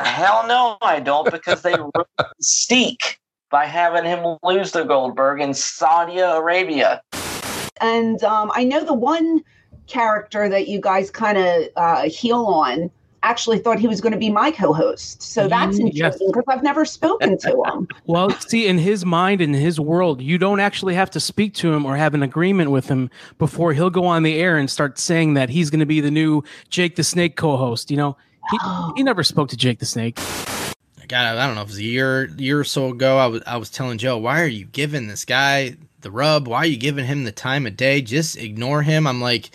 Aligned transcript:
Hell 0.00 0.44
no, 0.46 0.76
I 0.80 1.00
don't, 1.00 1.30
because 1.30 1.62
they 1.62 1.74
ruined 1.76 1.92
Mystique 2.40 3.16
by 3.50 3.64
having 3.64 4.04
him 4.04 4.36
lose 4.42 4.72
to 4.72 4.84
Goldberg 4.84 5.40
in 5.40 5.54
Saudi 5.54 6.18
Arabia. 6.18 7.02
And 7.80 8.22
um, 8.24 8.50
I 8.54 8.64
know 8.64 8.84
the 8.84 8.94
one 8.94 9.42
character 9.86 10.48
that 10.48 10.68
you 10.68 10.80
guys 10.80 11.10
kind 11.10 11.38
of 11.38 11.62
uh, 11.76 12.02
heel 12.08 12.44
on 12.44 12.90
actually 13.24 13.58
thought 13.58 13.78
he 13.80 13.88
was 13.88 14.00
going 14.00 14.12
to 14.12 14.18
be 14.18 14.30
my 14.30 14.50
co-host. 14.50 15.20
So 15.22 15.48
that's 15.48 15.78
Mm, 15.78 15.86
interesting 15.86 16.28
yes. 16.28 16.32
because 16.36 16.44
I've 16.46 16.62
never 16.62 16.84
spoken 16.84 17.36
to 17.38 17.62
him. 17.66 17.88
Well, 18.06 18.30
see, 18.40 18.68
in 18.68 18.78
his 18.78 19.04
mind, 19.04 19.40
in 19.40 19.54
his 19.54 19.80
world, 19.80 20.22
you 20.22 20.38
don't 20.38 20.60
actually 20.60 20.94
have 20.94 21.10
to 21.12 21.20
speak 21.20 21.54
to 21.54 21.72
him 21.72 21.84
or 21.84 21.96
have 21.96 22.14
an 22.14 22.22
agreement 22.22 22.70
with 22.70 22.86
him 22.86 23.10
before 23.38 23.72
he'll 23.72 23.90
go 23.90 24.04
on 24.06 24.22
the 24.22 24.38
air 24.38 24.56
and 24.56 24.70
start 24.70 24.98
saying 25.00 25.34
that 25.34 25.48
he's 25.48 25.68
going 25.68 25.80
to 25.80 25.86
be 25.86 26.00
the 26.00 26.12
new 26.12 26.44
Jake 26.68 26.94
the 26.94 27.02
Snake 27.02 27.34
co-host. 27.36 27.90
You 27.90 27.96
know, 27.96 28.16
he, 28.50 28.58
he 28.96 29.02
never 29.02 29.22
spoke 29.22 29.48
to 29.50 29.56
Jake 29.56 29.78
the 29.78 29.86
Snake. 29.86 30.18
God, 31.08 31.38
I 31.38 31.46
don't 31.46 31.54
know 31.54 31.62
if 31.62 31.68
it 31.68 31.70
was 31.70 31.78
a 31.78 31.82
year 31.82 32.26
year 32.36 32.60
or 32.60 32.64
so 32.64 32.90
ago. 32.90 33.16
I 33.16 33.26
was 33.26 33.42
I 33.46 33.56
was 33.56 33.70
telling 33.70 33.96
Joe, 33.96 34.18
why 34.18 34.42
are 34.42 34.46
you 34.46 34.66
giving 34.66 35.08
this 35.08 35.24
guy 35.24 35.76
the 36.02 36.10
rub? 36.10 36.46
Why 36.46 36.58
are 36.58 36.66
you 36.66 36.76
giving 36.76 37.06
him 37.06 37.24
the 37.24 37.32
time 37.32 37.66
of 37.66 37.76
day? 37.76 38.02
Just 38.02 38.36
ignore 38.36 38.82
him. 38.82 39.06
I'm 39.06 39.20
like, 39.20 39.50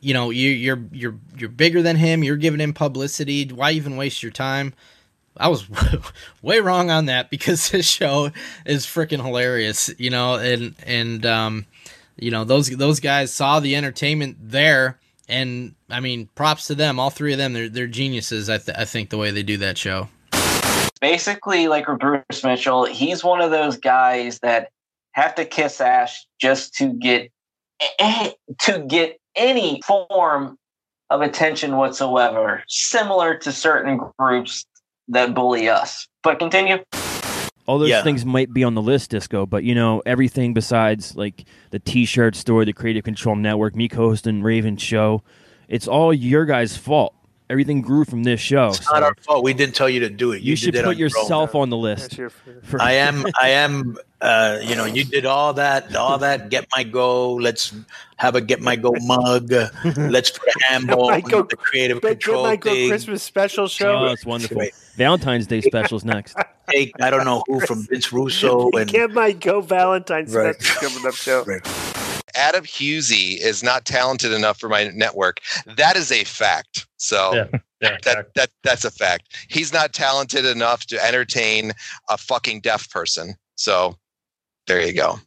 you 0.00 0.12
know, 0.12 0.28
you, 0.28 0.50
you're 0.50 0.84
you're 0.92 1.16
you're 1.36 1.48
bigger 1.48 1.80
than 1.80 1.96
him. 1.96 2.22
You're 2.22 2.36
giving 2.36 2.60
him 2.60 2.74
publicity. 2.74 3.46
Why 3.46 3.72
even 3.72 3.96
waste 3.96 4.22
your 4.22 4.32
time? 4.32 4.74
I 5.38 5.48
was 5.48 5.66
way 6.42 6.60
wrong 6.60 6.90
on 6.90 7.06
that 7.06 7.30
because 7.30 7.70
this 7.70 7.88
show 7.88 8.30
is 8.66 8.84
freaking 8.84 9.24
hilarious, 9.24 9.90
you 9.98 10.10
know, 10.10 10.34
and 10.36 10.74
and 10.84 11.24
um, 11.24 11.66
you 12.16 12.30
know 12.30 12.44
those 12.44 12.68
those 12.68 13.00
guys 13.00 13.32
saw 13.32 13.60
the 13.60 13.76
entertainment 13.76 14.36
there, 14.40 14.98
and 15.28 15.74
I 15.90 16.00
mean, 16.00 16.28
props 16.34 16.66
to 16.68 16.74
them, 16.74 16.98
all 16.98 17.10
three 17.10 17.32
of 17.32 17.38
them. 17.38 17.52
They're 17.52 17.68
they're 17.68 17.86
geniuses. 17.86 18.48
I 18.48 18.58
th- 18.58 18.76
I 18.76 18.84
think 18.84 19.10
the 19.10 19.18
way 19.18 19.30
they 19.30 19.42
do 19.42 19.56
that 19.58 19.78
show. 19.78 20.08
Basically, 21.00 21.68
like 21.68 21.86
Bruce 21.98 22.42
Mitchell, 22.42 22.84
he's 22.84 23.22
one 23.22 23.40
of 23.40 23.50
those 23.50 23.76
guys 23.76 24.40
that 24.40 24.70
have 25.12 25.34
to 25.36 25.44
kiss 25.44 25.80
ass 25.80 26.26
just 26.40 26.74
to 26.74 26.92
get 26.92 27.30
to 28.60 28.84
get 28.88 29.18
any 29.36 29.80
form 29.86 30.56
of 31.10 31.20
attention 31.22 31.76
whatsoever, 31.76 32.62
similar 32.68 33.36
to 33.38 33.52
certain 33.52 34.00
groups 34.18 34.64
that 35.08 35.34
bully 35.34 35.68
us. 35.68 36.06
But 36.22 36.38
continue. 36.38 36.78
All 37.68 37.78
those 37.78 37.90
Yeah. 37.90 38.02
things 38.02 38.24
might 38.24 38.52
be 38.52 38.64
on 38.64 38.74
the 38.74 38.80
list, 38.82 39.10
Disco, 39.10 39.44
but 39.44 39.62
you 39.62 39.74
know 39.74 40.02
everything 40.06 40.54
besides 40.54 41.14
like 41.14 41.44
the 41.70 41.78
T-shirt 41.78 42.34
store, 42.34 42.64
the 42.64 42.72
Creative 42.72 43.04
Control 43.04 43.36
Network, 43.36 43.76
me 43.76 43.88
hosting 43.94 44.42
Raven 44.42 44.78
show. 44.78 45.22
It's 45.68 45.86
all 45.86 46.12
your 46.14 46.46
guys' 46.46 46.78
fault. 46.78 47.14
Everything 47.50 47.80
grew 47.80 48.04
from 48.04 48.24
this 48.24 48.40
show. 48.40 48.68
It's 48.68 48.84
not 48.92 49.02
our 49.02 49.14
fault. 49.22 49.42
We 49.42 49.54
didn't 49.54 49.74
tell 49.74 49.88
you 49.88 50.00
to 50.00 50.10
do 50.10 50.32
it. 50.32 50.42
You, 50.42 50.52
did 50.52 50.58
should 50.58 50.74
that 50.74 50.84
put 50.84 50.90
on 50.90 50.98
your 50.98 51.08
yourself 51.08 51.54
on 51.54 51.70
the 51.70 51.78
list. 51.78 52.14
for- 52.62 52.82
I 52.82 52.92
am. 52.92 53.24
I 53.40 53.48
am. 53.50 53.96
Uh, 54.20 54.58
you 54.62 54.74
know, 54.74 54.84
you 54.84 55.04
did 55.04 55.24
all 55.24 55.54
that. 55.54 55.96
All 55.96 56.18
that. 56.26 56.50
Get 56.50 56.66
my 56.76 56.84
go. 56.84 57.34
Let's 57.34 57.72
have 58.16 58.34
a 58.34 58.42
get 58.42 58.60
my 58.60 58.76
go 58.76 58.92
mug. 59.00 59.50
Let's 59.96 60.30
put 60.30 60.48
a 60.48 60.64
handball. 60.68 61.08
my 61.10 61.22
go- 61.22 61.42
the 61.42 61.56
creative 61.56 62.02
Get 62.02 62.20
control 62.20 62.42
my 62.44 62.56
go 62.56 62.70
thing. 62.70 62.90
Christmas 62.90 63.22
special 63.22 63.66
show. 63.66 63.96
Oh, 64.08 64.12
it's 64.12 64.26
wonderful. 64.26 64.62
Valentine's 64.96 65.46
Day 65.46 65.60
specials 65.62 66.04
next. 66.04 66.36
Take 66.70 66.92
I 67.00 67.08
don't 67.08 67.24
know 67.24 67.42
who 67.46 67.60
from 67.60 67.86
Vince 67.86 68.12
Russo 68.12 68.70
and 68.72 68.90
Get 68.90 69.12
my 69.12 69.32
go 69.32 69.62
Valentine's 69.62 70.34
Right. 70.34 70.54
special 70.60 70.90
coming 70.90 71.06
up 71.08 71.14
show. 71.14 71.44
Adam 72.38 72.64
Husey 72.64 73.38
is 73.40 73.62
not 73.62 73.84
talented 73.84 74.32
enough 74.32 74.58
for 74.60 74.68
my 74.68 74.88
network. 74.94 75.40
That 75.76 75.96
is 75.96 76.12
a 76.12 76.24
fact. 76.24 76.86
So 76.96 77.48
that 77.80 78.02
that 78.34 78.50
that's 78.62 78.84
a 78.84 78.90
fact. 78.90 79.34
He's 79.48 79.72
not 79.72 79.92
talented 79.92 80.44
enough 80.44 80.86
to 80.86 81.04
entertain 81.04 81.72
a 82.08 82.16
fucking 82.16 82.60
deaf 82.60 82.88
person. 82.90 83.34
So 83.56 83.96
there 84.68 84.80
you 84.80 84.92
go. 84.92 85.18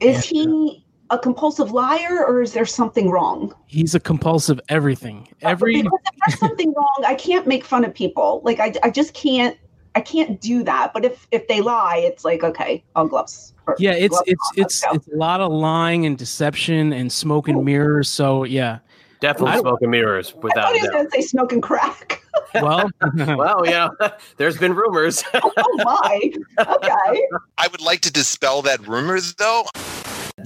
Is 0.00 0.24
he 0.24 0.84
a 1.10 1.18
compulsive 1.18 1.72
liar 1.72 2.24
or 2.26 2.40
is 2.40 2.54
there 2.54 2.64
something 2.64 3.10
wrong? 3.10 3.54
He's 3.66 3.94
a 3.94 4.00
compulsive 4.00 4.58
everything. 4.70 5.28
Uh, 5.44 5.50
Every 5.50 5.82
Because 5.82 6.00
if 6.06 6.18
there's 6.26 6.40
something 6.40 6.72
wrong, 6.76 7.04
I 7.06 7.14
can't 7.14 7.46
make 7.46 7.64
fun 7.64 7.84
of 7.84 7.94
people. 7.94 8.40
Like 8.44 8.58
I, 8.58 8.72
I 8.82 8.90
just 8.90 9.12
can't. 9.14 9.56
I 9.94 10.00
can't 10.00 10.40
do 10.40 10.62
that. 10.62 10.94
But 10.94 11.04
if 11.04 11.28
if 11.30 11.46
they 11.48 11.60
lie, 11.60 11.98
it's 11.98 12.24
like 12.24 12.42
okay, 12.42 12.82
all 12.96 13.06
gloves. 13.06 13.51
Or 13.66 13.76
yeah, 13.78 13.92
it's 13.92 14.20
it's 14.26 14.50
it's 14.56 14.84
it's 14.92 15.08
a 15.08 15.16
lot 15.16 15.40
of 15.40 15.52
lying 15.52 16.06
and 16.06 16.16
deception 16.18 16.92
and 16.92 17.12
smoke 17.12 17.48
and 17.48 17.64
mirrors. 17.64 18.08
So 18.08 18.44
yeah, 18.44 18.78
Definitely 19.20 19.52
I- 19.52 19.60
smoke 19.60 19.82
and 19.82 19.90
mirrors, 19.90 20.34
Without 20.34 20.42
I 20.42 20.42
without 20.42 20.64
thought 20.64 20.72
he 20.74 20.78
a 20.78 20.82
was 20.82 20.90
going 20.90 21.04
to 21.06 21.10
say 21.12 21.20
smoke 21.22 21.52
and 21.52 21.62
crack. 21.62 22.18
Well, 22.54 22.90
well, 23.16 23.62
yeah. 23.66 23.88
there's 24.36 24.58
been 24.58 24.74
rumors. 24.74 25.24
oh 25.34 25.50
my. 25.78 26.32
Okay. 26.58 27.22
I 27.56 27.68
would 27.68 27.80
like 27.80 28.02
to 28.02 28.12
dispel 28.12 28.60
that 28.62 28.86
rumors 28.86 29.34
though. 29.36 29.64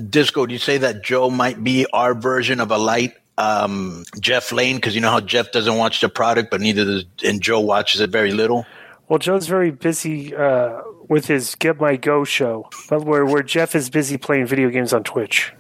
Disco, 0.09 0.47
do 0.47 0.53
you 0.53 0.59
say 0.61 0.79
that 0.79 1.03
Joe 1.03 1.31
might 1.31 1.63
be 1.65 1.85
our 1.93 2.15
version 2.15 2.61
of 2.61 2.71
a 2.71 2.79
light 2.79 3.15
um, 3.39 4.05
Jeff 4.21 4.53
Lane? 4.53 4.77
Because 4.77 4.95
you 4.95 5.01
know 5.01 5.11
how 5.11 5.21
Jeff 5.21 5.51
doesn't 5.51 5.77
watch 5.77 6.01
the 6.01 6.09
product, 6.09 6.51
but 6.51 6.61
neither 6.61 6.85
does 6.85 7.05
and 7.25 7.43
Joe 7.43 7.59
watches 7.61 8.01
it 8.01 8.11
very 8.11 8.31
little. 8.33 8.67
Well, 9.09 9.19
Joe's 9.19 9.49
very 9.49 9.73
busy 9.73 10.35
uh, 10.35 10.81
with 11.09 11.27
his 11.27 11.55
Get 11.55 11.81
My 11.81 11.97
Go 11.97 12.25
show, 12.25 12.69
but 12.89 13.05
where 13.05 13.25
where 13.25 13.43
Jeff 13.43 13.75
is 13.75 13.91
busy 13.91 14.17
playing 14.17 14.47
video 14.47 14.71
games 14.71 14.93
on 14.93 15.05
Twitch. 15.05 15.53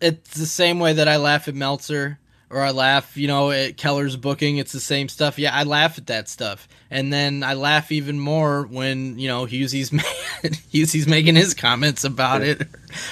it's 0.00 0.34
the 0.34 0.46
same 0.46 0.78
way 0.78 0.92
that 0.92 1.08
I 1.08 1.16
laugh 1.16 1.48
at 1.48 1.54
Meltzer 1.54 2.18
or 2.52 2.60
I 2.60 2.70
laugh, 2.70 3.16
you 3.16 3.28
know, 3.28 3.50
at 3.50 3.78
Keller's 3.78 4.14
booking. 4.14 4.58
It's 4.58 4.72
the 4.72 4.80
same 4.80 5.08
stuff. 5.08 5.38
Yeah, 5.38 5.54
I 5.54 5.62
laugh 5.62 5.96
at 5.96 6.08
that 6.08 6.28
stuff, 6.28 6.68
and 6.90 7.10
then 7.10 7.42
I 7.42 7.54
laugh 7.54 7.90
even 7.90 8.18
more 8.18 8.64
when 8.66 9.18
you 9.18 9.26
know 9.26 9.46
Hughesy's 9.46 9.90
ma- 9.92 10.02
Hughesy's 10.42 11.08
making 11.08 11.34
his 11.34 11.54
comments 11.54 12.04
about 12.04 12.42
it, 12.42 12.68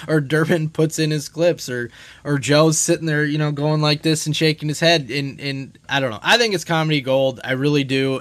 or 0.09 0.20
Durbin 0.20 0.69
puts 0.69 0.99
in 0.99 1.11
his 1.11 1.29
clips, 1.29 1.70
or 1.70 1.91
or 2.23 2.38
Joe's 2.38 2.79
sitting 2.79 3.06
there, 3.06 3.25
you 3.25 3.38
know, 3.38 3.50
going 3.50 3.81
like 3.81 4.03
this 4.03 4.26
and 4.26 4.37
shaking 4.37 4.69
his 4.69 4.81
head. 4.81 5.11
And 5.11 5.41
and 5.41 5.79
I 5.88 6.00
don't 6.00 6.11
know. 6.11 6.20
I 6.23 6.37
think 6.37 6.55
it's 6.55 6.64
comedy 6.64 7.00
gold. 7.00 7.41
I 7.43 7.53
really 7.53 7.85
do. 7.85 8.20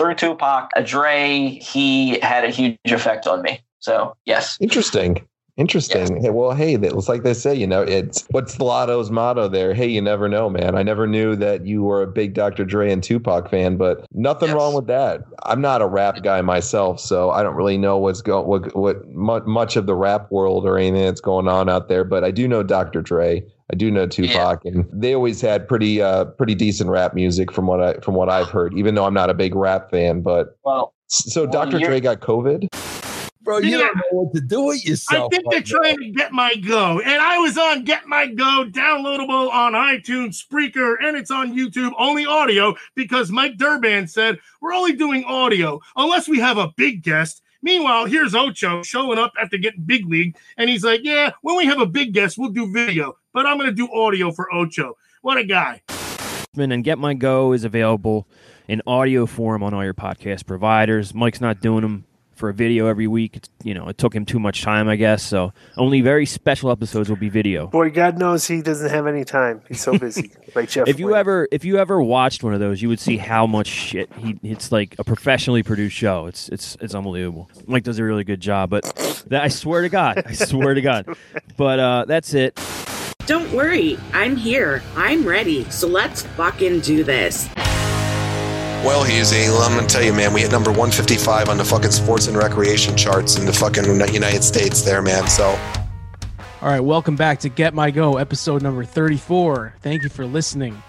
Through 0.00 0.14
Tupac, 0.14 0.70
Dre, 0.86 1.58
he 1.60 2.18
had 2.20 2.42
a 2.42 2.48
huge 2.48 2.78
effect 2.86 3.26
on 3.26 3.42
me. 3.42 3.60
So 3.80 4.16
yes. 4.24 4.56
Interesting. 4.58 5.28
Interesting. 5.58 6.22
Hey, 6.22 6.30
well, 6.30 6.52
hey, 6.52 6.76
it's 6.76 7.06
like 7.06 7.22
they 7.22 7.34
say, 7.34 7.54
you 7.54 7.66
know, 7.66 7.82
it's 7.82 8.26
what's 8.30 8.54
the 8.54 8.64
Lotto's 8.64 9.10
motto 9.10 9.46
there? 9.46 9.74
Hey, 9.74 9.88
you 9.88 10.00
never 10.00 10.26
know, 10.26 10.48
man. 10.48 10.74
I 10.74 10.82
never 10.82 11.06
knew 11.06 11.36
that 11.36 11.66
you 11.66 11.82
were 11.82 12.02
a 12.02 12.06
big 12.06 12.32
Dr. 12.32 12.64
Dre 12.64 12.90
and 12.90 13.02
Tupac 13.02 13.50
fan, 13.50 13.76
but 13.76 14.06
nothing 14.14 14.52
wrong 14.52 14.72
with 14.72 14.86
that. 14.86 15.20
I'm 15.42 15.60
not 15.60 15.82
a 15.82 15.86
rap 15.86 16.22
guy 16.22 16.40
myself, 16.40 16.98
so 16.98 17.28
I 17.30 17.42
don't 17.42 17.54
really 17.54 17.76
know 17.76 17.98
what's 17.98 18.22
going, 18.22 18.46
what, 18.46 18.74
what 18.74 19.46
much 19.46 19.76
of 19.76 19.84
the 19.84 19.94
rap 19.94 20.30
world 20.30 20.64
or 20.64 20.78
anything 20.78 21.04
that's 21.04 21.20
going 21.20 21.46
on 21.46 21.68
out 21.68 21.88
there. 21.88 22.04
But 22.04 22.24
I 22.24 22.30
do 22.30 22.48
know 22.48 22.62
Dr. 22.62 23.02
Dre. 23.02 23.44
I 23.72 23.76
do 23.76 23.90
know 23.90 24.06
Tupac, 24.06 24.64
and 24.64 24.84
they 24.92 25.14
always 25.14 25.40
had 25.40 25.68
pretty, 25.68 26.02
uh, 26.02 26.24
pretty 26.26 26.54
decent 26.54 26.90
rap 26.90 27.14
music 27.14 27.52
from 27.52 27.66
what 27.66 27.80
I, 27.80 27.94
from 28.00 28.14
what 28.14 28.28
I've 28.28 28.48
heard. 28.48 28.74
Even 28.76 28.94
though 28.94 29.04
I'm 29.04 29.14
not 29.14 29.30
a 29.30 29.34
big 29.34 29.54
rap 29.54 29.90
fan, 29.90 30.22
but 30.22 30.58
Well, 30.64 30.94
so 31.06 31.42
well, 31.44 31.52
Dr. 31.52 31.78
Dre 31.78 32.00
got 32.00 32.20
COVID. 32.20 32.68
bro. 33.42 33.58
You 33.58 33.78
don't 33.78 33.96
know 33.96 34.02
what 34.10 34.34
to 34.34 34.40
do 34.40 34.62
with 34.62 34.84
yourself. 34.84 35.32
I 35.32 35.36
yourself. 35.36 35.52
think 35.52 35.66
they're 35.68 35.78
right 35.80 35.88
now. 35.88 35.94
trying 35.94 35.98
to 35.98 36.10
get 36.18 36.32
my 36.32 36.54
go. 36.56 37.00
And 37.00 37.20
I 37.22 37.38
was 37.38 37.56
on 37.58 37.84
Get 37.84 38.06
My 38.06 38.26
Go, 38.26 38.64
downloadable 38.70 39.50
on 39.50 39.72
iTunes, 39.72 40.36
Spreaker, 40.42 40.94
and 41.02 41.16
it's 41.16 41.30
on 41.30 41.56
YouTube, 41.56 41.92
only 41.98 42.26
audio, 42.26 42.74
because 42.94 43.30
Mike 43.30 43.56
Durban 43.56 44.06
said 44.08 44.38
we're 44.60 44.74
only 44.74 44.92
doing 44.92 45.24
audio 45.24 45.80
unless 45.96 46.28
we 46.28 46.38
have 46.38 46.58
a 46.58 46.70
big 46.76 47.02
guest. 47.02 47.42
Meanwhile, 47.62 48.06
here's 48.06 48.34
Ocho 48.34 48.82
showing 48.82 49.18
up 49.18 49.32
after 49.40 49.58
getting 49.58 49.82
big 49.82 50.06
league, 50.06 50.36
and 50.56 50.70
he's 50.70 50.84
like, 50.84 51.00
Yeah, 51.04 51.32
when 51.42 51.56
we 51.56 51.66
have 51.66 51.80
a 51.80 51.86
big 51.86 52.12
guest, 52.12 52.38
we'll 52.38 52.50
do 52.50 52.72
video, 52.72 53.16
but 53.32 53.46
I'm 53.46 53.58
going 53.58 53.68
to 53.68 53.74
do 53.74 53.92
audio 53.92 54.32
for 54.32 54.52
Ocho. 54.52 54.96
What 55.22 55.36
a 55.36 55.44
guy. 55.44 55.82
and 56.56 56.84
Get 56.84 56.98
My 56.98 57.14
Go 57.14 57.52
is 57.52 57.64
available 57.64 58.26
in 58.66 58.80
audio 58.86 59.26
form 59.26 59.62
on 59.62 59.74
all 59.74 59.84
your 59.84 59.94
podcast 59.94 60.46
providers. 60.46 61.12
Mike's 61.12 61.40
not 61.40 61.60
doing 61.60 61.82
them 61.82 62.04
for 62.40 62.48
a 62.48 62.54
video 62.54 62.86
every 62.86 63.06
week. 63.06 63.36
It's, 63.36 63.48
you 63.62 63.74
know, 63.74 63.88
it 63.88 63.98
took 63.98 64.14
him 64.14 64.24
too 64.24 64.40
much 64.40 64.62
time, 64.62 64.88
I 64.88 64.96
guess. 64.96 65.22
So 65.22 65.52
only 65.76 66.00
very 66.00 66.26
special 66.26 66.70
episodes 66.70 67.08
will 67.08 67.16
be 67.16 67.28
video. 67.28 67.66
Boy, 67.68 67.90
God 67.90 68.18
knows 68.18 68.46
he 68.46 68.62
doesn't 68.62 68.90
have 68.90 69.06
any 69.06 69.24
time. 69.24 69.60
He's 69.68 69.80
so 69.80 69.96
busy. 69.96 70.32
like 70.54 70.70
Jeff. 70.70 70.88
If 70.88 70.98
you 70.98 71.14
ever 71.14 71.46
if 71.52 71.64
you 71.64 71.78
ever 71.78 72.02
watched 72.02 72.42
one 72.42 72.54
of 72.54 72.60
those, 72.60 72.82
you 72.82 72.88
would 72.88 72.98
see 72.98 73.18
how 73.18 73.46
much 73.46 73.68
shit 73.68 74.10
he. 74.14 74.40
It's 74.42 74.72
like 74.72 74.96
a 74.98 75.04
professionally 75.04 75.62
produced 75.62 75.94
show. 75.94 76.26
It's 76.26 76.48
it's 76.48 76.76
it's 76.80 76.94
unbelievable. 76.94 77.50
Mike 77.66 77.84
does 77.84 77.98
a 77.98 78.04
really 78.04 78.24
good 78.24 78.40
job, 78.40 78.70
but 78.70 78.84
that, 79.28 79.42
I 79.42 79.48
swear 79.48 79.82
to 79.82 79.90
God, 79.90 80.22
I 80.26 80.32
swear 80.32 80.74
to 80.74 80.80
God. 80.80 81.06
But 81.56 81.78
uh, 81.78 82.04
that's 82.06 82.32
it. 82.32 82.58
Don't 83.26 83.52
worry, 83.52 83.98
I'm 84.14 84.34
here. 84.34 84.82
I'm 84.96 85.26
ready. 85.26 85.64
So 85.64 85.86
let's 85.86 86.22
fucking 86.22 86.80
do 86.80 87.04
this. 87.04 87.48
Well, 88.82 89.04
Husey, 89.04 89.46
I'm 89.62 89.76
gonna 89.76 89.86
tell 89.86 90.02
you, 90.02 90.14
man, 90.14 90.32
we 90.32 90.40
hit 90.40 90.50
number 90.50 90.70
155 90.70 91.50
on 91.50 91.58
the 91.58 91.64
fucking 91.64 91.90
sports 91.90 92.28
and 92.28 92.36
recreation 92.36 92.96
charts 92.96 93.36
in 93.36 93.44
the 93.44 93.52
fucking 93.52 93.84
United 93.84 94.42
States 94.42 94.80
there, 94.80 95.02
man. 95.02 95.28
So 95.28 95.48
All 96.62 96.68
right, 96.70 96.80
welcome 96.80 97.14
back 97.14 97.40
to 97.40 97.50
Get 97.50 97.74
My 97.74 97.90
Go, 97.90 98.16
episode 98.16 98.62
number 98.62 98.82
34. 98.82 99.74
Thank 99.82 100.02
you 100.02 100.08
for 100.08 100.24
listening. 100.24 100.82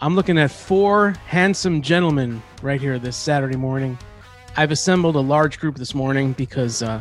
I'm 0.00 0.16
looking 0.16 0.36
at 0.36 0.50
four 0.50 1.10
handsome 1.26 1.80
gentlemen 1.80 2.42
right 2.60 2.80
here 2.80 2.98
this 2.98 3.16
Saturday 3.16 3.56
morning. 3.56 3.96
I've 4.56 4.72
assembled 4.72 5.14
a 5.14 5.20
large 5.20 5.60
group 5.60 5.76
this 5.76 5.94
morning 5.94 6.32
because 6.32 6.82
uh, 6.82 7.00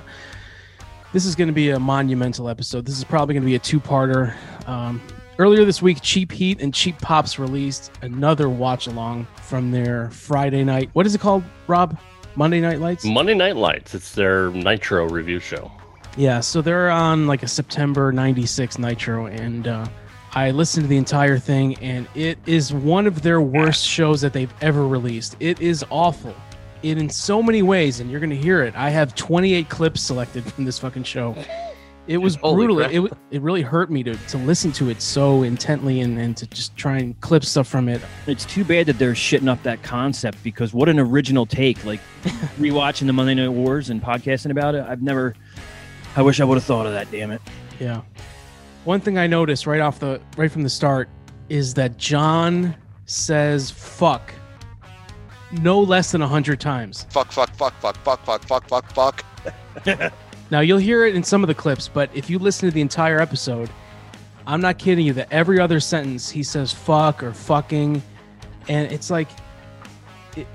this 1.13 1.25
is 1.25 1.33
going 1.35 1.47
to 1.47 1.53
be 1.53 1.71
a 1.71 1.79
monumental 1.79 2.47
episode. 2.47 2.85
This 2.85 2.99
is 2.99 3.03
probably 3.03 3.33
going 3.33 3.43
to 3.43 3.49
be 3.49 3.55
a 3.55 3.59
two 3.59 3.79
parter. 3.79 4.35
Um, 4.67 5.01
earlier 5.39 5.65
this 5.65 5.81
week, 5.81 5.99
Cheap 6.01 6.31
Heat 6.31 6.61
and 6.61 6.73
Cheap 6.73 6.99
Pops 6.99 7.39
released 7.39 7.91
another 8.01 8.49
watch 8.49 8.87
along 8.87 9.27
from 9.41 9.71
their 9.71 10.09
Friday 10.11 10.63
night. 10.63 10.89
What 10.93 11.05
is 11.05 11.15
it 11.15 11.21
called, 11.21 11.43
Rob? 11.67 11.97
Monday 12.35 12.59
Night 12.59 12.79
Lights? 12.79 13.05
Monday 13.05 13.33
Night 13.33 13.55
Lights. 13.55 13.95
It's 13.95 14.13
their 14.13 14.51
Nitro 14.51 15.07
review 15.07 15.39
show. 15.39 15.71
Yeah, 16.17 16.39
so 16.39 16.61
they're 16.61 16.89
on 16.89 17.27
like 17.27 17.43
a 17.43 17.47
September 17.47 18.11
96 18.11 18.77
Nitro, 18.77 19.27
and 19.27 19.67
uh, 19.67 19.85
I 20.33 20.51
listened 20.51 20.85
to 20.85 20.87
the 20.87 20.97
entire 20.97 21.39
thing, 21.39 21.77
and 21.79 22.07
it 22.13 22.37
is 22.45 22.73
one 22.73 23.07
of 23.07 23.21
their 23.21 23.41
worst 23.41 23.85
shows 23.85 24.21
that 24.21 24.33
they've 24.33 24.53
ever 24.61 24.87
released. 24.87 25.37
It 25.39 25.61
is 25.61 25.83
awful. 25.89 26.35
It 26.83 26.97
in 26.97 27.09
so 27.09 27.41
many 27.41 27.63
ways, 27.63 27.99
and 27.99 28.11
you're 28.11 28.19
going 28.19 28.29
to 28.29 28.35
hear 28.35 28.61
it. 28.63 28.75
I 28.75 28.89
have 28.89 29.15
28 29.15 29.69
clips 29.69 30.01
selected 30.01 30.43
from 30.43 30.65
this 30.65 30.77
fucking 30.77 31.03
show. 31.03 31.35
It 32.07 32.17
was 32.17 32.35
Holy 32.35 32.67
brutal. 32.67 32.77
crap. 32.77 32.91
It, 32.91 33.11
it 33.31 33.41
really 33.41 33.63
hurt 33.63 33.89
me 33.89 34.03
to, 34.03 34.15
to 34.15 34.37
listen 34.37 34.71
to 34.73 34.89
it 34.89 35.01
so 35.01 35.41
intently 35.43 36.01
and, 36.01 36.19
and 36.19 36.37
to 36.37 36.45
just 36.47 36.75
try 36.77 36.97
and 36.99 37.19
clip 37.21 37.43
stuff 37.43 37.67
from 37.67 37.89
it. 37.89 37.99
It's 38.27 38.45
too 38.45 38.63
bad 38.63 38.85
that 38.85 38.99
they're 38.99 39.13
shitting 39.13 39.47
up 39.47 39.61
that 39.63 39.81
concept 39.81 40.43
because 40.43 40.73
what 40.73 40.87
an 40.87 40.99
original 40.99 41.45
take. 41.47 41.83
Like 41.83 41.99
rewatching 42.59 43.07
the 43.07 43.13
Monday 43.13 43.33
Night 43.33 43.49
Wars 43.49 43.89
and 43.89 44.01
podcasting 44.01 44.51
about 44.51 44.75
it, 44.75 44.85
I've 44.87 45.01
never. 45.01 45.33
I 46.15 46.21
wish 46.21 46.39
I 46.39 46.43
would 46.43 46.55
have 46.55 46.63
thought 46.63 46.85
of 46.85 46.93
that. 46.93 47.09
Damn 47.11 47.31
it. 47.31 47.41
Yeah. 47.79 48.01
One 48.83 49.01
thing 49.01 49.17
I 49.17 49.25
noticed 49.25 49.65
right 49.65 49.81
off 49.81 49.99
the 49.99 50.21
right 50.37 50.51
from 50.51 50.61
the 50.61 50.69
start 50.69 51.09
is 51.49 51.73
that 51.73 51.97
John 51.97 52.75
says 53.05 53.71
fuck 53.71 54.31
no 55.61 55.79
less 55.81 56.11
than 56.11 56.21
a 56.21 56.27
hundred 56.27 56.59
times. 56.59 57.05
fuck, 57.09 57.31
fuck, 57.31 57.53
fuck, 57.55 57.73
fuck, 57.81 57.97
fuck, 58.03 58.23
fuck, 58.25 58.45
fuck, 58.47 58.67
fuck, 58.69 59.23
fuck. 59.85 60.13
Now 60.55 60.61
you'll 60.61 60.77
hear 60.77 61.05
it 61.05 61.15
in 61.17 61.21
some 61.21 61.43
of 61.43 61.49
the 61.49 61.53
clips, 61.53 61.89
but 61.89 62.09
if 62.13 62.29
you 62.29 62.39
listen 62.39 62.69
to 62.69 62.73
the 62.73 62.79
entire 62.79 63.19
episode, 63.19 63.69
I'm 64.47 64.61
not 64.61 64.77
kidding 64.77 65.05
you 65.05 65.11
that 65.11 65.27
every 65.29 65.59
other 65.59 65.81
sentence 65.81 66.29
he 66.29 66.43
says 66.43 66.71
fuck 66.71 67.21
or 67.23 67.33
fucking, 67.33 68.01
and 68.69 68.89
it's 68.89 69.09
like 69.09 69.27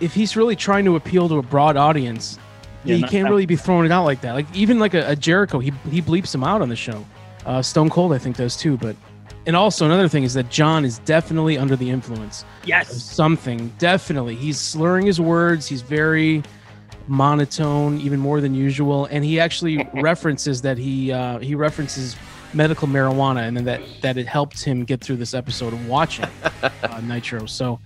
if 0.01 0.15
he's 0.15 0.39
really 0.39 0.57
trying 0.57 0.87
to 0.87 0.97
appeal 0.97 1.29
to 1.29 1.37
a 1.37 1.43
broad 1.43 1.77
audience, 1.77 2.39
Yeah, 2.83 2.97
he 2.97 3.03
can't 3.03 3.29
really 3.29 3.45
be 3.45 3.57
throwing 3.57 3.85
it 3.85 3.93
out 3.93 4.05
like 4.05 4.23
that. 4.23 4.33
Like 4.33 4.47
even 4.57 4.79
like 4.79 4.95
a, 4.95 5.11
a 5.11 5.15
Jericho, 5.15 5.59
he 5.59 5.71
he 5.91 6.01
bleeps 6.01 6.35
him 6.35 6.45
out 6.45 6.63
on 6.63 6.71
the 6.71 6.77
show. 6.77 7.05
Uh, 7.45 7.61
Stone 7.61 7.91
Cold, 7.91 8.15
I 8.15 8.19
think, 8.19 8.39
does 8.39 8.57
too. 8.57 8.79
But 8.79 8.97
and 9.45 9.55
also 9.55 9.85
another 9.85 10.09
thing 10.09 10.25
is 10.25 10.33
that 10.33 10.49
John 10.49 10.87
is 10.87 11.01
definitely 11.01 11.59
under 11.59 11.77
the 11.77 11.91
influence. 11.91 12.47
Yes, 12.65 12.91
of 12.91 13.03
something 13.03 13.71
definitely. 13.77 14.35
He's 14.35 14.59
slurring 14.59 15.05
his 15.05 15.21
words. 15.21 15.67
He's 15.67 15.83
very 15.83 16.43
monotone, 17.11 18.01
even 18.01 18.19
more 18.21 18.41
than 18.41 18.55
usual. 18.55 19.07
And 19.07 19.25
he 19.25 19.39
actually 19.41 19.87
references 19.95 20.63
that 20.63 20.79
he 20.79 21.13
uh, 21.13 21.39
he 21.41 21.55
references 21.55 22.17
medical 22.55 22.89
marijuana, 22.89 23.47
and 23.47 23.57
then 23.57 23.65
that 23.65 23.81
that 24.01 24.17
it 24.17 24.27
helped 24.27 24.63
him 24.63 24.85
get 24.85 25.01
through 25.01 25.17
this 25.17 25.35
episode 25.35 25.73
of 25.73 25.87
watching 25.89 26.27
uh, 26.63 27.01
Nitro. 27.03 27.47
So. 27.47 27.81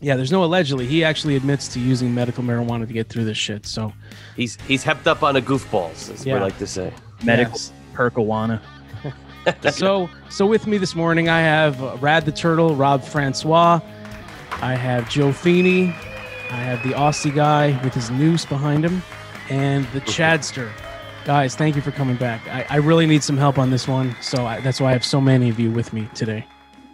Yeah, 0.00 0.14
there's 0.14 0.30
no 0.30 0.44
allegedly. 0.44 0.86
He 0.86 1.02
actually 1.02 1.34
admits 1.34 1.66
to 1.74 1.80
using 1.80 2.14
medical 2.14 2.44
marijuana 2.44 2.86
to 2.86 2.92
get 2.92 3.08
through 3.08 3.24
this 3.24 3.36
shit. 3.36 3.66
So 3.66 3.92
He's 4.36 4.56
he's 4.68 4.84
hepped 4.84 5.08
up 5.08 5.24
on 5.24 5.34
a 5.34 5.40
goofballs, 5.40 6.08
as 6.14 6.24
we 6.24 6.30
Yeah. 6.30 6.40
like 6.40 6.56
to 6.58 6.68
say. 6.68 6.92
Medical 7.24 7.54
Yes. 7.54 7.72
Perkawana. 7.94 8.60
so 9.72 10.08
so 10.30 10.46
with 10.46 10.68
me 10.68 10.78
this 10.78 10.94
morning 10.94 11.28
I 11.28 11.40
have 11.40 11.82
uh, 11.82 11.96
Rad 12.00 12.24
the 12.26 12.30
Turtle, 12.30 12.76
Rob 12.76 13.02
Francois, 13.02 13.80
I 14.62 14.74
have 14.76 15.10
Joe 15.10 15.32
Feeney, 15.32 15.92
I 16.50 16.56
have 16.56 16.82
the 16.82 16.90
Aussie 16.90 17.34
guy 17.34 17.78
with 17.84 17.94
his 17.94 18.10
noose 18.10 18.44
behind 18.46 18.84
him, 18.84 19.02
and 19.50 19.84
the 19.92 20.00
Chadster. 20.02 20.70
Guys, 21.24 21.54
thank 21.54 21.76
you 21.76 21.82
for 21.82 21.90
coming 21.90 22.16
back. 22.16 22.46
I, 22.48 22.64
I 22.70 22.76
really 22.76 23.06
need 23.06 23.22
some 23.22 23.36
help 23.36 23.58
on 23.58 23.70
this 23.70 23.86
one, 23.86 24.16
so 24.22 24.46
I, 24.46 24.60
that's 24.60 24.80
why 24.80 24.88
I 24.88 24.92
have 24.92 25.04
so 25.04 25.20
many 25.20 25.50
of 25.50 25.60
you 25.60 25.70
with 25.70 25.92
me 25.92 26.08
today. 26.14 26.46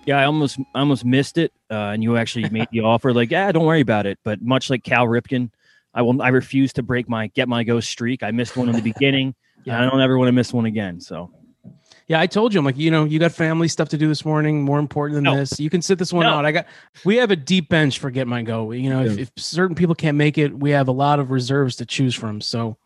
Yeah, 0.06 0.18
I 0.18 0.24
almost 0.24 0.58
I 0.74 0.80
almost 0.80 1.04
missed 1.04 1.38
it, 1.38 1.52
uh, 1.70 1.92
and 1.92 2.02
you 2.02 2.16
actually 2.16 2.48
made 2.50 2.68
the 2.72 2.80
offer. 2.82 3.12
Like, 3.12 3.30
yeah, 3.30 3.50
don't 3.52 3.64
worry 3.64 3.80
about 3.80 4.06
it. 4.06 4.18
But 4.24 4.42
much 4.42 4.70
like 4.70 4.82
Cal 4.82 5.06
Ripken, 5.06 5.50
I 5.94 6.02
will. 6.02 6.20
I 6.20 6.28
refuse 6.28 6.72
to 6.74 6.82
break 6.82 7.08
my 7.08 7.28
get 7.28 7.48
my 7.48 7.62
go 7.62 7.80
streak. 7.80 8.22
I 8.22 8.32
missed 8.32 8.56
one 8.56 8.68
in 8.68 8.74
the 8.74 8.82
beginning, 8.82 9.34
and 9.66 9.76
I 9.76 9.88
don't 9.88 10.00
ever 10.00 10.18
want 10.18 10.28
to 10.28 10.32
miss 10.32 10.52
one 10.52 10.66
again. 10.66 11.00
So 11.00 11.30
Yeah, 12.06 12.20
I 12.20 12.26
told 12.26 12.52
you, 12.52 12.58
I'm 12.58 12.66
like, 12.66 12.76
you 12.76 12.90
know, 12.90 13.04
you 13.04 13.18
got 13.18 13.32
family 13.32 13.66
stuff 13.66 13.88
to 13.90 13.96
do 13.96 14.08
this 14.08 14.24
morning, 14.26 14.62
more 14.62 14.78
important 14.78 15.14
than 15.16 15.24
No. 15.24 15.36
this. 15.36 15.58
You 15.58 15.70
can 15.70 15.80
sit 15.80 15.98
this 15.98 16.12
one 16.12 16.26
No. 16.26 16.34
out. 16.34 16.44
I 16.44 16.52
got, 16.52 16.66
we 17.04 17.16
have 17.16 17.30
a 17.30 17.36
deep 17.36 17.70
bench 17.70 17.98
for 17.98 18.10
Get 18.10 18.26
My 18.26 18.42
Go. 18.42 18.72
You 18.72 18.90
know, 18.90 19.04
if, 19.04 19.16
Yeah. 19.16 19.22
if 19.22 19.32
certain 19.36 19.74
people 19.74 19.94
can't 19.94 20.16
make 20.18 20.36
it, 20.36 20.54
we 20.58 20.70
have 20.70 20.88
a 20.88 20.92
lot 20.92 21.18
of 21.18 21.30
reserves 21.30 21.76
to 21.76 21.86
choose 21.86 22.14
from. 22.14 22.40
So, 22.42 22.76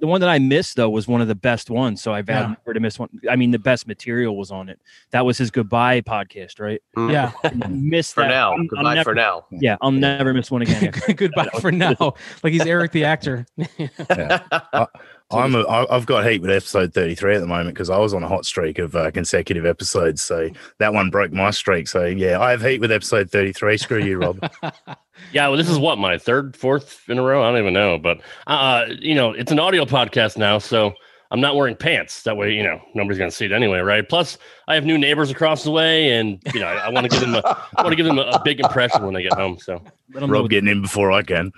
the 0.00 0.08
one 0.08 0.20
that 0.20 0.28
I 0.28 0.38
missed 0.38 0.76
though 0.76 0.90
was 0.90 1.06
one 1.06 1.20
of 1.22 1.28
the 1.28 1.34
best 1.36 1.70
ones. 1.70 2.02
So 2.02 2.12
I've 2.12 2.28
Yeah. 2.28 2.40
had 2.48 2.48
never 2.66 2.74
to 2.74 2.80
miss 2.80 2.98
one. 2.98 3.08
I 3.30 3.36
mean, 3.36 3.52
the 3.52 3.60
best 3.60 3.86
material 3.86 4.36
was 4.36 4.50
on 4.50 4.68
it. 4.68 4.78
That 5.12 5.24
was 5.24 5.38
his 5.38 5.50
goodbye 5.50 6.00
podcast, 6.02 6.58
right? 6.60 6.82
Mm. 6.96 7.12
Yeah. 7.12 7.30
missed 7.68 8.14
For 8.14 8.22
that. 8.22 8.28
now. 8.28 8.50
I'm- 8.50 8.60
I'm 8.62 8.66
Goodbye 8.66 8.94
never- 8.94 9.10
for 9.10 9.14
now. 9.14 9.46
Yeah, 9.52 9.76
I'll 9.80 9.92
never 9.92 10.34
miss 10.34 10.50
one 10.50 10.62
again. 10.62 10.90
goodbye 11.16 11.48
for 11.60 11.70
now. 11.70 11.94
Like 12.42 12.52
he's 12.52 12.66
Eric 12.66 12.90
the 12.92 13.04
actor. 13.04 13.46
I, 14.10 14.86
I'm 15.30 15.54
a, 15.54 15.62
I- 15.62 15.96
I've 15.96 16.06
got 16.06 16.26
heat 16.26 16.42
with 16.42 16.50
episode 16.50 16.92
33 16.94 17.36
at 17.36 17.40
the 17.40 17.46
moment 17.46 17.74
because 17.74 17.90
I 17.90 17.98
was 17.98 18.14
on 18.14 18.22
a 18.22 18.28
hot 18.28 18.44
streak 18.44 18.78
of 18.78 18.94
uh, 18.94 19.10
consecutive 19.10 19.64
episodes. 19.66 20.22
So 20.22 20.50
that 20.78 20.92
one 20.94 21.10
broke 21.10 21.32
my 21.32 21.50
streak. 21.50 21.88
So 21.88 22.04
yeah, 22.04 22.38
I 22.40 22.50
have 22.50 22.62
heat 22.62 22.80
with 22.80 22.92
episode 22.92 23.30
33. 23.30 23.76
Screw 23.78 23.98
you, 24.02 24.18
Rob. 24.18 24.50
Yeah, 25.32 25.46
well, 25.46 25.56
this 25.56 25.70
is 25.70 25.78
what 25.78 25.96
my 25.96 26.18
third, 26.18 26.56
fourth 26.56 27.08
in 27.08 27.18
a 27.18 27.22
row. 27.22 27.42
I 27.44 27.50
don't 27.50 27.60
even 27.60 27.72
know, 27.72 27.98
but 27.98 28.20
uh, 28.48 28.86
you 28.98 29.14
know, 29.14 29.30
it's 29.30 29.52
an 29.52 29.60
audio 29.60 29.84
podcast 29.84 30.36
now, 30.36 30.58
so 30.58 30.92
I'm 31.30 31.40
not 31.40 31.54
wearing 31.54 31.76
pants. 31.76 32.24
That 32.24 32.36
way, 32.36 32.52
you 32.52 32.64
know, 32.64 32.80
nobody's 32.96 33.18
gonna 33.18 33.30
see 33.30 33.44
it 33.46 33.52
anyway, 33.52 33.78
right? 33.78 34.06
Plus, 34.08 34.38
I 34.66 34.74
have 34.74 34.84
new 34.84 34.98
neighbors 34.98 35.30
across 35.30 35.62
the 35.62 35.70
way, 35.70 36.10
and 36.18 36.42
you 36.52 36.58
know, 36.58 36.66
I, 36.66 36.88
want 36.88 37.04
to 37.04 37.08
give 37.10 37.20
them 37.20 37.36
a, 37.36 37.42
I 37.76 37.82
want 37.82 37.92
to 37.92 37.96
give 37.96 38.06
them 38.06 38.18
a, 38.18 38.22
a 38.22 38.42
big 38.44 38.58
impression 38.58 39.04
when 39.04 39.14
they 39.14 39.22
get 39.22 39.34
home. 39.34 39.56
So, 39.60 39.80
Rob 40.14 40.50
getting 40.50 40.68
in 40.68 40.82
before 40.82 41.12
I 41.12 41.22
can. 41.22 41.52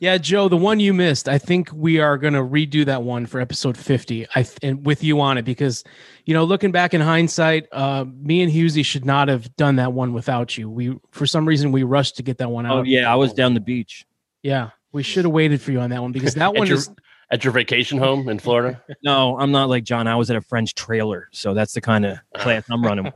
Yeah, 0.00 0.18
Joe, 0.18 0.48
the 0.48 0.56
one 0.56 0.80
you 0.80 0.92
missed, 0.92 1.28
I 1.28 1.38
think 1.38 1.70
we 1.72 2.00
are 2.00 2.18
going 2.18 2.34
to 2.34 2.40
redo 2.40 2.84
that 2.86 3.02
one 3.02 3.26
for 3.26 3.40
episode 3.40 3.76
50 3.76 4.26
I 4.34 4.42
th- 4.42 4.58
and 4.62 4.84
with 4.84 5.04
you 5.04 5.20
on 5.20 5.38
it 5.38 5.44
because, 5.44 5.84
you 6.24 6.34
know, 6.34 6.44
looking 6.44 6.72
back 6.72 6.94
in 6.94 7.00
hindsight, 7.00 7.66
uh, 7.72 8.04
me 8.04 8.42
and 8.42 8.52
Husey 8.52 8.84
should 8.84 9.04
not 9.04 9.28
have 9.28 9.54
done 9.56 9.76
that 9.76 9.92
one 9.92 10.12
without 10.12 10.58
you. 10.58 10.68
We, 10.68 10.98
for 11.10 11.26
some 11.26 11.46
reason, 11.46 11.70
we 11.70 11.84
rushed 11.84 12.16
to 12.16 12.22
get 12.22 12.38
that 12.38 12.50
one 12.50 12.66
out. 12.66 12.78
Oh 12.78 12.82
yeah, 12.82 13.10
I 13.10 13.14
was 13.14 13.32
down 13.32 13.54
the 13.54 13.60
beach. 13.60 14.04
Yeah, 14.42 14.70
we 14.92 15.02
should 15.02 15.24
have 15.24 15.32
waited 15.32 15.60
for 15.60 15.70
you 15.72 15.80
on 15.80 15.90
that 15.90 16.02
one 16.02 16.12
because 16.12 16.34
that 16.34 16.54
one 16.56 16.66
your, 16.66 16.78
is. 16.78 16.90
at 17.30 17.44
your 17.44 17.52
vacation 17.52 17.98
home 17.98 18.28
in 18.28 18.38
Florida. 18.38 18.82
No, 19.04 19.38
I'm 19.38 19.52
not 19.52 19.68
like 19.68 19.84
John. 19.84 20.08
I 20.08 20.16
was 20.16 20.30
at 20.30 20.36
a 20.36 20.40
French 20.40 20.74
trailer, 20.74 21.28
so 21.32 21.54
that's 21.54 21.72
the 21.72 21.80
kind 21.80 22.04
of 22.04 22.18
class 22.36 22.64
I'm 22.70 22.82
running. 22.82 23.12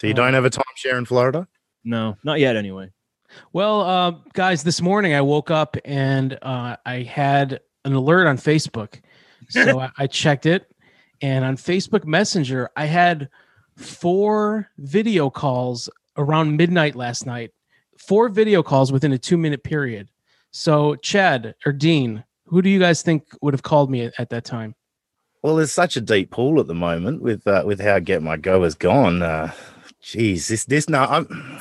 So 0.00 0.06
you 0.06 0.14
don't 0.14 0.34
have 0.34 0.44
a 0.44 0.50
timeshare 0.50 0.98
in 0.98 1.06
Florida? 1.06 1.48
No, 1.84 2.18
not 2.22 2.38
yet. 2.38 2.56
Anyway. 2.56 2.90
Well, 3.52 3.80
uh, 3.82 4.10
guys, 4.32 4.62
this 4.62 4.80
morning 4.80 5.14
I 5.14 5.20
woke 5.20 5.50
up 5.50 5.76
and 5.84 6.38
uh, 6.42 6.76
I 6.84 7.02
had 7.02 7.60
an 7.84 7.92
alert 7.92 8.26
on 8.26 8.36
Facebook. 8.36 9.00
So 9.48 9.80
I, 9.80 9.90
I 9.98 10.06
checked 10.06 10.46
it, 10.46 10.70
and 11.22 11.44
on 11.44 11.56
Facebook 11.56 12.04
Messenger, 12.04 12.70
I 12.76 12.86
had 12.86 13.28
four 13.76 14.68
video 14.78 15.30
calls 15.30 15.88
around 16.16 16.56
midnight 16.56 16.94
last 16.94 17.26
night. 17.26 17.52
Four 17.98 18.28
video 18.28 18.62
calls 18.62 18.92
within 18.92 19.12
a 19.12 19.18
two 19.18 19.36
minute 19.36 19.62
period. 19.62 20.08
So, 20.50 20.94
Chad 20.96 21.54
or 21.64 21.72
Dean, 21.72 22.24
who 22.46 22.62
do 22.62 22.70
you 22.70 22.78
guys 22.78 23.02
think 23.02 23.24
would 23.42 23.54
have 23.54 23.62
called 23.62 23.90
me 23.90 24.02
at, 24.02 24.14
at 24.18 24.30
that 24.30 24.44
time? 24.44 24.74
Well, 25.42 25.56
there's 25.56 25.72
such 25.72 25.96
a 25.96 26.00
deep 26.00 26.30
pool 26.30 26.60
at 26.60 26.66
the 26.66 26.74
moment 26.74 27.22
with 27.22 27.46
uh, 27.46 27.62
with 27.64 27.80
how 27.80 27.98
Get 27.98 28.22
My 28.22 28.36
Go 28.36 28.62
has 28.64 28.74
gone. 28.74 29.22
Uh, 29.22 29.52
geez, 30.02 30.48
this 30.48 30.64
this 30.64 30.88
no, 30.88 31.02
I'm 31.04 31.60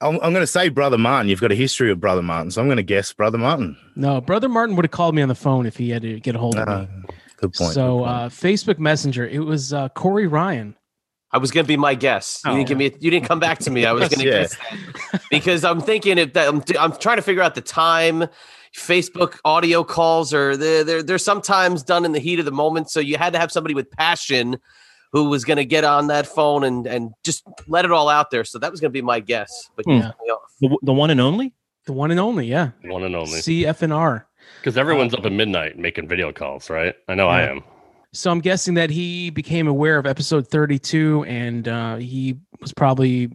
I'm, 0.00 0.14
I'm 0.16 0.32
going 0.32 0.34
to 0.34 0.46
say 0.46 0.68
Brother 0.68 0.98
Martin. 0.98 1.28
You've 1.28 1.40
got 1.40 1.50
a 1.52 1.56
history 1.56 1.90
of 1.90 2.00
Brother 2.00 2.22
Martin, 2.22 2.50
so 2.50 2.60
I'm 2.60 2.68
going 2.68 2.76
to 2.76 2.82
guess 2.82 3.12
Brother 3.12 3.38
Martin. 3.38 3.76
No, 3.96 4.20
Brother 4.20 4.48
Martin 4.48 4.76
would 4.76 4.84
have 4.84 4.92
called 4.92 5.14
me 5.14 5.22
on 5.22 5.28
the 5.28 5.34
phone 5.34 5.66
if 5.66 5.76
he 5.76 5.90
had 5.90 6.02
to 6.02 6.20
get 6.20 6.36
a 6.36 6.38
hold 6.38 6.56
of 6.56 6.68
Uh, 6.68 6.80
me. 6.82 6.88
good 7.38 7.52
point. 7.52 7.72
So, 7.72 8.04
uh, 8.04 8.28
Facebook 8.28 8.78
Messenger, 8.78 9.26
it 9.26 9.40
was 9.40 9.72
uh, 9.72 9.88
Corey 9.90 10.26
Ryan. 10.26 10.76
I 11.30 11.36
was 11.38 11.50
gonna 11.50 11.66
be 11.66 11.76
my 11.76 11.94
guess. 11.94 12.40
You 12.46 12.52
Oh. 12.52 12.56
didn't 12.56 12.68
give 12.68 12.78
me. 12.78 12.84
You 13.00 13.10
didn't 13.10 13.26
come 13.28 13.38
back 13.38 13.58
to 13.58 13.70
me. 13.70 13.84
I 13.84 13.92
was 13.92 14.08
gonna 14.08 14.24
Yeah. 14.24 14.30
guess 14.30 14.56
that. 15.12 15.22
because 15.30 15.62
I'm 15.62 15.80
thinking 15.82 16.16
if 16.16 16.32
that 16.32 16.48
I'm, 16.48 16.62
I'm 16.80 16.96
trying 16.96 17.16
to 17.16 17.22
figure 17.22 17.42
out 17.42 17.54
the 17.54 17.60
time. 17.60 18.24
Facebook 18.74 19.38
audio 19.44 19.84
calls 19.84 20.32
are 20.32 20.56
they're, 20.56 20.84
they're 20.84 21.02
they're 21.02 21.18
sometimes 21.18 21.82
done 21.82 22.04
in 22.06 22.12
the 22.12 22.18
heat 22.18 22.38
of 22.38 22.46
the 22.46 22.50
moment, 22.50 22.90
so 22.90 22.98
you 23.00 23.18
had 23.18 23.34
to 23.34 23.38
have 23.38 23.52
somebody 23.52 23.74
with 23.74 23.90
passion 23.90 24.56
who 25.12 25.24
was 25.28 25.44
going 25.44 25.56
to 25.56 25.64
get 25.64 25.84
on 25.84 26.08
that 26.08 26.26
phone 26.26 26.64
and 26.64 26.86
and 26.86 27.12
just 27.24 27.44
let 27.66 27.84
it 27.84 27.90
all 27.92 28.08
out 28.08 28.30
there. 28.30 28.44
So 28.44 28.58
that 28.58 28.70
was 28.70 28.80
going 28.80 28.90
to 28.90 28.92
be 28.92 29.02
my 29.02 29.20
guess. 29.20 29.70
But 29.76 29.84
Hmm. 29.86 29.90
you 29.92 30.00
threw 30.02 30.10
me 30.26 30.30
off. 30.30 30.52
The, 30.60 30.78
the 30.82 30.92
one 30.92 31.10
and 31.10 31.20
only? 31.20 31.54
The 31.86 31.92
one 31.92 32.10
and 32.10 32.20
only, 32.20 32.46
yeah. 32.46 32.70
One 32.84 33.02
and 33.04 33.16
only. 33.16 33.40
CFNR. 33.40 34.24
Because 34.60 34.76
everyone's 34.76 35.14
up 35.14 35.24
at 35.24 35.32
midnight 35.32 35.78
making 35.78 36.08
video 36.08 36.32
calls, 36.32 36.68
right? 36.68 36.94
I 37.08 37.14
know 37.14 37.28
I 37.28 37.42
am. 37.42 37.62
So 38.12 38.30
I'm 38.30 38.40
guessing 38.40 38.74
that 38.74 38.90
he 38.90 39.30
became 39.30 39.68
aware 39.68 39.98
of 39.98 40.06
episode 40.06 40.48
32 40.48 41.24
and 41.28 41.68
uh, 41.68 41.96
he 41.96 42.38
was 42.60 42.72
probably 42.72 43.30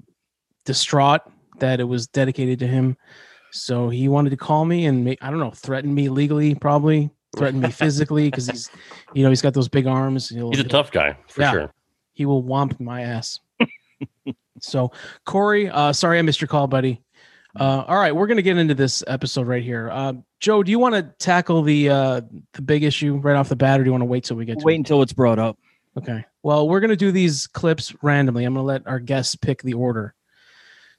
distraught 0.65 1.21
that 1.59 1.79
it 1.79 1.83
was 1.85 2.07
dedicated 2.07 2.59
to 2.59 2.67
him. 2.67 2.97
So 3.51 3.89
he 3.89 4.07
wanted 4.07 4.31
to 4.31 4.37
call 4.37 4.65
me 4.65 4.85
and 4.85 5.05
make, 5.05 5.19
I 5.21 5.29
don't 5.29 5.39
know, 5.39 5.51
threaten 5.51 5.93
me 5.93 6.09
legally, 6.09 6.55
probably 6.55 7.11
threaten 7.35 7.59
me 7.59 7.71
physically 7.71 8.29
because 8.29 8.47
he's, 8.47 8.69
you 9.13 9.23
know, 9.23 9.29
he's 9.29 9.41
got 9.41 9.53
those 9.53 9.67
big 9.69 9.87
arms. 9.87 10.29
He'll- 10.29 10.49
He's 10.51 10.59
a 10.59 10.63
tough 10.63 10.91
guy 10.91 11.17
for 11.27 11.41
Yeah. 11.41 11.51
sure. 11.51 11.73
He 12.13 12.25
will 12.25 12.43
womp 12.43 12.79
my 12.79 13.01
ass. 13.01 13.39
so 14.59 14.91
Corey, 15.25 15.69
uh, 15.69 15.93
sorry 15.93 16.19
I 16.19 16.21
missed 16.21 16.41
your 16.41 16.47
call, 16.47 16.67
buddy. 16.67 17.01
Uh, 17.59 17.83
all 17.87 17.97
right, 17.97 18.15
we're 18.15 18.25
gonna 18.27 18.41
get 18.41 18.57
into 18.57 18.73
this 18.73 19.03
episode 19.05 19.45
right 19.47 19.63
here. 19.63 19.89
Uh, 19.91 20.13
Joe, 20.39 20.63
do 20.63 20.71
you 20.71 20.79
want 20.79 20.95
to 20.95 21.03
tackle 21.19 21.61
the 21.61 21.89
uh, 21.89 22.21
the 22.53 22.61
big 22.63 22.83
issue 22.83 23.17
right 23.17 23.35
off 23.35 23.49
the 23.49 23.55
bat, 23.55 23.79
or 23.79 23.83
do 23.83 23.87
you 23.89 23.91
want 23.91 24.01
to 24.01 24.05
wait 24.07 24.23
till 24.23 24.37
we 24.37 24.45
get 24.45 24.57
to 24.59 24.65
Wait 24.65 24.73
it? 24.73 24.77
until 24.77 25.01
it's 25.03 25.13
brought 25.13 25.37
up. 25.37 25.57
Okay. 25.95 26.25
Well, 26.41 26.67
we're 26.67 26.79
gonna 26.79 26.95
do 26.95 27.11
these 27.11 27.45
clips 27.45 27.93
randomly. 28.01 28.43
I'm 28.45 28.55
gonna 28.55 28.65
let 28.65 28.87
our 28.87 28.99
guests 28.99 29.35
pick 29.35 29.61
the 29.61 29.73
order. 29.75 30.15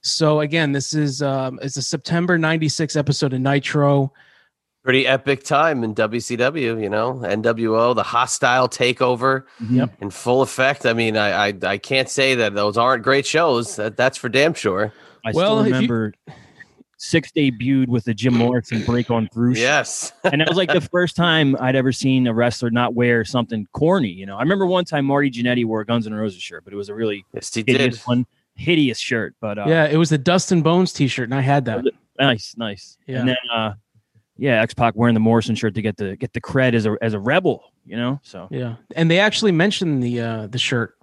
So 0.01 0.39
again, 0.39 0.71
this 0.71 0.93
is 0.93 1.21
um, 1.21 1.59
it's 1.61 1.75
a 1.75 1.81
September 1.81 2.37
'96 2.37 2.95
episode 2.95 3.33
of 3.33 3.41
Nitro. 3.41 4.13
Pretty 4.85 5.05
epic 5.07 5.43
time 5.43 5.83
in 5.83 5.93
WCW, 5.95 6.79
you 6.81 6.89
know, 6.89 7.15
NWO, 7.15 7.93
the 7.95 8.03
hostile 8.03 8.69
takeover 8.69 9.43
Yep. 9.69 9.95
in 9.99 10.11
full 10.11 10.43
effect. 10.43 10.85
I 10.85 10.93
mean, 10.93 11.17
I, 11.17 11.47
I 11.47 11.53
I 11.63 11.77
can't 11.79 12.07
say 12.07 12.35
that 12.35 12.53
those 12.53 12.77
aren't 12.77 13.01
great 13.03 13.25
shows. 13.25 13.75
That, 13.77 13.97
that's 13.97 14.15
for 14.15 14.29
damn 14.29 14.53
sure. 14.53 14.93
I 15.25 15.31
Well, 15.33 15.55
still 15.55 15.59
if 15.61 15.67
you- 15.67 15.73
remember 15.73 16.13
six 16.97 17.31
debuted 17.31 17.87
with 17.87 18.03
the 18.05 18.13
Jim 18.13 18.33
Morrison 18.37 18.83
break 18.85 19.09
on 19.09 19.27
Bruce. 19.33 19.57
Yes. 19.59 20.13
and 20.23 20.39
that 20.39 20.47
was 20.47 20.55
like 20.57 20.71
the 20.71 20.81
first 20.81 21.15
time 21.15 21.55
I'd 21.59 21.75
ever 21.75 21.91
seen 21.91 22.27
a 22.27 22.33
wrestler 22.33 22.69
not 22.69 22.93
wear 22.93 23.25
something 23.25 23.67
corny. 23.73 24.09
You 24.09 24.27
know, 24.27 24.37
I 24.37 24.41
remember 24.41 24.65
one 24.67 24.85
time 24.85 25.05
Marty 25.05 25.31
Jannetty 25.31 25.65
wore 25.65 25.81
a 25.81 25.85
Guns 25.85 26.05
N' 26.07 26.13
Roses 26.13 26.41
shirt, 26.43 26.63
but 26.63 26.73
it 26.73 26.77
was 26.77 26.89
a 26.89 26.93
really 26.93 27.25
yes, 27.33 27.53
he 27.53 27.63
hideous 27.65 27.97
did. 27.97 28.03
one, 28.07 28.25
hideous 28.55 28.99
shirt. 28.99 29.33
But 29.41 29.57
uh, 29.57 29.65
yeah, 29.67 29.85
it 29.87 29.97
was 29.97 30.09
the 30.11 30.17
Dustin 30.19 30.61
Bones 30.61 30.93
T-shirt, 30.93 31.25
and 31.25 31.33
I 31.33 31.41
had 31.41 31.65
that. 31.65 31.83
nice, 32.19 32.53
nice. 32.55 32.97
Yeah. 33.07 33.19
And 33.21 33.29
then, 33.29 33.37
uh, 33.53 33.73
yeah, 34.37 34.61
X 34.61 34.73
Pac 34.73 34.93
wearing 34.95 35.13
the 35.13 35.19
Morrison 35.19 35.55
shirt 35.55 35.75
to 35.75 35.81
get 35.81 35.97
the 35.97 36.15
get 36.15 36.33
the 36.33 36.41
cred 36.41 36.73
as 36.73 36.85
a 36.85 36.95
as 37.01 37.13
a 37.13 37.19
rebel. 37.19 37.71
You 37.85 37.97
know, 37.97 38.19
so 38.23 38.47
Yeah, 38.49 38.75
and 38.95 39.11
they 39.11 39.19
actually 39.19 39.51
mentioned 39.51 40.01
the 40.01 40.19
uh, 40.21 40.47
the 40.47 40.57
shirt 40.57 40.95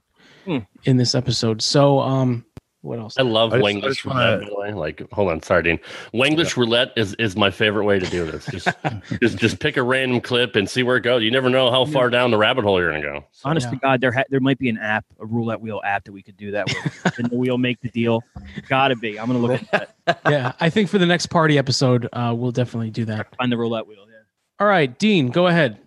Hmm. 0.44 0.58
in 0.84 0.96
this 0.96 1.14
episode. 1.14 1.62
So, 1.62 2.00
um, 2.00 2.44
what 2.80 2.98
else? 2.98 3.14
I 3.16 3.22
love 3.22 3.52
I 3.54 3.58
just- 3.58 3.66
I 3.68 3.72
Wenglish 3.72 3.82
just 3.84 4.04
wanna- 4.04 4.38
roulette. 4.38 4.50
By 4.56 4.70
like, 4.72 5.02
hold 5.12 5.30
on, 5.30 5.40
sorry, 5.40 5.62
Dean. 5.62 5.78
Wenglish 6.12 6.56
roulette 6.56 6.90
is 6.96 7.14
is 7.14 7.36
my 7.36 7.48
favorite 7.52 7.84
way 7.84 8.00
to 8.00 8.06
do 8.06 8.24
this. 8.28 8.46
Just 8.46 8.66
just 9.22 9.38
just 9.38 9.60
pick 9.60 9.76
a 9.76 9.82
random 9.84 10.20
clip 10.20 10.56
and 10.56 10.68
see 10.68 10.82
where 10.82 10.96
it 10.96 11.02
goes. 11.02 11.22
You 11.22 11.30
never 11.30 11.48
know 11.48 11.70
how 11.70 11.84
far 11.84 12.10
down 12.10 12.32
the 12.32 12.38
rabbit 12.38 12.64
hole 12.64 12.80
you're 12.80 12.90
gonna 12.90 13.00
go. 13.04 13.24
honest 13.44 13.70
to 13.70 13.76
God, 13.76 14.00
there 14.00 14.10
ha- 14.10 14.24
there 14.30 14.40
might 14.40 14.58
be 14.58 14.68
an 14.68 14.78
app, 14.78 15.04
a 15.20 15.24
roulette 15.26 15.60
wheel 15.60 15.80
app 15.84 16.02
that 16.04 16.12
we 16.12 16.22
could 16.24 16.36
do 16.36 16.50
that 16.50 16.66
with. 16.66 17.14
Can 17.14 17.28
the 17.28 17.36
wheel 17.36 17.56
make 17.56 17.80
the 17.80 17.88
deal? 17.90 18.24
Gotta 18.68 18.96
be. 18.96 19.18
I'm 19.18 19.26
gonna 19.26 19.38
look 19.38 19.62
at 19.72 19.94
that. 20.06 20.20
yeah, 20.28 20.52
I 20.60 20.70
think 20.70 20.88
for 20.88 20.98
the 20.98 21.06
next 21.06 21.26
party 21.26 21.58
episode, 21.58 22.08
uh, 22.12 22.34
we'll 22.36 22.52
definitely 22.52 22.90
do 22.90 23.04
that. 23.06 23.34
Find 23.36 23.50
the 23.50 23.56
roulette 23.56 23.86
wheel. 23.86 24.06
Yeah. 24.08 24.18
All 24.60 24.66
right, 24.66 24.96
Dean, 24.98 25.28
go 25.28 25.46
ahead. 25.46 25.78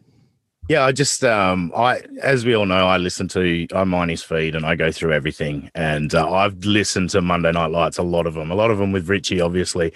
Yeah, 0.68 0.84
I 0.84 0.92
just 0.92 1.24
um 1.24 1.72
I 1.78 2.02
as 2.24 2.44
we 2.44 2.56
all 2.56 2.66
know, 2.66 2.88
I 2.88 2.98
listen 2.98 3.28
to 3.30 3.68
I 3.74 3.84
mine 3.84 4.10
his 4.10 4.24
feed 4.24 4.56
and 4.56 4.66
I 4.66 4.76
go 4.76 4.92
through 4.92 5.14
everything. 5.14 5.70
And 5.76 6.14
uh, 6.16 6.32
I've 6.32 6.66
listened 6.66 7.12
to 7.12 7.22
Monday 7.22 7.52
Night 7.52 7.72
Lights, 7.72 8.00
a 8.00 8.04
lot 8.04 8.26
of 8.26 8.34
them, 8.34 8.50
a 8.50 8.56
lot 8.56 8.72
of 8.72 8.80
them 8.80 8.92
with 8.92 9.08
Richie, 9.08 9.42
obviously. 9.42 9.94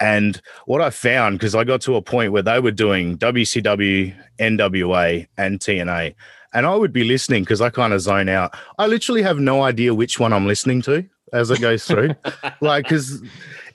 And 0.00 0.40
what 0.66 0.82
I 0.82 0.90
found, 0.90 1.38
because 1.38 1.54
I 1.54 1.64
got 1.64 1.80
to 1.82 1.96
a 1.96 2.02
point 2.02 2.32
where 2.32 2.42
they 2.42 2.58
were 2.58 2.72
doing 2.72 3.16
WCW, 3.16 4.14
NWA, 4.38 5.28
and 5.38 5.60
TNA, 5.60 6.14
and 6.52 6.66
I 6.66 6.74
would 6.74 6.92
be 6.92 7.04
listening 7.04 7.44
because 7.44 7.60
I 7.60 7.70
kind 7.70 7.92
of 7.92 8.00
zone 8.00 8.28
out. 8.28 8.54
I 8.78 8.88
literally 8.88 9.22
have 9.22 9.38
no 9.38 9.62
idea 9.62 9.94
which 9.94 10.18
one 10.18 10.32
I'm 10.32 10.46
listening 10.46 10.82
to 10.82 11.08
as 11.32 11.50
it 11.50 11.60
goes 11.60 11.84
through, 11.84 12.14
like 12.60 12.84
because 12.84 13.22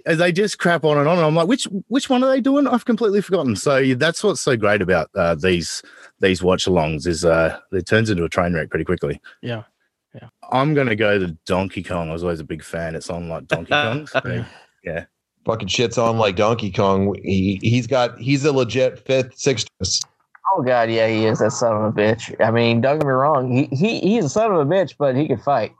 they 0.05 0.31
just 0.31 0.57
crap 0.59 0.83
on 0.83 0.97
and 0.97 1.07
on. 1.07 1.17
And 1.17 1.27
I'm 1.27 1.35
like, 1.35 1.47
which 1.47 1.65
which 1.87 2.09
one 2.09 2.23
are 2.23 2.29
they 2.29 2.41
doing? 2.41 2.67
I've 2.67 2.85
completely 2.85 3.21
forgotten. 3.21 3.55
So 3.55 3.93
that's 3.95 4.23
what's 4.23 4.41
so 4.41 4.55
great 4.55 4.81
about 4.81 5.09
uh, 5.15 5.35
these 5.35 5.81
these 6.19 6.41
watch 6.41 6.65
alongs 6.65 7.05
is 7.07 7.25
uh, 7.25 7.59
it 7.71 7.85
turns 7.85 8.09
into 8.09 8.23
a 8.23 8.29
train 8.29 8.53
wreck 8.53 8.69
pretty 8.69 8.85
quickly. 8.85 9.21
Yeah. 9.41 9.63
Yeah. 10.13 10.29
I'm 10.51 10.73
gonna 10.73 10.95
go 10.95 11.19
to 11.19 11.37
Donkey 11.45 11.83
Kong. 11.83 12.09
I 12.09 12.13
was 12.13 12.23
always 12.23 12.39
a 12.39 12.45
big 12.45 12.63
fan. 12.63 12.95
It's 12.95 13.09
on 13.09 13.29
like 13.29 13.47
Donkey 13.47 13.71
Kong. 13.71 14.07
So, 14.07 14.45
yeah. 14.83 15.05
Fucking 15.45 15.67
shit's 15.67 15.97
on 15.97 16.17
like 16.17 16.35
Donkey 16.35 16.71
Kong. 16.71 17.15
He 17.23 17.59
he's 17.61 17.87
got 17.87 18.17
he's 18.19 18.45
a 18.45 18.51
legit 18.51 18.99
fifth, 18.99 19.37
sixth. 19.37 19.67
Oh 20.55 20.61
god, 20.61 20.89
yeah, 20.89 21.07
he 21.07 21.25
is 21.25 21.39
that 21.39 21.51
son 21.51 21.75
of 21.75 21.83
a 21.83 21.91
bitch. 21.91 22.33
I 22.43 22.51
mean, 22.51 22.81
don't 22.81 22.99
get 22.99 23.05
me 23.05 23.11
wrong, 23.11 23.51
he 23.51 23.65
he 23.75 23.99
he's 23.99 24.25
a 24.25 24.29
son 24.29 24.51
of 24.51 24.59
a 24.59 24.65
bitch, 24.65 24.95
but 24.97 25.15
he 25.15 25.27
can 25.27 25.37
fight. 25.37 25.73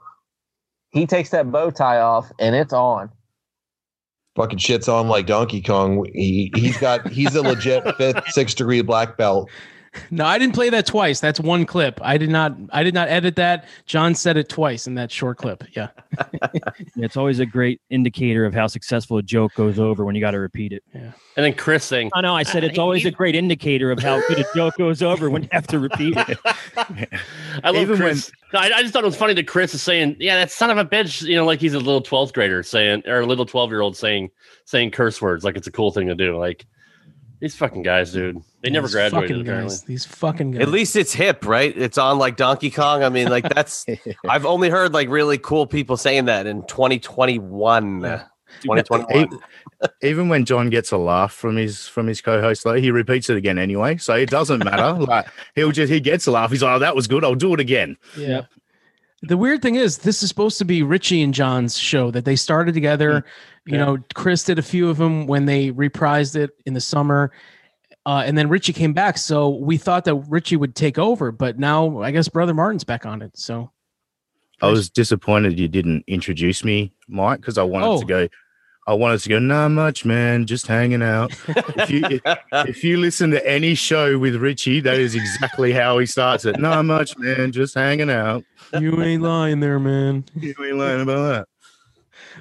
He 0.90 1.06
takes 1.06 1.30
that 1.30 1.50
bow 1.50 1.70
tie 1.70 2.00
off, 2.00 2.30
and 2.38 2.54
it's 2.54 2.72
on. 2.72 3.10
Fucking 4.36 4.58
shit's 4.58 4.88
on 4.88 5.08
like 5.08 5.26
Donkey 5.26 5.60
Kong. 5.60 6.06
He 6.14 6.52
he's 6.54 6.78
got 6.78 7.08
he's 7.08 7.34
a 7.34 7.42
legit 7.42 7.96
fifth, 7.98 8.28
sixth 8.28 8.56
degree 8.56 8.82
black 8.82 9.16
belt. 9.16 9.50
No, 10.10 10.24
I 10.24 10.38
didn't 10.38 10.54
play 10.54 10.70
that 10.70 10.86
twice. 10.86 11.20
That's 11.20 11.40
one 11.40 11.66
clip. 11.66 11.98
I 12.02 12.18
did 12.18 12.30
not. 12.30 12.56
I 12.72 12.82
did 12.82 12.94
not 12.94 13.08
edit 13.08 13.36
that. 13.36 13.66
John 13.86 14.14
said 14.14 14.36
it 14.36 14.48
twice 14.48 14.86
in 14.86 14.94
that 14.94 15.10
short 15.10 15.38
clip. 15.38 15.64
Yeah. 15.72 15.88
It's 16.96 17.16
always 17.16 17.38
a 17.38 17.46
great 17.46 17.80
indicator 17.90 18.44
of 18.44 18.52
how 18.52 18.66
successful 18.66 19.18
a 19.18 19.22
joke 19.22 19.54
goes 19.54 19.78
over 19.78 20.04
when 20.04 20.14
you 20.14 20.20
got 20.20 20.32
to 20.32 20.38
repeat 20.38 20.72
it. 20.72 20.82
Yeah. 20.94 21.12
And 21.36 21.44
then 21.44 21.54
Chris 21.54 21.84
saying, 21.84 22.10
I 22.14 22.20
know. 22.20 22.34
I 22.34 22.42
said 22.42 22.64
it's 22.64 22.78
always 22.78 23.04
a 23.04 23.10
great 23.10 23.34
indicator 23.34 23.90
of 23.90 24.00
how 24.00 24.20
good 24.26 24.40
a 24.40 24.44
joke 24.54 24.76
goes 24.76 25.02
over 25.02 25.30
when 25.30 25.44
you 25.44 25.48
have 25.52 25.66
to 25.68 25.78
repeat 25.78 26.16
it. 26.16 26.38
I 27.62 27.70
love 27.70 27.76
Even 27.76 27.96
Chris. 27.96 28.30
I, 28.52 28.72
I 28.72 28.82
just 28.82 28.92
thought 28.92 29.04
it 29.04 29.06
was 29.06 29.16
funny 29.16 29.34
that 29.34 29.46
Chris 29.46 29.74
is 29.74 29.82
saying, 29.82 30.16
"Yeah, 30.18 30.36
that 30.36 30.50
son 30.50 30.70
of 30.70 30.78
a 30.78 30.84
bitch," 30.84 31.22
you 31.22 31.36
know, 31.36 31.44
like 31.44 31.60
he's 31.60 31.74
a 31.74 31.78
little 31.78 32.00
twelfth 32.00 32.32
grader 32.32 32.62
saying, 32.62 33.02
or 33.06 33.20
a 33.20 33.26
little 33.26 33.46
twelve 33.46 33.70
year 33.70 33.80
old 33.80 33.96
saying 33.96 34.30
saying 34.64 34.90
curse 34.90 35.20
words, 35.20 35.44
like 35.44 35.56
it's 35.56 35.66
a 35.66 35.72
cool 35.72 35.90
thing 35.90 36.08
to 36.08 36.14
do. 36.14 36.38
Like 36.38 36.66
these 37.40 37.54
fucking 37.54 37.82
guys, 37.82 38.12
dude, 38.12 38.42
they 38.62 38.70
never 38.70 38.86
These 38.86 38.94
graduated. 38.94 39.28
Fucking 39.28 39.40
Apparently. 39.42 39.70
guys. 39.70 39.82
These 39.82 40.04
fucking 40.06 40.50
guys. 40.52 40.62
At 40.62 40.68
least 40.68 40.96
it's 40.96 41.12
hip, 41.12 41.46
right? 41.46 41.76
It's 41.76 41.98
on 41.98 42.18
like 42.18 42.36
Donkey 42.36 42.70
Kong. 42.70 43.04
I 43.04 43.08
mean, 43.08 43.28
like 43.28 43.48
that's 43.54 43.86
I've 44.28 44.46
only 44.46 44.70
heard 44.70 44.92
like 44.92 45.08
really 45.08 45.38
cool 45.38 45.66
people 45.66 45.96
saying 45.96 46.24
that 46.26 46.46
in 46.46 46.62
2021. 46.66 48.00
2021. 48.62 49.10
Even, 49.14 49.40
even 50.02 50.28
when 50.28 50.44
John 50.44 50.70
gets 50.70 50.90
a 50.90 50.96
laugh 50.96 51.32
from 51.32 51.56
his 51.56 51.86
from 51.86 52.06
his 52.06 52.20
co-host, 52.20 52.66
like 52.66 52.82
he 52.82 52.90
repeats 52.90 53.30
it 53.30 53.36
again 53.36 53.58
anyway. 53.58 53.96
So 53.98 54.14
it 54.14 54.30
doesn't 54.30 54.64
matter. 54.64 54.92
like 55.04 55.26
he'll 55.54 55.70
just 55.70 55.92
he 55.92 56.00
gets 56.00 56.26
a 56.26 56.32
laugh. 56.32 56.50
He's 56.50 56.62
like, 56.62 56.74
"Oh, 56.74 56.78
that 56.80 56.96
was 56.96 57.06
good. 57.06 57.24
I'll 57.24 57.34
do 57.34 57.54
it 57.54 57.60
again." 57.60 57.96
Yeah. 58.16 58.42
The 59.22 59.36
weird 59.36 59.62
thing 59.62 59.74
is, 59.74 59.98
this 59.98 60.22
is 60.22 60.28
supposed 60.28 60.58
to 60.58 60.64
be 60.64 60.82
Richie 60.82 61.22
and 61.22 61.34
John's 61.34 61.76
show 61.76 62.10
that 62.12 62.24
they 62.24 62.36
started 62.36 62.72
together. 62.74 63.24
You 63.66 63.76
know, 63.76 63.98
Chris 64.14 64.44
did 64.44 64.58
a 64.58 64.62
few 64.62 64.88
of 64.88 64.96
them 64.96 65.26
when 65.26 65.44
they 65.44 65.72
reprised 65.72 66.36
it 66.36 66.50
in 66.66 66.74
the 66.74 66.80
summer. 66.80 67.32
Uh, 68.06 68.22
and 68.24 68.38
then 68.38 68.48
Richie 68.48 68.72
came 68.72 68.92
back. 68.94 69.18
So 69.18 69.48
we 69.50 69.76
thought 69.76 70.04
that 70.04 70.14
Richie 70.14 70.56
would 70.56 70.74
take 70.74 70.98
over, 70.98 71.32
but 71.32 71.58
now 71.58 72.00
I 72.00 72.12
guess 72.12 72.28
Brother 72.28 72.54
Martin's 72.54 72.84
back 72.84 73.04
on 73.04 73.20
it. 73.20 73.36
So 73.36 73.70
I 74.62 74.68
was 74.68 74.88
disappointed 74.88 75.58
you 75.58 75.68
didn't 75.68 76.04
introduce 76.06 76.64
me, 76.64 76.92
Mike, 77.08 77.40
because 77.40 77.58
I 77.58 77.64
wanted 77.64 77.86
Oh. 77.86 78.00
to 78.00 78.06
go. 78.06 78.28
I 78.88 78.94
wanted 78.94 79.20
to 79.20 79.28
go, 79.28 79.38
not 79.38 79.68
much, 79.68 80.06
man, 80.06 80.46
just 80.46 80.66
hanging 80.66 81.02
out. 81.02 81.30
if 81.46 81.90
you 81.90 82.02
if, 82.08 82.22
if 82.68 82.82
you 82.82 82.96
listen 82.96 83.30
to 83.32 83.46
any 83.46 83.74
show 83.74 84.18
with 84.18 84.36
Richie, 84.36 84.80
that 84.80 84.96
is 84.98 85.14
exactly 85.14 85.72
how 85.74 85.98
he 85.98 86.06
starts 86.06 86.46
it. 86.46 86.58
Not 86.58 86.86
much, 86.86 87.16
man, 87.18 87.52
just 87.52 87.74
hanging 87.74 88.08
out. 88.08 88.44
You 88.80 89.02
ain't 89.02 89.20
lying 89.20 89.60
there, 89.60 89.78
man. 89.78 90.24
You 90.34 90.54
ain't 90.64 90.76
lying 90.78 91.02
about 91.02 91.28
that. 91.28 91.48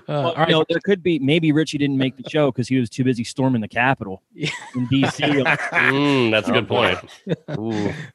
Uh, 0.08 0.32
Well, 0.38 0.46
you 0.48 0.54
know, 0.54 0.66
there 0.70 0.80
could 0.86 1.04
be 1.04 1.20
maybe 1.20 1.52
Richie 1.52 1.78
didn't 1.78 1.98
make 1.98 2.16
the 2.16 2.30
show 2.30 2.50
because 2.50 2.70
he 2.70 2.80
was 2.80 2.90
too 2.90 3.04
busy 3.04 3.26
storming 3.26 3.60
the 3.60 3.68
Capitol 3.68 4.24
in 4.34 4.88
DC. 4.88 5.44
Mm, 5.78 6.32
that's 6.32 6.48
a 6.48 6.54
good 6.54 6.68
point. 6.70 6.98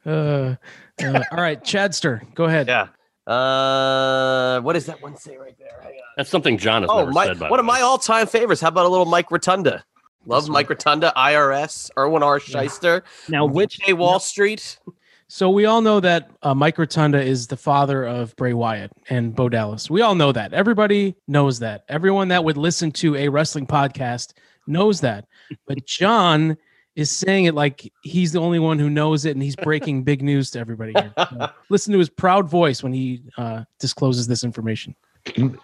Uh, 0.03 0.55
uh, 1.03 1.23
all 1.31 1.37
right, 1.37 1.63
Chadster, 1.63 2.23
go 2.33 2.45
ahead. 2.45 2.67
Yeah. 2.67 2.87
Uh, 3.25 4.59
what 4.61 4.73
does 4.73 4.85
that 4.85 5.01
one 5.01 5.15
say 5.17 5.37
right 5.37 5.57
there? 5.57 5.79
Hang 5.81 5.91
on. 5.93 5.97
That's 6.17 6.29
something 6.29 6.57
John 6.57 6.81
has 6.83 6.91
Oh, 6.91 6.99
never 6.99 7.11
my, 7.11 7.25
said. 7.27 7.39
By 7.39 7.49
one 7.49 7.57
the 7.57 7.61
of 7.61 7.65
my 7.65 7.81
all-time 7.81 8.27
favorites. 8.27 8.61
How 8.61 8.67
about 8.69 8.85
a 8.85 8.89
little 8.89 9.05
Mike 9.05 9.31
Rotunda? 9.31 9.83
Love 10.25 10.47
Mike 10.47 10.69
Rotunda, 10.69 11.11
IRS, 11.17 11.89
Irwin 11.97 12.23
R. 12.23 12.39
Schyster. 12.39 13.01
Now, 13.27 13.45
which 13.45 13.79
VK 13.79 13.97
Wall 13.97 14.19
Street? 14.19 14.79
So 15.27 15.49
we 15.49 15.65
all 15.65 15.81
know 15.81 15.99
that 15.99 16.29
uh, 16.43 16.53
Mike 16.53 16.77
Rotunda 16.77 17.21
is 17.21 17.47
the 17.47 17.57
father 17.57 18.05
of 18.05 18.35
Bray 18.35 18.53
Wyatt 18.53 18.91
and 19.09 19.35
Bo 19.35 19.49
Dallas. 19.49 19.89
We 19.89 20.01
all 20.01 20.15
know 20.15 20.31
that. 20.31 20.53
Everybody 20.53 21.15
knows 21.27 21.59
that. 21.59 21.83
Everyone 21.89 22.27
that 22.29 22.43
would 22.45 22.55
listen 22.57 22.91
to 22.93 23.15
a 23.15 23.27
wrestling 23.29 23.65
podcast 23.67 24.33
knows 24.67 25.01
that. 25.01 25.25
But 25.67 25.85
John 25.85 26.55
is 26.95 27.11
saying 27.11 27.45
it 27.45 27.55
like 27.55 27.91
he's 28.03 28.31
the 28.31 28.39
only 28.39 28.59
one 28.59 28.79
who 28.79 28.89
knows 28.89 29.25
it, 29.25 29.31
and 29.31 29.41
he's 29.41 29.55
breaking 29.55 30.03
big 30.03 30.21
news 30.21 30.51
to 30.51 30.59
everybody. 30.59 30.93
Here. 30.95 31.13
So 31.17 31.49
listen 31.69 31.93
to 31.93 31.99
his 31.99 32.09
proud 32.09 32.49
voice 32.49 32.83
when 32.83 32.93
he 32.93 33.23
uh, 33.37 33.63
discloses 33.79 34.27
this 34.27 34.43
information. 34.43 34.95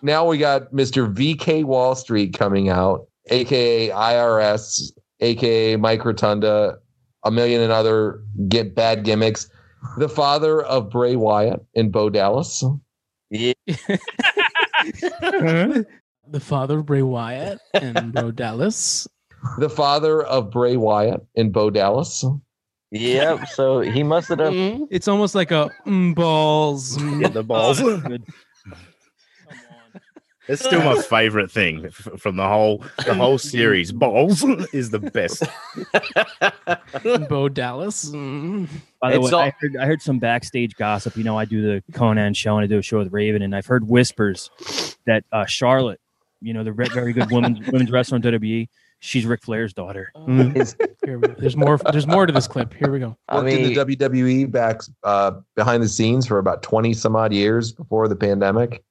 Now 0.01 0.25
we 0.25 0.37
got 0.37 0.71
Mr. 0.71 1.13
VK 1.13 1.65
Wall 1.65 1.95
Street 1.95 2.33
coming 2.33 2.69
out, 2.69 3.07
aka 3.29 3.89
IRS, 3.89 4.91
aka 5.19 5.75
Mike 5.75 6.05
Rotunda, 6.05 6.77
a 7.23 7.31
million 7.31 7.61
and 7.61 7.71
other 7.71 8.23
get 8.47 8.73
bad 8.73 9.03
gimmicks. 9.03 9.49
The 9.97 10.09
father 10.09 10.61
of 10.63 10.89
Bray 10.89 11.15
Wyatt 11.15 11.63
and 11.75 11.91
Bo 11.91 12.09
Dallas. 12.09 12.63
Yeah. 13.29 13.53
the 16.31 16.39
father 16.39 16.79
of 16.79 16.85
Bray 16.85 17.01
Wyatt 17.01 17.59
and 17.73 18.13
Bo 18.13 18.31
Dallas. 18.31 19.07
The 19.57 19.69
father 19.69 20.23
of 20.23 20.51
Bray 20.51 20.75
Wyatt 20.77 21.25
and 21.35 21.51
Bo 21.53 21.69
Dallas. 21.69 22.23
Yep. 22.91 23.47
So 23.49 23.79
he 23.81 24.01
must 24.03 24.29
have 24.29 24.39
done. 24.39 24.87
It's 24.89 25.07
almost 25.07 25.35
like 25.35 25.51
a 25.51 25.69
mm, 25.85 26.15
balls. 26.15 26.97
Yeah, 27.19 27.27
the 27.29 27.43
balls. 27.43 27.81
It's 30.47 30.65
still 30.65 30.81
my 30.81 30.99
favorite 30.99 31.51
thing 31.51 31.85
f- 31.85 32.07
from 32.17 32.35
the 32.35 32.47
whole 32.47 32.83
the 33.05 33.13
whole 33.13 33.37
series. 33.37 33.91
Balls 33.91 34.43
is 34.73 34.89
the 34.89 34.97
best. 34.97 35.43
Bo 37.29 37.49
Dallas. 37.49 38.09
Mm. 38.09 38.67
By 38.99 39.11
the 39.11 39.19
It's 39.21 39.25
way, 39.31 39.37
all- 39.37 39.39
I, 39.41 39.53
heard, 39.59 39.77
I 39.77 39.85
heard 39.85 40.01
some 40.01 40.17
backstage 40.17 40.75
gossip. 40.75 41.15
You 41.17 41.23
know, 41.23 41.37
I 41.37 41.45
do 41.45 41.61
the 41.61 41.83
Conan 41.93 42.33
show 42.33 42.57
and 42.57 42.63
I 42.63 42.67
do 42.67 42.79
a 42.79 42.81
show 42.81 42.97
with 42.97 43.13
Raven, 43.13 43.43
and 43.43 43.55
I've 43.55 43.67
heard 43.67 43.87
whispers 43.87 44.49
that 45.05 45.23
uh, 45.31 45.45
Charlotte, 45.45 45.99
you 46.41 46.55
know, 46.55 46.63
the 46.63 46.73
re- 46.73 46.89
very 46.91 47.13
good 47.13 47.29
women's 47.29 47.59
women's 47.71 47.91
wrestler 47.91 48.15
in 48.15 48.23
WWE, 48.23 48.67
she's 48.99 49.25
Ric 49.25 49.41
Flair's 49.43 49.73
daughter. 49.73 50.11
Here 50.25 51.17
we 51.17 51.27
go. 51.27 51.35
There's 51.37 51.55
more. 51.57 51.77
There's 51.91 52.07
more 52.07 52.25
to 52.25 52.33
this 52.33 52.47
clip. 52.47 52.73
Here 52.73 52.91
we 52.91 52.99
go. 52.99 53.17
Worked 53.31 53.49
in 53.49 53.63
the 53.73 53.75
WWE 53.97 54.51
back 54.51 54.81
uh, 55.03 55.31
behind 55.55 55.81
the 55.83 55.87
scenes 55.87 56.27
for 56.27 56.37
about 56.37 56.61
20 56.63 56.93
some 56.93 57.15
odd 57.15 57.33
years 57.33 57.71
before 57.71 58.07
the 58.07 58.15
pandemic. 58.15 58.83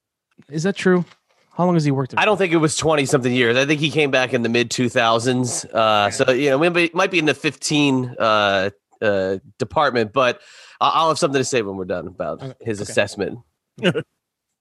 Is 0.49 0.63
that 0.63 0.75
true? 0.75 1.05
How 1.53 1.65
long 1.65 1.73
has 1.75 1.83
he 1.83 1.91
worked 1.91 2.11
there? 2.11 2.19
I 2.19 2.25
don't 2.25 2.37
think 2.37 2.53
it 2.53 2.57
was 2.57 2.77
20 2.77 3.05
something 3.05 3.33
years. 3.33 3.57
I 3.57 3.65
think 3.65 3.81
he 3.81 3.89
came 3.91 4.11
back 4.11 4.33
in 4.33 4.43
the 4.43 4.49
mid 4.49 4.69
2000s. 4.69 5.65
Uh, 5.73 6.09
so, 6.09 6.31
you 6.31 6.49
know, 6.51 6.57
we 6.57 6.69
might- 6.69 6.95
might 6.95 7.11
be 7.11 7.19
in 7.19 7.25
the 7.25 7.33
15 7.33 8.15
uh, 8.17 8.69
uh, 9.01 9.37
department, 9.57 10.13
but 10.13 10.39
I- 10.79 10.91
I'll 10.95 11.09
have 11.09 11.19
something 11.19 11.39
to 11.39 11.43
say 11.45 11.61
when 11.61 11.75
we're 11.75 11.83
done 11.85 12.07
about 12.07 12.41
his 12.61 12.79
assessment. 12.79 13.39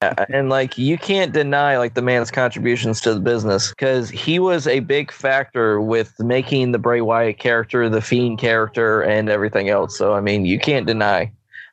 and 0.28 0.48
like 0.48 0.78
you 0.78 0.96
can't 0.96 1.32
deny 1.32 1.76
like 1.76 1.94
the 1.94 2.02
man's 2.02 2.30
contributions 2.30 3.00
to 3.00 3.14
the 3.14 3.20
business 3.20 3.70
because 3.70 4.08
he 4.10 4.38
was 4.38 4.66
a 4.66 4.80
big 4.80 5.10
factor 5.10 5.80
with 5.80 6.18
making 6.20 6.72
the 6.72 6.78
Bray 6.78 7.00
Wyatt 7.00 7.38
character, 7.38 7.88
the 7.88 8.00
Fiend 8.00 8.38
character, 8.38 9.02
and 9.02 9.28
everything 9.28 9.68
else. 9.68 9.98
So 9.98 10.14
I 10.14 10.20
mean, 10.20 10.44
you 10.44 10.58
can't 10.58 10.86
deny 10.86 11.32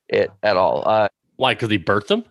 it 0.09 0.31
at 0.43 0.57
all. 0.57 0.87
Uh, 0.87 1.07
Why? 1.35 1.53
Because 1.53 1.69
he 1.69 1.77
birthed 1.77 2.07
them? 2.07 2.25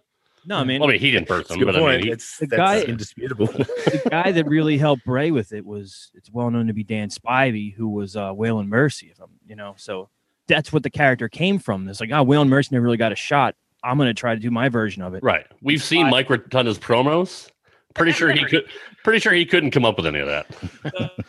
No, 0.47 0.57
I 0.59 0.65
mean, 0.65 0.83
I 0.83 0.87
mean, 0.87 0.99
he 1.01 1.11
didn't 1.11 1.27
birth 1.27 1.49
them, 1.49 1.59
Good 1.59 1.65
but 1.65 1.77
I 1.77 1.79
point. 1.79 1.97
mean, 2.01 2.07
he, 2.09 2.13
It's, 2.13 2.37
the 2.37 2.47
that's 2.47 2.59
guy- 2.59 2.83
indisputable. 2.89 3.47
the 3.47 4.03
guy 4.11 4.31
that 4.31 4.47
really 4.47 4.77
helped 4.77 5.05
Bray 5.05 5.31
with 5.31 5.53
it 5.53 5.65
was 5.65 6.11
it's 6.15 6.31
well 6.31 6.51
known 6.51 6.67
to 6.67 6.75
be 6.75 6.85
Dan 6.85 7.09
Spivey, 7.09 7.73
who 7.73 7.89
was 7.89 8.15
uh, 8.15 8.31
Waylon 8.33 8.67
Mercy. 8.69 9.09
If 9.11 9.21
I'm, 9.23 9.31
you 9.47 9.57
know, 9.57 9.75
so 9.79 10.11
that's 10.47 10.71
what 10.73 10.83
the 10.83 10.91
character 10.91 11.29
came 11.31 11.59
from. 11.59 11.89
It's 11.89 11.99
like, 12.01 12.11
oh, 12.11 12.25
Waylon 12.25 12.49
Mercy 12.49 12.71
never 12.73 12.85
really 12.85 12.99
got 12.99 13.13
a 13.13 13.17
shot. 13.17 13.55
I'm 13.85 13.97
going 13.99 14.09
to 14.09 14.15
try 14.15 14.35
to 14.35 14.41
do 14.41 14.51
my 14.51 14.69
version 14.69 15.03
of 15.03 15.15
it. 15.15 15.23
right. 15.23 15.47
We've 15.63 15.83
seen 15.83 16.09
Mike 16.11 16.29
Rotunda's 16.29 16.79
promos. 16.79 17.51
Pretty 17.95 18.13
sure 18.13 18.33
he 18.33 18.45
could. 18.47 18.65
Pretty 19.05 19.21
sure 19.21 19.33
he 19.33 19.45
couldn't 19.47 19.71
come 19.71 19.85
up 19.85 19.97
with 19.97 20.07
any 20.07 20.19
of 20.21 20.27
that. 20.27 21.11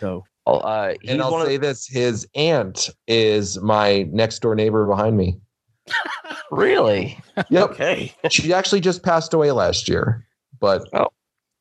So, 0.00 0.24
uh, 0.46 0.94
And 1.08 1.20
I'll 1.20 1.32
one 1.32 1.40
of- 1.42 1.48
say 1.48 1.56
this 1.56 1.86
his 1.86 2.26
aunt 2.36 2.88
is 3.08 3.60
my 3.60 4.04
next 4.12 4.38
door 4.40 4.54
neighbor 4.54 4.86
behind 4.86 5.16
me. 5.16 5.38
really? 6.50 7.18
Yep. 7.50 7.70
Okay. 7.70 8.14
she 8.30 8.52
actually 8.52 8.80
just 8.80 9.02
passed 9.02 9.34
away 9.34 9.50
last 9.52 9.88
year, 9.88 10.24
but 10.60 10.88
Oh. 10.92 11.08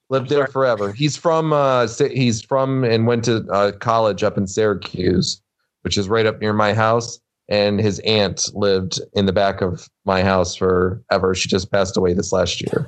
lived 0.10 0.30
there 0.30 0.48
forever. 0.48 0.92
He's 0.92 1.18
from 1.18 1.52
uh 1.54 1.88
he's 2.14 2.42
from 2.42 2.84
and 2.84 3.08
went 3.08 3.26
to 3.26 3.46
uh, 3.52 3.72
college 3.74 4.24
up 4.24 4.38
in 4.38 4.46
Syracuse, 4.48 5.42
which 5.82 5.98
is 5.98 6.08
right 6.08 6.26
up 6.26 6.40
near 6.40 6.54
my 6.54 6.74
house. 6.74 7.20
And 7.50 7.80
his 7.80 8.00
aunt 8.00 8.50
lived 8.54 9.00
in 9.14 9.26
the 9.26 9.34
back 9.34 9.62
of 9.62 9.88
my 10.06 10.22
house 10.22 10.56
forever. 10.56 11.34
She 11.34 11.48
just 11.48 11.72
passed 11.72 11.96
away 11.96 12.14
this 12.14 12.32
last 12.32 12.62
year. 12.62 12.86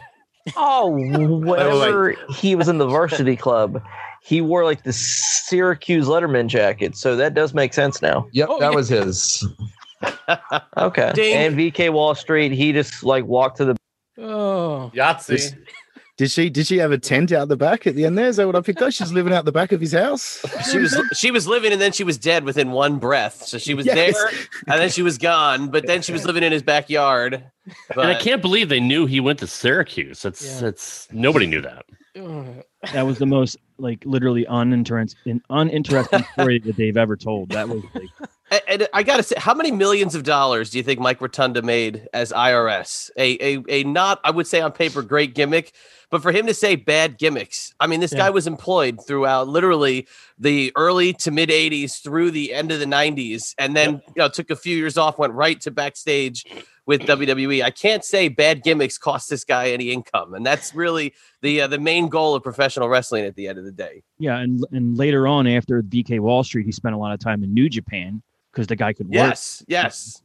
Oh, 0.58 0.90
whenever 1.40 2.16
he 2.36 2.56
was 2.56 2.68
in 2.68 2.78
the 2.78 2.88
varsity 2.88 3.36
club, 3.38 3.82
he 4.22 4.42
wore 4.42 4.66
like 4.66 4.84
the 4.84 4.94
Syracuse 4.94 6.08
Letterman 6.08 6.48
jacket. 6.48 6.98
So 6.98 7.16
that 7.16 7.34
does 7.34 7.54
make 7.54 7.74
sense 7.74 8.02
now. 8.02 8.28
Yep, 8.34 8.50
that 8.60 8.74
was 8.74 8.90
his. 8.90 9.48
Okay. 10.78 11.12
Ding. 11.14 11.36
And 11.36 11.58
VK 11.58 11.92
Wall 11.92 12.16
Street, 12.16 12.52
he 12.52 12.72
just 12.72 13.04
like 13.04 13.26
walked 13.26 13.58
to 13.58 13.66
the 13.66 13.76
Oh, 14.18 14.92
Yahtzee. 14.94 15.58
Did 16.20 16.30
she 16.32 16.50
did 16.50 16.68
she 16.68 16.80
have 16.80 16.92
a 16.92 16.98
tent 16.98 17.32
out 17.32 17.48
the 17.48 17.56
back 17.56 17.88
at 17.88 17.96
the 17.96 18.04
end 18.04 18.18
there? 18.18 18.28
Is 18.28 18.36
that 18.36 18.46
what 18.46 18.54
I 18.58 18.60
picked 18.60 18.82
up? 18.82 18.92
She's 18.92 19.14
living 19.14 19.32
out 19.32 19.46
the 19.46 19.54
back 19.54 19.72
of 19.72 19.80
his 19.80 19.94
house. 19.94 20.44
She 20.70 20.78
was 20.78 21.00
she 21.14 21.32
was 21.32 21.48
living 21.48 21.72
and 21.72 21.80
then 21.80 21.94
she 21.94 22.04
was 22.04 22.18
dead 22.18 22.44
within 22.44 22.72
one 22.72 23.00
breath. 23.00 23.44
So 23.46 23.58
she 23.58 23.74
was 23.74 23.86
Yes. 23.86 23.96
there 24.18 24.28
and 24.68 24.82
then 24.82 24.90
she 24.90 25.02
was 25.02 25.18
gone, 25.18 25.70
but 25.70 25.88
then 25.88 26.02
she 26.02 26.12
was 26.12 26.26
living 26.26 26.44
in 26.44 26.52
his 26.52 26.62
backyard. 26.62 27.42
and 27.92 28.02
I 28.02 28.16
can't 28.16 28.42
believe 28.42 28.68
they 28.68 28.82
knew 28.82 29.06
he 29.06 29.22
went 29.22 29.40
to 29.40 29.48
Syracuse. 29.48 30.22
That's 30.22 30.44
Yeah. 30.46 30.60
that's 30.60 31.08
nobody 31.14 31.48
knew 31.48 31.62
that. 31.62 31.86
that 32.92 33.06
was 33.06 33.18
the 33.18 33.26
most 33.26 33.56
like 33.78 34.04
literally 34.06 34.44
uninteresting, 34.44 35.42
uninteresting 35.50 36.26
story 36.34 36.60
that 36.60 36.76
they've 36.76 36.98
ever 36.98 37.16
told. 37.16 37.52
That 37.52 37.70
was 37.70 37.82
like, 37.96 38.10
And- 38.68 38.88
I 38.94 39.04
gotta 39.04 39.24
say, 39.24 39.36
how 39.38 39.54
many 39.54 39.72
millions 39.72 40.16
of 40.16 40.24
dollars 40.24 40.70
do 40.72 40.78
you 40.78 40.84
think 40.84 41.00
Mike 41.00 41.22
Rotunda 41.22 41.62
made 41.62 42.08
as 42.14 42.32
IRS? 42.32 43.10
A 43.18 43.38
a 43.58 43.64
a 43.70 43.84
not, 43.84 44.20
I 44.24 44.32
would 44.32 44.48
say 44.48 44.62
on 44.62 44.72
paper, 44.72 45.02
great 45.02 45.36
gimmick, 45.36 45.74
but 46.10 46.22
for 46.22 46.32
him 46.32 46.48
to 46.48 46.54
say 46.54 46.76
bad 46.76 47.18
gimmicks, 47.20 47.74
I 47.80 47.86
mean, 47.88 48.00
this 48.00 48.12
Yeah. 48.12 48.20
guy 48.20 48.30
was 48.32 48.48
employed 48.48 49.00
throughout 49.06 49.48
literally 49.48 50.08
the 50.40 50.72
early 50.76 51.14
to 51.14 51.32
mid 51.32 51.50
'80s 51.50 52.02
through 52.02 52.32
the 52.32 52.54
end 52.54 52.72
of 52.72 52.80
the 52.80 52.86
'90s, 52.88 53.54
and 53.58 53.76
then 53.76 54.02
you 54.08 54.14
know 54.18 54.30
took 54.30 54.50
a 54.50 54.56
few 54.56 54.76
years 54.76 54.98
off, 54.98 55.18
went 55.20 55.34
right 55.34 55.60
to 55.62 55.72
backstage 55.72 56.44
with 56.88 57.02
WWE. 57.02 57.62
I 57.64 57.70
can't 57.70 58.04
say 58.04 58.30
bad 58.30 58.64
gimmicks 58.64 58.98
cost 58.98 59.30
this 59.30 59.44
guy 59.44 59.70
any 59.70 59.92
income, 59.92 60.34
and 60.34 60.44
that's 60.44 60.74
really 60.74 61.14
the 61.42 61.62
uh, 61.62 61.68
the 61.68 61.78
main 61.78 62.08
goal 62.08 62.34
of 62.34 62.42
professional 62.42 62.90
wrestling 62.90 63.26
at 63.26 63.36
the 63.36 63.48
end 63.48 63.60
of 63.60 63.66
the 63.66 63.72
day. 63.72 64.02
yeah, 64.18 64.40
and 64.40 64.66
and 64.72 64.98
later 64.98 65.28
on 65.28 65.46
after 65.46 65.84
VK 65.84 66.20
Wall 66.20 66.44
Street, 66.44 66.66
he 66.66 66.72
spent 66.72 66.96
a 66.96 66.98
lot 66.98 67.14
of 67.14 67.20
time 67.20 67.44
in 67.44 67.54
New 67.54 67.70
Japan 67.70 68.24
because 68.52 68.68
the 68.68 68.76
guy 68.76 68.94
could 68.94 69.08
work. 69.08 69.14
Yes, 69.16 69.64
yes. 69.68 70.22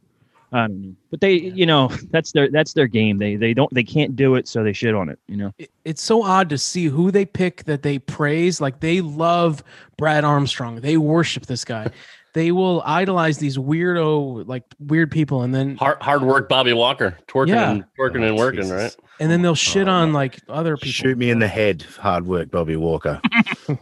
I 0.53 0.69
don't 0.69 0.83
know, 0.83 0.95
but 1.11 1.21
they, 1.21 1.35
you 1.35 1.67
know, 1.67 1.89
that's 2.11 2.33
their 2.33 2.49
that's 2.51 2.75
their 2.75 2.87
game. 2.87 3.19
They 3.19 3.37
they 3.37 3.55
don't 3.55 3.73
they 3.75 3.83
can't 3.83 4.15
do 4.15 4.37
it, 4.37 4.47
so 4.47 4.63
they 4.63 4.73
shit 4.73 4.95
on 4.95 5.09
it. 5.09 5.19
You 5.27 5.37
know. 5.37 5.53
It- 5.59 5.71
it's 5.85 6.03
so 6.03 6.23
odd 6.23 6.49
to 6.49 6.57
see 6.57 6.87
who 6.87 7.11
they 7.11 7.27
pick 7.27 7.65
that 7.65 7.83
they 7.83 7.99
praise. 7.99 8.61
Like 8.61 8.81
they 8.81 9.03
love 9.03 9.63
Brad 9.99 10.25
Armstrong. 10.25 10.81
They 10.81 10.97
worship 10.97 11.47
this 11.47 11.65
guy. 11.65 11.91
they 12.35 12.51
will 12.51 12.83
idolize 12.85 13.39
these 13.39 13.57
weirdo, 13.57 14.47
like 14.47 14.65
weird 14.81 15.11
people, 15.11 15.43
and 15.43 15.55
then 15.55 15.77
Hard 15.77 16.03
hard 16.03 16.23
work, 16.23 16.49
Bobby 16.49 16.73
Walker, 16.73 17.17
twerking 17.29 17.49
Yeah. 17.49 17.71
and 17.71 17.85
twerking 17.99 18.17
and 18.17 18.25
oh, 18.25 18.37
working, 18.37 18.69
right? 18.69 18.95
and 19.21 19.31
then 19.31 19.41
they'll 19.41 19.53
oh, 19.53 19.55
shit 19.55 19.89
on 19.89 20.13
like 20.13 20.41
other 20.49 20.77
people. 20.77 20.91
Shoot 20.91 21.17
me 21.17 21.31
in 21.31 21.39
the 21.39 21.49
head, 21.49 21.83
hard 21.99 22.27
work, 22.27 22.51
Bobby 22.51 22.77
Walker. 22.77 23.21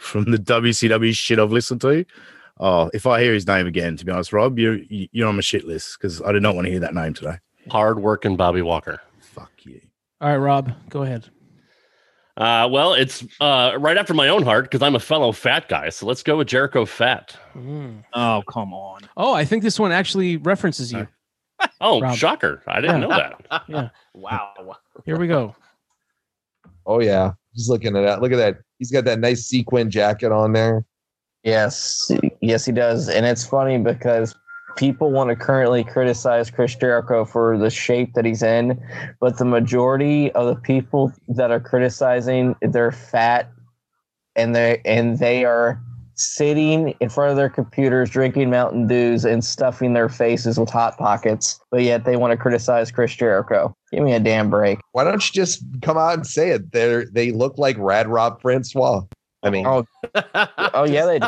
From 0.00 0.24
the 0.24 0.38
WCW 0.38 1.14
shit 1.14 1.38
I've 1.38 1.52
listened 1.52 1.80
to. 1.82 2.04
Oh, 2.62 2.90
if 2.92 3.06
I 3.06 3.22
hear 3.22 3.32
his 3.32 3.46
name 3.46 3.66
again, 3.66 3.96
to 3.96 4.04
be 4.04 4.12
honest, 4.12 4.32
Rob, 4.34 4.58
you're 4.58 4.78
you're 4.90 5.26
on 5.28 5.36
my 5.36 5.40
shit 5.40 5.64
list 5.64 5.96
because 5.98 6.20
I 6.22 6.30
did 6.32 6.42
not 6.42 6.54
want 6.54 6.66
to 6.66 6.70
hear 6.70 6.80
that 6.80 6.94
name 6.94 7.14
today. 7.14 7.38
Hard 7.70 7.98
working 8.00 8.36
Bobby 8.36 8.60
Walker. 8.62 9.00
Fuck 9.20 9.50
you. 9.64 9.80
All 10.20 10.28
right, 10.28 10.36
Rob, 10.36 10.72
go 10.90 11.02
ahead. 11.02 11.26
Uh, 12.36 12.68
well, 12.70 12.92
it's 12.94 13.24
uh, 13.40 13.72
right 13.78 13.96
after 13.96 14.14
my 14.14 14.28
own 14.28 14.42
heart 14.42 14.64
because 14.64 14.82
I'm 14.82 14.94
a 14.94 15.00
fellow 15.00 15.32
fat 15.32 15.68
guy. 15.68 15.88
So 15.90 16.06
let's 16.06 16.22
go 16.22 16.36
with 16.38 16.48
Jericho 16.48 16.84
Fat. 16.86 17.36
Oh, 18.14 18.42
come 18.48 18.72
on. 18.72 19.00
Oh, 19.16 19.34
I 19.34 19.44
think 19.44 19.62
this 19.62 19.78
one 19.78 19.92
actually 19.92 20.36
references 20.36 20.92
you. 20.92 21.06
Oh, 21.82 22.00
Rob. 22.00 22.16
shocker! 22.16 22.62
I 22.66 22.80
didn't 22.80 23.02
Yeah. 23.02 23.06
know 23.06 23.16
that. 23.50 23.62
Yeah. 23.68 23.88
Wow. 24.14 24.76
Here 25.04 25.18
we 25.18 25.26
go. 25.26 25.54
Oh 26.86 27.00
yeah, 27.00 27.32
just 27.54 27.68
looking 27.68 27.94
at 27.96 28.00
that. 28.00 28.22
Look 28.22 28.32
at 28.32 28.36
that. 28.36 28.56
He's 28.78 28.90
got 28.90 29.04
that 29.04 29.18
nice 29.18 29.44
sequin 29.46 29.90
jacket 29.90 30.32
on 30.32 30.52
there. 30.54 30.84
Yes, 31.42 32.10
yes, 32.40 32.66
he 32.66 32.72
does, 32.72 33.08
and 33.08 33.24
it's 33.24 33.46
funny 33.46 33.78
because 33.78 34.34
people 34.76 35.10
want 35.10 35.30
to 35.30 35.36
currently 35.36 35.84
criticize 35.84 36.50
Chris 36.50 36.74
Jericho 36.74 37.24
for 37.24 37.56
the 37.56 37.70
shape 37.70 38.14
that 38.14 38.24
he's 38.24 38.42
in, 38.42 38.78
but 39.20 39.38
the 39.38 39.44
majority 39.44 40.30
of 40.32 40.46
the 40.46 40.54
people 40.54 41.12
that 41.28 41.50
are 41.50 41.60
criticizing, 41.60 42.54
they're 42.60 42.92
fat, 42.92 43.50
and 44.36 44.54
they 44.54 44.82
and 44.84 45.18
they 45.18 45.44
are 45.44 45.80
sitting 46.14 46.94
in 47.00 47.08
front 47.08 47.30
of 47.30 47.36
their 47.38 47.48
computers 47.48 48.10
drinking 48.10 48.50
Mountain 48.50 48.86
Dews 48.86 49.24
and 49.24 49.42
stuffing 49.42 49.94
their 49.94 50.10
faces 50.10 50.60
with 50.60 50.68
hot 50.68 50.98
pockets, 50.98 51.58
but 51.70 51.82
yet 51.82 52.04
they 52.04 52.16
want 52.16 52.32
to 52.32 52.36
criticize 52.36 52.90
Chris 52.90 53.14
Jericho. 53.14 53.74
Give 53.90 54.04
me 54.04 54.12
a 54.12 54.20
damn 54.20 54.50
break. 54.50 54.80
Why 54.92 55.04
don't 55.04 55.26
you 55.26 55.32
just 55.32 55.64
come 55.80 55.96
out 55.96 56.14
and 56.14 56.26
say 56.26 56.50
it? 56.50 56.72
They 56.72 57.04
they 57.10 57.32
look 57.32 57.56
like 57.56 57.76
Rad 57.78 58.08
Rob 58.08 58.40
Francois. 58.42 59.02
I 59.42 59.50
mean, 59.50 59.66
oh, 59.66 59.86
oh 60.74 60.84
yeah, 60.84 61.06
they 61.06 61.20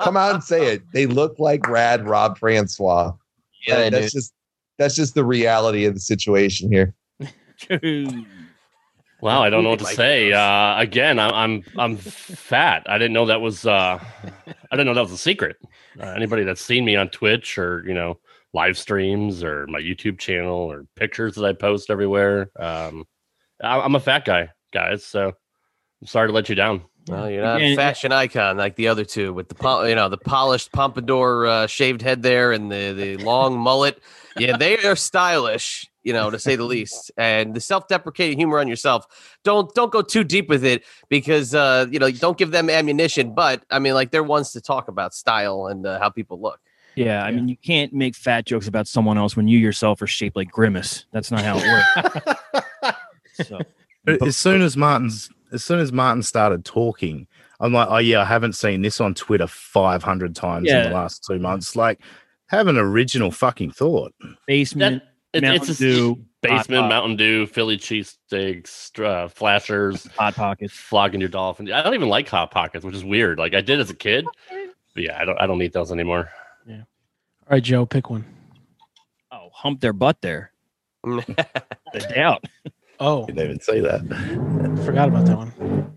come 0.00 0.16
out 0.16 0.34
and 0.34 0.42
say 0.42 0.72
it. 0.72 0.82
They 0.92 1.06
look 1.06 1.38
like 1.38 1.68
Rad 1.68 2.06
Rob 2.06 2.38
Francois. 2.38 3.12
Yeah, 3.66 3.78
And 3.78 3.94
that's 3.94 4.12
do. 4.12 4.18
just 4.18 4.32
that's 4.78 4.94
just 4.94 5.14
the 5.14 5.24
reality 5.24 5.84
of 5.84 5.94
the 5.94 6.00
situation 6.00 6.72
here. 6.72 6.94
Wow, 9.20 9.42
I 9.42 9.50
don't 9.50 9.64
know 9.64 9.70
what 9.70 9.80
to 9.80 9.84
Like 9.84 9.96
say. 9.96 10.32
Uh, 10.32 10.78
again, 10.78 11.18
I'm 11.18 11.34
I'm 11.34 11.64
I'm 11.76 11.96
fat. 11.96 12.84
I 12.88 12.98
didn't 12.98 13.14
know 13.14 13.26
that 13.26 13.40
was. 13.40 13.66
Uh, 13.66 13.98
I 14.00 14.76
didn't 14.76 14.86
know 14.86 14.94
that 14.94 15.02
was 15.02 15.12
a 15.12 15.18
secret. 15.18 15.56
Uh, 16.00 16.06
anybody 16.06 16.44
that's 16.44 16.60
seen 16.60 16.84
me 16.84 16.94
on 16.94 17.08
Twitch 17.08 17.58
or 17.58 17.84
you 17.84 17.94
know 17.94 18.20
live 18.52 18.78
streams 18.78 19.42
or 19.42 19.66
my 19.66 19.80
YouTube 19.80 20.18
channel 20.18 20.54
or 20.54 20.84
pictures 20.94 21.34
that 21.34 21.44
I 21.44 21.52
post 21.52 21.90
everywhere, 21.90 22.50
um, 22.60 23.06
I, 23.60 23.80
I'm 23.80 23.96
a 23.96 24.00
fat 24.00 24.24
guy, 24.24 24.50
guys. 24.72 25.04
So 25.04 25.32
I'm 26.00 26.06
sorry 26.06 26.28
to 26.28 26.32
let 26.32 26.48
you 26.48 26.54
down. 26.54 26.82
Well, 27.08 27.30
you're 27.30 27.42
not 27.42 27.60
a 27.60 27.64
Again, 27.64 27.76
fashion 27.76 28.12
icon 28.12 28.56
like 28.56 28.76
the 28.76 28.88
other 28.88 29.04
two 29.04 29.32
with 29.32 29.48
the 29.48 29.54
pom- 29.54 29.86
you 29.88 29.94
know 29.94 30.08
the 30.08 30.18
polished 30.18 30.72
pompadour 30.72 31.46
uh, 31.46 31.66
shaved 31.66 32.02
head 32.02 32.22
there 32.22 32.52
and 32.52 32.70
the 32.70 32.92
the 32.92 33.16
long 33.24 33.58
mullet. 33.58 34.00
Yeah, 34.38 34.56
they 34.56 34.78
are 34.78 34.94
stylish, 34.94 35.90
you 36.04 36.12
know, 36.12 36.30
to 36.30 36.38
say 36.38 36.54
the 36.54 36.64
least. 36.64 37.10
And 37.16 37.54
the 37.54 37.60
self-deprecating 37.60 38.38
humor 38.38 38.60
on 38.60 38.68
yourself. 38.68 39.06
Don't 39.42 39.74
don't 39.74 39.90
go 39.90 40.02
too 40.02 40.22
deep 40.22 40.48
with 40.48 40.64
it 40.64 40.84
because 41.08 41.54
uh, 41.54 41.86
you 41.90 41.98
know 41.98 42.10
don't 42.10 42.38
give 42.38 42.50
them 42.50 42.70
ammunition. 42.70 43.34
But 43.34 43.64
I 43.70 43.78
mean, 43.78 43.94
like 43.94 44.10
they're 44.10 44.22
ones 44.22 44.52
to 44.52 44.60
talk 44.60 44.88
about 44.88 45.14
style 45.14 45.66
and 45.66 45.86
uh, 45.86 45.98
how 45.98 46.10
people 46.10 46.40
look. 46.40 46.60
Yeah, 46.94 47.22
I 47.22 47.30
mean, 47.30 47.46
you 47.46 47.56
can't 47.56 47.92
make 47.92 48.16
fat 48.16 48.44
jokes 48.44 48.66
about 48.66 48.88
someone 48.88 49.18
else 49.18 49.36
when 49.36 49.46
you 49.46 49.56
yourself 49.56 50.02
are 50.02 50.08
shaped 50.08 50.34
like 50.34 50.50
Grimace. 50.50 51.06
That's 51.12 51.30
not 51.30 51.42
how 51.42 51.58
it 51.60 52.26
works. 52.82 52.98
so, 53.48 53.60
as 54.26 54.36
soon 54.36 54.62
as 54.62 54.76
Martin's 54.76 55.30
as 55.52 55.64
soon 55.64 55.80
as 55.80 55.92
Martin 55.92 56.22
started 56.22 56.64
talking, 56.64 57.26
I'm 57.60 57.72
like, 57.72 57.88
oh 57.90 57.98
yeah, 57.98 58.20
I 58.22 58.24
haven't 58.24 58.52
seen 58.54 58.82
this 58.82 59.00
on 59.00 59.14
Twitter 59.14 59.46
500 59.46 60.34
times 60.34 60.68
in 60.68 60.82
the 60.84 60.90
last 60.90 61.24
two 61.24 61.38
months. 61.38 61.74
Like, 61.76 62.00
have 62.46 62.66
an 62.68 62.78
original 62.78 63.30
fucking 63.30 63.72
thought. 63.72 64.14
basement, 64.46 65.02
It- 65.32 65.42
Mountain 65.42 65.56
it's 65.56 65.66
just 65.66 65.80
Dew, 65.80 66.24
basement, 66.40 66.82
Hot 66.82 66.88
Mountain 66.88 67.16
Dew, 67.16 67.46
Philly 67.46 67.76
cheesesteaks, 67.76 68.98
uh, 69.04 69.28
flashers, 69.28 70.06
hot 70.16 70.34
pockets, 70.34 70.72
flogging 70.72 71.20
your 71.20 71.28
dolphin. 71.28 71.70
I 71.70 71.82
don't 71.82 71.94
even 71.94 72.08
like 72.08 72.28
hot 72.28 72.50
pockets, 72.50 72.84
which 72.84 72.94
is 72.94 73.04
weird. 73.04 73.38
Like 73.38 73.54
I 73.54 73.60
did 73.60 73.78
as 73.80 73.90
a 73.90 73.94
kid, 73.94 74.24
but 74.94 75.02
yeah, 75.02 75.20
I 75.20 75.24
don't. 75.24 75.38
I 75.40 75.46
don't 75.46 75.60
eat 75.62 75.72
those 75.72 75.92
anymore. 75.92 76.30
Yeah. 76.66 76.76
All 76.80 77.50
right, 77.50 77.62
Joe, 77.62 77.84
pick 77.86 78.08
one. 78.08 78.24
Oh, 79.30 79.50
hump 79.52 79.80
their 79.80 79.92
butt 79.92 80.20
there. 80.22 80.52
I 81.06 81.98
doubt. 82.14 82.44
Oh, 83.00 83.20
they 83.26 83.32
Didn't 83.32 83.44
even 83.44 83.60
say 83.60 83.80
that. 83.80 84.00
forgot 84.84 85.08
about 85.08 85.26
that 85.26 85.36
one. 85.36 85.94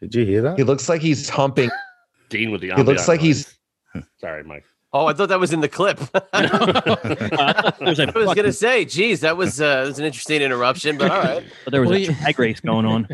Did 0.00 0.14
you 0.14 0.24
hear 0.24 0.42
that? 0.42 0.58
He 0.58 0.64
looks 0.64 0.88
like 0.88 1.00
he's 1.00 1.28
humping. 1.28 1.70
Dean 2.28 2.50
with 2.50 2.60
the. 2.60 2.72
He 2.74 2.82
looks 2.82 3.02
ambiance 3.02 3.08
like 3.08 3.20
he's. 3.20 3.54
Sorry, 4.20 4.42
Mike. 4.44 4.64
Oh, 4.92 5.06
I 5.06 5.12
thought 5.12 5.28
that 5.30 5.40
was 5.40 5.52
in 5.52 5.60
the 5.60 5.68
clip. 5.68 5.98
I 6.32 7.72
was 7.80 7.98
gonna 8.34 8.52
say, 8.52 8.84
geez, 8.84 9.20
that 9.22 9.36
was 9.36 9.60
uh, 9.60 9.82
that 9.82 9.86
was 9.88 9.98
an 9.98 10.04
interesting 10.04 10.40
interruption, 10.40 10.96
but 10.98 11.10
all 11.10 11.18
right. 11.18 11.44
But 11.64 11.70
there 11.72 11.80
was 11.80 11.90
Well, 11.90 11.98
a 11.98 12.02
you- 12.02 12.14
drag 12.14 12.38
race 12.38 12.60
going 12.60 12.86
on. 12.86 13.08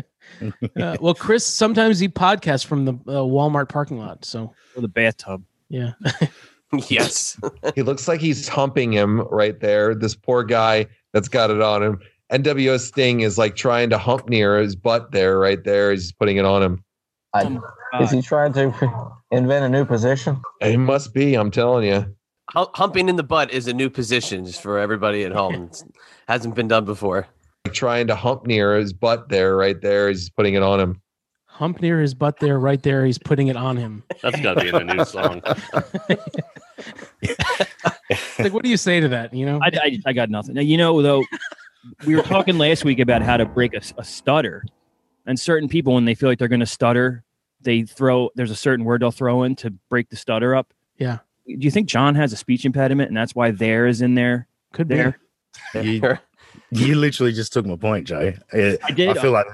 Uh, 0.79 0.95
well, 1.01 1.15
Chris 1.15 1.45
sometimes 1.45 1.97
he 1.99 2.07
podcasts 2.07 2.65
from 2.65 2.85
the 2.85 2.93
uh, 2.93 3.23
Walmart 3.23 3.69
parking 3.69 3.97
lot. 3.97 4.25
So 4.25 4.53
or 4.75 4.81
the 4.81 4.87
bathtub. 4.87 5.43
yeah, 5.69 5.93
yes. 6.89 7.39
he 7.75 7.81
looks 7.81 8.07
like 8.07 8.21
he's 8.21 8.47
humping 8.47 8.91
him 8.91 9.21
right 9.29 9.59
there. 9.59 9.93
This 9.95 10.15
poor 10.15 10.43
guy 10.43 10.87
that's 11.13 11.27
got 11.27 11.51
it 11.51 11.61
on 11.61 11.83
him. 11.83 11.99
NWO 12.31 12.79
Sting 12.79 13.21
is 13.21 13.37
like 13.37 13.55
trying 13.55 13.89
to 13.89 13.97
hump 13.97 14.29
near 14.29 14.57
his 14.59 14.75
butt 14.75 15.11
there, 15.11 15.37
right 15.37 15.63
there. 15.63 15.91
He's 15.91 16.11
putting 16.13 16.37
it 16.37 16.45
on 16.45 16.63
him. 16.63 16.83
Oh 17.33 17.61
is 18.01 18.11
he 18.11 18.21
trying 18.21 18.53
to 18.53 18.73
invent 19.31 19.65
a 19.65 19.69
new 19.69 19.85
position? 19.85 20.41
It 20.61 20.77
must 20.77 21.13
be. 21.13 21.35
I'm 21.35 21.51
telling 21.51 21.85
you. 21.85 22.15
Humping 22.53 23.07
in 23.07 23.15
the 23.15 23.23
butt 23.23 23.51
is 23.51 23.67
a 23.67 23.73
new 23.73 23.89
position 23.89 24.45
just 24.45 24.61
for 24.61 24.79
everybody 24.79 25.23
at 25.23 25.31
home. 25.31 25.71
It 25.81 26.33
hasn't 26.33 26.55
been 26.55 26.69
done 26.69 26.85
before. 26.85 27.27
Like 27.65 27.73
trying 27.73 28.07
to 28.07 28.15
hump 28.15 28.45
near 28.45 28.77
his 28.77 28.93
butt 28.93 29.27
there, 29.27 29.57
right 29.57 29.81
there. 29.81 30.07
He's 30.07 30.29
putting 30.29 30.53
it 30.53 30.63
on 30.63 30.79
him. 30.79 31.01
Hump 31.61 31.79
near 31.79 32.01
his 32.01 32.15
butt 32.15 32.39
there, 32.39 32.57
right 32.57 32.81
there. 32.81 33.05
He's 33.05 33.19
putting 33.19 33.47
it 33.47 33.55
on 33.55 33.77
him. 33.77 34.03
That's 34.23 34.41
got 34.41 34.55
to 34.55 34.61
be 34.61 34.69
in 34.69 34.87
the 34.87 34.93
new 34.95 35.05
song. 35.05 35.43
Like, 38.39 38.51
what 38.51 38.63
do 38.63 38.69
you 38.69 38.77
say 38.77 38.99
to 38.99 39.07
that? 39.09 39.33
You 39.33 39.45
know, 39.45 39.59
I, 39.61 39.69
I, 39.73 39.99
I 40.07 40.13
got 40.13 40.29
nothing. 40.29 40.55
Now, 40.55 40.61
you 40.61 40.75
know, 40.75 41.01
though, 41.01 41.23
we 42.05 42.15
were 42.15 42.23
talking 42.23 42.57
last 42.57 42.83
week 42.83 42.99
about 42.99 43.21
how 43.21 43.37
to 43.37 43.45
break 43.45 43.73
a, 43.73 43.81
a 43.97 44.03
stutter. 44.03 44.65
And 45.27 45.39
certain 45.39 45.69
people, 45.69 45.93
when 45.93 46.05
they 46.05 46.15
feel 46.15 46.27
like 46.27 46.39
they're 46.39 46.47
going 46.47 46.61
to 46.61 46.65
stutter, 46.65 47.23
they 47.61 47.83
throw, 47.83 48.31
there's 48.35 48.51
a 48.51 48.55
certain 48.55 48.83
word 48.83 49.01
they'll 49.01 49.11
throw 49.11 49.43
in 49.43 49.55
to 49.57 49.69
break 49.89 50.09
the 50.09 50.15
stutter 50.15 50.55
up. 50.55 50.73
Yeah. 50.97 51.19
Do 51.45 51.57
you 51.59 51.71
think 51.71 51.87
John 51.87 52.15
has 52.15 52.33
a 52.33 52.37
speech 52.37 52.65
impediment 52.65 53.09
and 53.09 53.15
that's 53.15 53.35
why 53.35 53.51
there 53.51 53.85
is 53.85 54.01
in 54.01 54.15
there? 54.15 54.47
Could 54.73 54.87
be. 54.87 54.95
there? 54.95 55.19
You, 55.75 56.17
you 56.71 56.95
literally 56.95 57.31
just 57.31 57.53
took 57.53 57.65
my 57.65 57.75
point, 57.75 58.07
Jay. 58.07 58.37
I, 58.51 58.77
I 58.83 58.91
did. 58.91 59.09
I 59.15 59.21
feel 59.21 59.31
like 59.31 59.45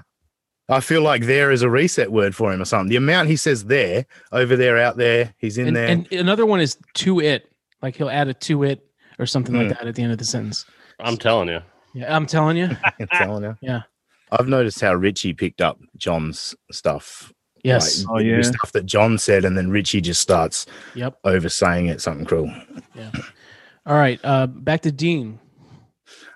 I 0.70 0.80
feel 0.82 1.02
like 1.02 1.24
there 1.26 1.52
is 1.52 1.62
a 1.62 1.70
reset 1.70 2.12
word 2.12 2.36
for 2.36 2.52
him 2.52 2.62
or 2.62 2.66
something. 2.66 2.90
The 2.90 2.98
amount 2.98 3.30
he 3.30 3.36
says 3.38 3.66
there, 3.66 4.06
over 4.32 4.56
there, 4.58 4.78
out 4.78 4.98
there, 4.98 5.34
he's 5.38 5.58
in 5.58 5.68
and, 5.68 5.76
there. 5.76 5.88
and 5.88 6.12
another 6.12 6.46
one 6.46 6.60
is 6.60 6.78
to 6.96 7.20
it. 7.22 7.50
Like 7.82 7.96
he'll 7.96 8.10
add 8.10 8.28
a 8.28 8.34
to 8.34 8.64
it 8.64 8.86
or 9.20 9.26
something 9.26 9.54
Hmm. 9.56 9.62
like 9.68 9.70
that 9.78 9.88
at 9.88 9.96
the 9.96 10.04
end 10.04 10.12
of 10.12 10.18
the 10.18 10.26
sentence. 10.26 10.66
I'm 11.00 11.16
telling 11.18 11.48
you. 11.50 11.62
Yeah, 11.94 12.14
I'm 12.16 12.26
telling 12.26 12.58
you. 12.58 12.70
I'm 13.00 13.08
telling 13.14 13.44
you. 13.44 13.56
Yeah. 13.62 13.82
I've 14.32 14.48
noticed 14.50 14.82
how 14.82 14.94
Richie 14.94 15.34
picked 15.34 15.62
up 15.62 15.80
John's 15.96 16.54
stuff. 16.72 17.32
Yes. 17.64 18.04
Like, 18.06 18.16
Oh, 18.16 18.20
yeah. 18.20 18.42
Stuff 18.42 18.72
that 18.74 18.86
John 18.86 19.18
said, 19.18 19.46
and 19.46 19.58
then 19.58 19.70
Richie 19.70 20.02
just 20.02 20.20
starts 20.22 20.66
Yep. 20.96 21.18
oversaying 21.24 21.86
it, 21.88 22.02
something 22.02 22.26
cruel. 22.26 22.52
Yeah. 22.94 23.12
All 23.86 23.96
right. 23.96 24.20
Uh, 24.24 24.48
back 24.48 24.82
to 24.82 24.92
Dean. 24.92 25.40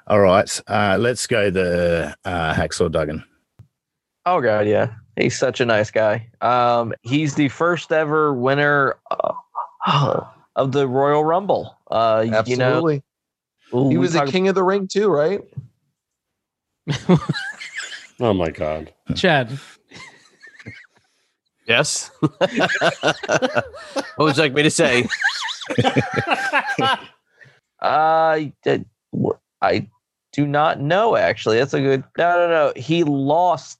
All 0.07 0.19
right. 0.21 0.61
Uh, 0.67 0.97
let's 0.99 1.27
go 1.27 1.49
the 1.49 2.15
uh, 2.23 2.53
Hacksaw 2.53 2.89
Duggan. 2.91 3.23
Oh 4.25 4.41
god, 4.41 4.67
yeah. 4.67 4.93
He's 5.17 5.37
such 5.37 5.59
a 5.59 5.65
nice 5.65 5.91
guy. 5.91 6.27
Um, 6.41 6.93
he's 7.01 7.35
the 7.35 7.49
first 7.49 7.91
ever 7.91 8.33
winner 8.33 8.95
uh, 9.85 10.23
of 10.55 10.71
the 10.71 10.87
Royal 10.87 11.23
Rumble. 11.25 11.77
Uh, 11.89 12.25
Absolutely. 12.31 13.03
You 13.73 13.79
know, 13.83 13.89
he 13.89 13.97
was 13.97 14.15
a 14.15 14.25
king 14.25 14.47
of 14.47 14.55
the 14.55 14.63
ring 14.63 14.87
too, 14.87 15.07
right? 15.09 15.41
Oh 18.23 18.33
my 18.35 18.51
god. 18.51 18.93
Chad. 19.15 19.57
Yes. 21.65 22.11
what 22.19 23.65
would 24.19 24.37
you 24.37 24.43
like 24.43 24.53
me 24.53 24.61
to 24.61 24.69
say? 24.69 25.07
I 27.81 28.53
did- 28.63 28.85
I 29.63 29.87
do 30.33 30.45
not 30.45 30.79
know. 30.81 31.15
Actually, 31.15 31.57
that's 31.57 31.73
a 31.73 31.81
good. 31.81 32.03
No, 32.17 32.35
no, 32.35 32.47
no. 32.47 32.73
He 32.75 33.03
lost 33.03 33.79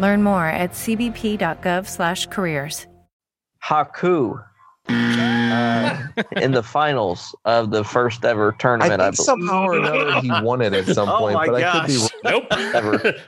Learn 0.00 0.22
more 0.22 0.46
at 0.46 0.70
cbp.gov/careers. 0.72 2.86
Haku 3.64 4.42
uh, 4.88 6.02
in 6.36 6.52
the 6.52 6.62
finals 6.62 7.34
of 7.44 7.70
the 7.70 7.84
first 7.84 8.24
ever 8.24 8.52
I 8.52 8.56
tournament. 8.58 9.00
I, 9.00 9.04
think 9.06 9.16
somehow 9.16 9.64
or 9.64 9.78
another 9.78 10.20
he 10.20 10.30
won 10.42 10.60
it 10.60 10.72
at 10.72 10.86
some 10.86 11.08
Oh 11.12 11.18
point, 11.18 11.34
my 11.34 11.46
but 11.46 11.62
I 11.62 11.72
could 11.72 11.86
be 11.86 11.98
gosh. 11.98 12.10
wrong. 12.24 12.24
Nope. 12.24 12.46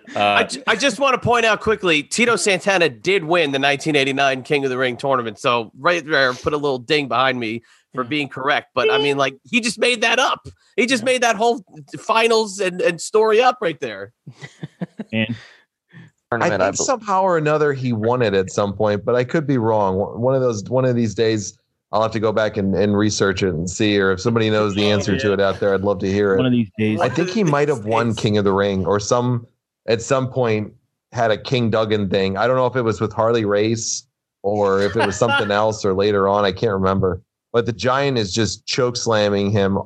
I, 0.16 0.44
ju- 0.44 0.62
I 0.66 0.77
just 0.77 0.98
want 0.98 1.14
to 1.14 1.20
point 1.20 1.46
out 1.46 1.61
quickly 1.61 2.03
Tito 2.03 2.37
Santana 2.37 2.88
did 2.88 3.24
win 3.24 3.53
the 3.53 3.61
1989 3.61 4.42
King 4.42 4.64
of 4.64 4.70
the 4.70 4.79
Ring 4.79 4.96
tournament. 4.96 5.38
So, 5.38 5.70
right 5.79 6.05
there, 6.05 6.33
put 6.35 6.53
a 6.53 6.57
little 6.57 6.79
ding 6.79 7.09
behind 7.09 7.38
me 7.38 7.62
for 7.94 8.05
being 8.05 8.29
correct. 8.29 8.70
But 8.74 8.90
I 8.90 8.98
mean, 8.98 9.16
like, 9.16 9.37
he 9.44 9.61
just 9.61 9.79
made 9.79 10.00
that 10.00 10.18
up. 10.18 10.48
He 10.77 10.87
just 10.87 11.05
made 11.05 11.22
that 11.22 11.37
whole 11.37 11.64
finals 11.98 12.59
and, 12.59 12.81
and 12.81 13.00
story 13.00 13.40
up 13.40 13.59
right 13.61 13.79
there. 13.79 14.12
And 15.12 15.37
I 16.42 16.57
think 16.57 16.77
somehow 16.77 17.23
or 17.23 17.38
another 17.38 17.73
he 17.73 17.92
won 17.92 18.23
it 18.23 18.35
at 18.35 18.51
some 18.51 18.73
point, 18.73 19.05
but 19.05 19.14
I 19.14 19.25
could 19.25 19.47
be 19.47 19.59
wrong. 19.59 19.97
One 19.97 20.35
of 20.35 20.40
those, 20.40 20.64
one 20.64 20.85
of 20.85 20.97
these 20.97 21.14
days, 21.14 21.59
I'll 21.92 22.03
have 22.03 22.12
to 22.12 22.20
go 22.20 22.33
back 22.33 22.57
and, 22.57 22.75
and 22.75 22.97
research 22.97 23.42
it 23.42 23.51
and 23.51 23.68
see, 23.68 23.99
or 24.01 24.11
if 24.12 24.20
somebody 24.20 24.51
knows 24.51 24.75
the 24.75 24.90
answer 24.90 25.16
to 25.18 25.33
it 25.33 25.40
out 25.40 25.61
there, 25.61 25.75
I'd 25.75 25.83
love 25.83 26.01
to 26.01 26.11
hear 26.11 26.35
it. 26.35 26.38
One 26.38 26.47
of 26.47 26.53
these 26.53 26.70
days. 26.77 27.01
I 27.01 27.09
think 27.09 27.31
he 27.31 27.44
might 27.44 27.68
have 27.68 27.85
won 27.85 28.14
King 28.14 28.38
of 28.38 28.44
the 28.44 28.53
Ring, 28.53 28.85
or 28.85 28.99
some 28.99 29.47
at 29.87 30.03
some 30.03 30.31
point 30.31 30.73
had 31.12 31.31
a 31.31 31.38
King 31.38 31.70
Duggan 31.70 32.11
thing. 32.11 32.37
I 32.37 32.47
don't 32.47 32.57
know 32.57 32.66
if 32.66 32.75
it 32.75 32.83
was 32.83 33.01
with 33.01 33.12
Harley 33.12 33.44
Race 33.44 34.07
or 34.44 34.83
if 34.83 34.94
it 34.94 35.05
was 35.05 35.16
something 35.16 35.51
else, 35.51 35.85
or 35.85 35.94
later 35.94 36.29
on. 36.29 36.44
I 36.44 36.53
can't 36.53 36.73
remember. 36.73 37.23
But 37.53 37.66
the 37.66 37.73
Giant 37.73 38.18
is 38.18 38.33
just 38.33 38.66
choke 38.66 38.97
slamming 38.97 39.51
him. 39.51 39.79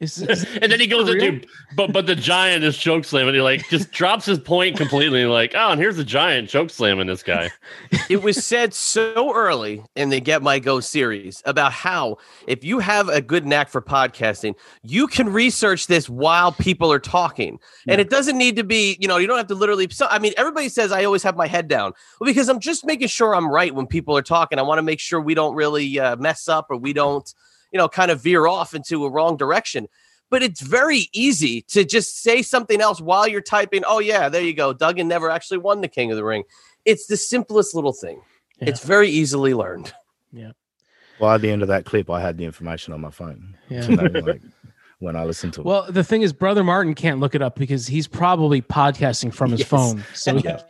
and 0.62 0.72
then 0.72 0.80
he 0.80 0.86
goes 0.86 1.10
into, 1.10 1.46
but 1.76 1.92
but 1.92 2.06
the 2.06 2.16
giant 2.16 2.64
is 2.64 2.78
choke 2.78 3.04
slamming. 3.04 3.34
He 3.34 3.42
like 3.42 3.68
just 3.68 3.92
drops 3.92 4.24
his 4.24 4.38
point 4.38 4.78
completely. 4.78 5.26
Like, 5.26 5.52
oh, 5.54 5.72
and 5.72 5.80
here's 5.80 5.98
the 5.98 6.04
giant 6.04 6.48
choke 6.48 6.70
slamming 6.70 7.06
this 7.06 7.22
guy. 7.22 7.50
it 8.08 8.22
was 8.22 8.42
said 8.42 8.72
so 8.72 9.34
early 9.34 9.82
in 9.96 10.08
the 10.08 10.18
Get 10.18 10.40
My 10.40 10.58
Go 10.58 10.80
series 10.80 11.42
about 11.44 11.72
how 11.72 12.16
if 12.46 12.64
you 12.64 12.78
have 12.78 13.10
a 13.10 13.20
good 13.20 13.44
knack 13.44 13.68
for 13.68 13.82
podcasting, 13.82 14.54
you 14.82 15.06
can 15.06 15.28
research 15.28 15.86
this 15.86 16.08
while 16.08 16.52
people 16.52 16.90
are 16.90 16.98
talking. 16.98 17.58
And 17.86 18.00
it 18.00 18.08
doesn't 18.08 18.38
need 18.38 18.56
to 18.56 18.64
be, 18.64 18.96
you 19.00 19.06
know, 19.06 19.18
you 19.18 19.26
don't 19.26 19.36
have 19.36 19.48
to 19.48 19.54
literally. 19.54 19.86
So, 19.90 20.06
I 20.08 20.18
mean, 20.18 20.32
everybody 20.38 20.70
says 20.70 20.92
I 20.92 21.04
always 21.04 21.22
have 21.24 21.36
my 21.36 21.46
head 21.46 21.68
down. 21.68 21.92
Well, 22.18 22.26
because 22.26 22.48
I'm 22.48 22.60
just 22.60 22.86
making 22.86 23.08
sure 23.08 23.34
I'm 23.34 23.50
right 23.50 23.74
when 23.74 23.86
people 23.86 24.16
are 24.16 24.22
talking. 24.22 24.58
I 24.58 24.62
want 24.62 24.78
to 24.78 24.82
make 24.82 24.98
sure 24.98 25.20
we 25.20 25.34
don't 25.34 25.54
really 25.54 26.00
uh, 26.00 26.16
mess 26.16 26.48
up 26.48 26.68
or 26.70 26.78
we 26.78 26.94
don't, 26.94 27.30
you 27.72 27.78
know, 27.78 27.88
kind 27.88 28.10
of 28.10 28.20
veer 28.22 28.46
off 28.46 28.74
into 28.74 29.04
a 29.04 29.10
wrong 29.10 29.36
direction. 29.36 29.88
But 30.30 30.42
it's 30.44 30.60
very 30.60 31.08
easy 31.12 31.62
to 31.68 31.84
just 31.84 32.22
say 32.22 32.42
something 32.42 32.80
else 32.80 33.00
while 33.00 33.26
you're 33.26 33.40
typing. 33.40 33.82
Oh, 33.86 33.98
yeah, 33.98 34.28
there 34.28 34.42
you 34.42 34.54
go. 34.54 34.72
Duggan 34.72 35.08
never 35.08 35.28
actually 35.28 35.58
won 35.58 35.80
the 35.80 35.88
King 35.88 36.10
of 36.12 36.16
the 36.16 36.24
Ring. 36.24 36.44
It's 36.84 37.06
the 37.06 37.16
simplest 37.16 37.74
little 37.74 37.92
thing. 37.92 38.20
It's 38.60 38.84
very 38.84 39.08
easily 39.08 39.54
learned. 39.54 39.92
Yeah. 40.32 40.52
Well, 41.18 41.32
at 41.32 41.40
the 41.40 41.50
end 41.50 41.62
of 41.62 41.68
that 41.68 41.84
clip, 41.84 42.08
I 42.10 42.20
had 42.20 42.38
the 42.38 42.44
information 42.44 42.94
on 42.94 43.00
my 43.00 43.10
phone. 43.10 43.56
Yeah. 43.68 43.80
to 43.82 43.90
know, 43.96 44.20
like, 44.20 44.40
when 45.00 45.16
I 45.16 45.24
listened 45.24 45.54
to 45.54 45.62
it. 45.62 45.66
Well, 45.66 45.90
the 45.90 46.04
thing 46.04 46.22
is, 46.22 46.32
Brother 46.32 46.62
Martin 46.62 46.94
can't 46.94 47.18
look 47.20 47.34
it 47.34 47.42
up 47.42 47.56
because 47.56 47.86
he's 47.86 48.06
probably 48.06 48.62
podcasting 48.62 49.32
from 49.34 49.50
his 49.50 49.60
Yes. 49.60 49.68
phone. 49.68 50.04
So 50.14 50.36
Yeah. 50.36 50.60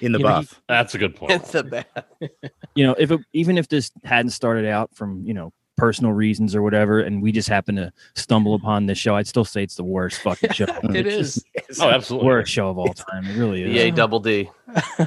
In 0.00 0.12
the 0.12 0.18
you 0.18 0.24
know, 0.24 0.28
he- 0.40 0.46
buff. 0.46 0.62
That's 0.68 0.94
a 0.94 0.98
good 0.98 1.14
point. 1.16 1.32
It's 1.40 1.50
the 1.52 1.64
bad. 1.64 1.86
you 2.74 2.86
know, 2.86 2.94
if 2.98 3.10
it, 3.10 3.20
even 3.32 3.58
if 3.58 3.68
this 3.68 3.90
hadn't 4.04 4.30
started 4.30 4.64
out 4.66 4.94
from 4.94 5.24
you 5.26 5.34
know 5.34 5.52
personal 5.80 6.12
reasons 6.12 6.54
or 6.54 6.62
whatever, 6.62 7.00
and 7.00 7.22
we 7.22 7.32
just 7.32 7.48
happen 7.48 7.74
to 7.76 7.90
stumble 8.14 8.54
upon 8.54 8.86
this 8.86 8.98
show, 8.98 9.16
I'd 9.16 9.26
still 9.26 9.44
say 9.46 9.62
it's 9.62 9.74
the 9.76 9.82
worst 9.84 10.20
fucking 10.20 10.52
show. 10.52 10.66
It 10.84 11.06
It's 11.06 11.14
is. 11.14 11.44
just- 11.66 11.80
Oh, 11.82 11.88
absolutely. 11.88 12.26
worst 12.28 12.52
show 12.52 12.68
of 12.68 12.78
all 12.78 12.92
time. 12.92 13.24
It 13.24 13.36
really 13.38 13.62
is. 13.62 13.76
EA 13.76 13.90
double 13.90 14.20
D. 14.20 14.50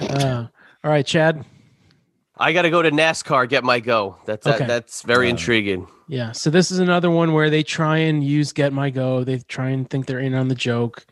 Uh, 0.00 0.46
all 0.84 0.90
right, 0.90 1.06
Chad. 1.06 1.44
I 2.36 2.52
got 2.52 2.62
to 2.62 2.70
go 2.70 2.82
to 2.82 2.90
NASCAR. 2.90 3.48
Get 3.48 3.64
my 3.64 3.80
go. 3.80 4.16
That's 4.26 4.44
that, 4.44 4.66
that's 4.68 5.02
very 5.02 5.28
intriguing. 5.30 5.86
Yeah. 6.08 6.32
So 6.32 6.50
this 6.50 6.70
is 6.70 6.78
another 6.78 7.10
one 7.10 7.32
where 7.32 7.50
they 7.50 7.62
try 7.62 7.98
and 7.98 8.22
use 8.22 8.52
Get 8.52 8.72
My 8.72 8.90
Go. 8.90 9.24
They 9.24 9.38
try 9.48 9.70
and 9.70 9.88
think 9.90 10.06
they're 10.06 10.20
in 10.20 10.34
on 10.34 10.48
the 10.48 10.54
joke. 10.54 11.04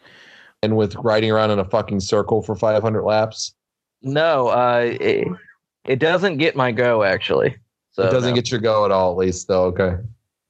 And 0.63 0.77
with 0.77 0.95
riding 0.97 1.31
around 1.31 1.51
in 1.51 1.59
a 1.59 1.65
fucking 1.65 2.01
circle 2.01 2.43
for 2.43 2.55
500 2.57 3.03
laps, 3.03 3.55
No, 4.03 4.49
uh, 4.49 4.81
it, 5.01 5.27
it 5.85 5.99
doesn't 5.99 6.37
get 6.39 6.55
my 6.57 6.71
go 6.73 7.03
actually. 7.03 7.57
So 7.97 8.03
it 8.07 8.11
doesn't 8.11 8.31
no. 8.31 8.37
get 8.37 8.51
your 8.51 8.61
go 8.61 8.85
at 8.85 8.91
all. 8.91 9.13
At 9.13 9.17
least 9.17 9.49
though. 9.49 9.65
Okay. 9.65 9.97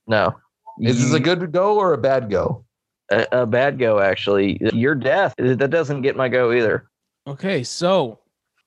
no. 0.07 0.35
Is 0.81 1.01
this 1.01 1.15
a 1.15 1.21
good 1.21 1.53
go 1.53 1.79
or 1.79 1.95
a 1.95 1.99
bad 1.99 2.29
go? 2.29 2.67
a, 3.11 3.27
a 3.33 3.47
bad 3.47 3.79
go 3.79 4.01
actually? 4.01 4.59
Your 4.73 4.95
death 4.95 5.35
that 5.39 5.71
doesn't 5.71 6.03
get 6.03 6.17
my 6.17 6.29
go 6.29 6.53
either. 6.53 6.91
Okay. 7.27 7.63
So 7.63 8.19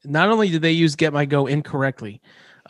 not 0.06 0.30
only 0.30 0.50
did 0.50 0.62
they 0.62 0.72
use 0.72 0.96
Get 0.96 1.14
My 1.14 1.26
Go 1.26 1.48
incorrectly, 1.48 2.22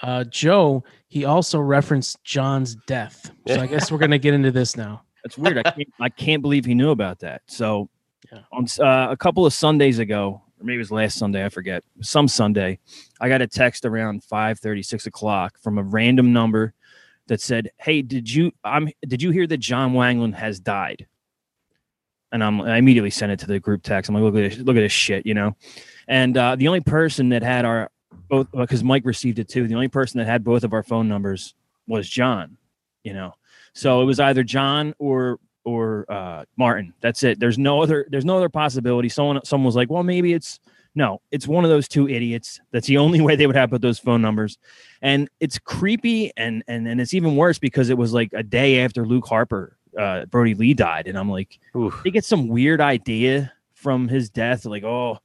uh, 0.02 0.24
Joe, 0.26 0.84
he 1.08 1.26
also 1.26 1.60
referenced 1.60 2.24
John's 2.24 2.76
death. 2.88 3.32
So 3.48 3.60
I 3.60 3.68
guess 3.68 3.92
we're 3.92 3.98
going 3.98 4.12
to 4.12 4.20
get 4.20 4.34
into 4.34 4.52
this 4.52 4.76
now. 4.76 5.04
That's 5.24 5.38
weird. 5.38 5.60
I 5.60 5.72
can't, 5.72 5.94
I 6.00 6.10
can't 6.10 6.42
believe 6.42 6.66
he 6.66 6.74
knew 6.74 6.92
about 6.92 7.20
that. 7.20 7.42
So, 7.46 7.90
on 8.54 8.66
uh, 8.80 9.08
a 9.10 9.18
couple 9.18 9.46
of 9.46 9.54
Sundays 9.54 10.00
ago, 10.00 10.42
or 10.60 10.66
maybe 10.66 10.76
it 10.76 10.80
was 10.80 10.92
last 10.92 11.18
Sunday, 11.18 11.46
I 11.46 11.50
forget. 11.50 11.84
Some 12.02 12.28
Sunday, 12.28 12.80
I 13.22 13.30
got 13.30 13.42
a 13.42 13.48
text 13.48 13.86
around 13.86 14.24
5 14.24 14.60
6 14.82 15.06
o'clock 15.08 15.58
from 15.60 15.78
a 15.78 15.84
random 15.84 16.34
number 16.34 16.74
that 17.28 17.40
said, 17.40 17.72
"Hey, 17.78 18.02
did 18.02 18.32
you 18.32 18.52
I'm 18.64 18.90
did 19.08 19.22
you 19.22 19.32
hear 19.32 19.48
that 19.48 19.58
John 19.58 19.94
Wangland 19.94 20.36
has 20.36 20.60
died?" 20.60 21.08
And 22.32 22.44
I'm 22.44 22.62
I 22.62 22.78
immediately 22.78 23.12
sent 23.12 23.32
it 23.32 23.40
to 23.40 23.48
the 23.48 23.60
group 23.60 23.84
text. 23.84 24.10
I'm 24.10 24.16
like, 24.16 24.24
"Look 24.24 24.36
at 24.36 24.52
this, 24.52 24.60
look 24.60 24.76
at 24.76 24.82
this 24.82 24.92
shit," 24.92 25.26
you 25.26 25.34
know. 25.34 25.56
And 26.08 26.36
uh, 26.36 26.56
the 26.56 26.68
only 26.68 26.82
person 26.82 27.30
that 27.30 27.44
had 27.44 27.66
our 27.66 27.90
both 28.28 28.48
because 28.52 28.84
Mike 28.84 29.06
received 29.06 29.40
it 29.40 29.48
too. 29.48 29.68
The 29.68 29.76
only 29.76 29.88
person 29.88 30.18
that 30.18 30.26
had 30.26 30.44
both 30.44 30.64
of 30.64 30.74
our 30.74 30.84
phone 30.84 31.08
numbers 31.08 31.56
was 31.88 32.10
John. 32.10 32.58
You 33.04 33.14
know, 33.14 33.34
so 33.74 34.02
it 34.02 34.06
was 34.06 34.20
either 34.20 34.44
John 34.44 34.94
or 35.00 35.40
or 35.70 36.06
uh, 36.10 36.46
Martin. 36.58 36.94
That's 37.02 37.24
it. 37.24 37.40
There's 37.40 37.58
no 37.58 37.82
other. 37.82 38.08
There's 38.10 38.26
no 38.26 38.38
other 38.38 38.50
possibility. 38.50 39.10
Someone 39.10 39.44
someone 39.46 39.66
was 39.66 39.76
like, 39.76 39.90
well, 39.90 40.04
maybe 40.04 40.34
it's 40.34 40.60
no. 40.96 41.22
It's 41.32 41.48
one 41.48 41.64
of 41.64 41.70
those 41.70 41.88
two 41.88 42.10
idiots. 42.10 42.60
That's 42.72 42.88
the 42.88 42.98
only 42.98 43.22
way 43.26 43.36
they 43.36 43.48
would 43.48 43.56
have 43.56 43.70
put 43.70 43.82
those 43.82 44.00
phone 44.00 44.22
numbers, 44.22 44.58
and 45.02 45.30
it's 45.40 45.60
creepy 45.60 46.32
and 46.36 46.64
and 46.68 46.88
and 46.88 47.00
it's 47.00 47.14
even 47.14 47.36
worse 47.36 47.60
because 47.60 47.90
it 47.90 47.98
was 47.98 48.14
like 48.14 48.32
a 48.34 48.44
day 48.44 48.84
after 48.84 49.06
Luke 49.06 49.28
Harper, 49.28 49.78
uh, 49.98 50.26
Brodie 50.26 50.56
Lee 50.56 50.74
died, 50.74 51.08
and 51.08 51.18
I'm 51.18 51.30
like, 51.30 51.60
they 52.04 52.12
get 52.12 52.26
some 52.26 52.48
weird 52.48 52.82
idea 52.82 53.52
from 53.74 54.08
his 54.08 54.30
death, 54.30 54.66
like 54.66 54.84
oh, 54.84 55.20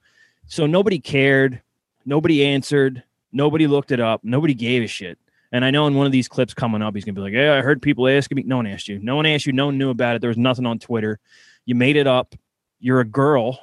so 0.46 0.66
nobody 0.66 0.98
cared, 0.98 1.62
nobody 2.04 2.44
answered, 2.44 3.02
nobody 3.32 3.66
looked 3.66 3.92
it 3.92 4.00
up, 4.00 4.20
nobody 4.22 4.54
gave 4.54 4.82
a 4.82 4.86
shit. 4.86 5.18
And 5.54 5.64
I 5.64 5.70
know 5.70 5.86
in 5.86 5.94
one 5.94 6.04
of 6.04 6.10
these 6.10 6.26
clips 6.26 6.52
coming 6.52 6.82
up, 6.82 6.96
he's 6.96 7.04
gonna 7.04 7.14
be 7.14 7.20
like, 7.20 7.32
"Yeah, 7.32 7.54
I 7.54 7.60
heard 7.62 7.80
people 7.80 8.08
asking 8.08 8.34
me. 8.34 8.42
No 8.42 8.56
one 8.56 8.66
asked 8.66 8.88
you. 8.88 8.98
No 8.98 9.14
one 9.14 9.24
asked 9.24 9.46
you. 9.46 9.52
No 9.52 9.66
one 9.66 9.78
knew 9.78 9.88
about 9.88 10.16
it. 10.16 10.20
There 10.20 10.26
was 10.26 10.36
nothing 10.36 10.66
on 10.66 10.80
Twitter. 10.80 11.20
You 11.64 11.76
made 11.76 11.94
it 11.94 12.08
up. 12.08 12.34
You're 12.80 12.98
a 12.98 13.04
girl, 13.04 13.60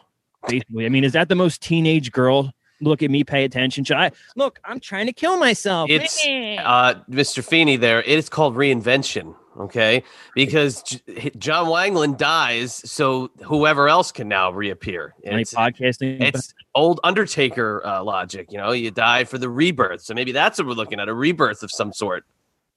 basically. 0.47 0.85
I 0.85 0.89
mean, 0.89 1.03
is 1.03 1.11
that 1.11 1.27
the 1.27 1.35
most 1.35 1.61
teenage 1.61 2.13
girl? 2.13 2.53
Look 2.79 3.03
at 3.03 3.11
me, 3.11 3.25
pay 3.25 3.43
attention. 3.43 3.83
Should 3.83 3.97
I 3.97 4.11
look? 4.37 4.57
I'm 4.63 4.79
trying 4.79 5.07
to 5.07 5.13
kill 5.13 5.35
myself. 5.37 5.89
It's 5.89 6.25
uh, 6.25 6.95
Mr. 7.09 7.43
Feeney 7.43 7.75
there. 7.75 7.99
It 7.99 8.17
is 8.17 8.29
called 8.29 8.55
reinvention. 8.55 9.35
Okay, 9.59 10.03
because 10.33 10.81
J- 10.83 11.31
John 11.37 11.67
Wangland 11.67 12.17
dies, 12.17 12.73
so 12.89 13.29
whoever 13.43 13.89
else 13.89 14.11
can 14.11 14.29
now 14.29 14.49
reappear. 14.51 15.13
And 15.25 15.41
It's, 15.41 15.53
podcasting. 15.53 16.21
it's 16.21 16.53
old 16.73 17.01
Undertaker 17.03 17.85
uh, 17.85 18.01
logic. 18.03 18.47
You 18.51 18.59
know, 18.59 18.71
you 18.71 18.91
die 18.91 19.25
for 19.25 19.37
the 19.37 19.49
rebirth. 19.49 20.01
So 20.01 20.13
maybe 20.13 20.31
that's 20.31 20.57
what 20.57 20.67
we're 20.67 20.73
looking 20.73 21.01
at 21.01 21.09
a 21.09 21.13
rebirth 21.13 21.63
of 21.63 21.71
some 21.71 21.91
sort. 21.91 22.23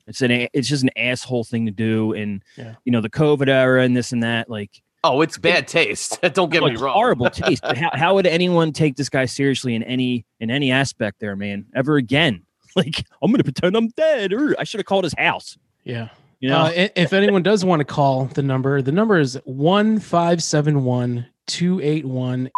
It's 0.08 0.20
an 0.20 0.48
it's 0.52 0.68
just 0.68 0.82
an 0.82 0.90
asshole 0.96 1.44
thing 1.44 1.64
to 1.66 1.72
do, 1.72 2.12
and 2.12 2.42
Yeah. 2.56 2.74
you 2.84 2.90
know 2.92 3.00
the 3.00 3.08
COVID 3.10 3.48
era 3.48 3.82
and 3.82 3.96
this 3.96 4.10
and 4.12 4.22
that. 4.24 4.50
Like, 4.50 4.82
Oh, 5.04 5.20
it's 5.20 5.38
bad 5.38 5.68
taste. 5.68 6.18
Don't 6.34 6.50
get 6.50 6.62
me 6.64 6.74
wrong. 6.76 6.92
horrible 6.94 7.30
taste. 7.30 7.62
But 7.62 7.76
how, 7.78 7.90
how 7.94 8.14
would 8.14 8.26
anyone 8.26 8.72
take 8.72 8.96
this 8.96 9.08
guy 9.08 9.26
seriously 9.26 9.74
in 9.76 9.82
any 9.84 10.26
in 10.40 10.50
any 10.50 10.72
aspect 10.72 11.20
there, 11.20 11.36
man? 11.36 11.66
Ever 11.74 11.96
again? 11.96 12.42
Like, 12.76 13.04
I'm 13.22 13.30
gonna 13.30 13.44
pretend 13.44 13.76
I'm 13.76 13.86
dead. 13.90 14.32
Or 14.32 14.56
I 14.58 14.64
should 14.64 14.80
have 14.80 14.86
called 14.86 15.04
his 15.04 15.14
house. 15.16 15.56
Yeah. 15.84 16.08
You 16.44 16.50
know, 16.50 16.64
Uh, 16.66 16.88
if 16.94 17.14
anyone 17.14 17.42
does 17.42 17.64
want 17.64 17.80
to 17.80 17.86
call 17.86 18.26
the 18.26 18.42
number, 18.42 18.82
the 18.82 18.92
number 18.92 19.18
is 19.18 19.38
1571 19.46 21.24
281. 21.46 22.50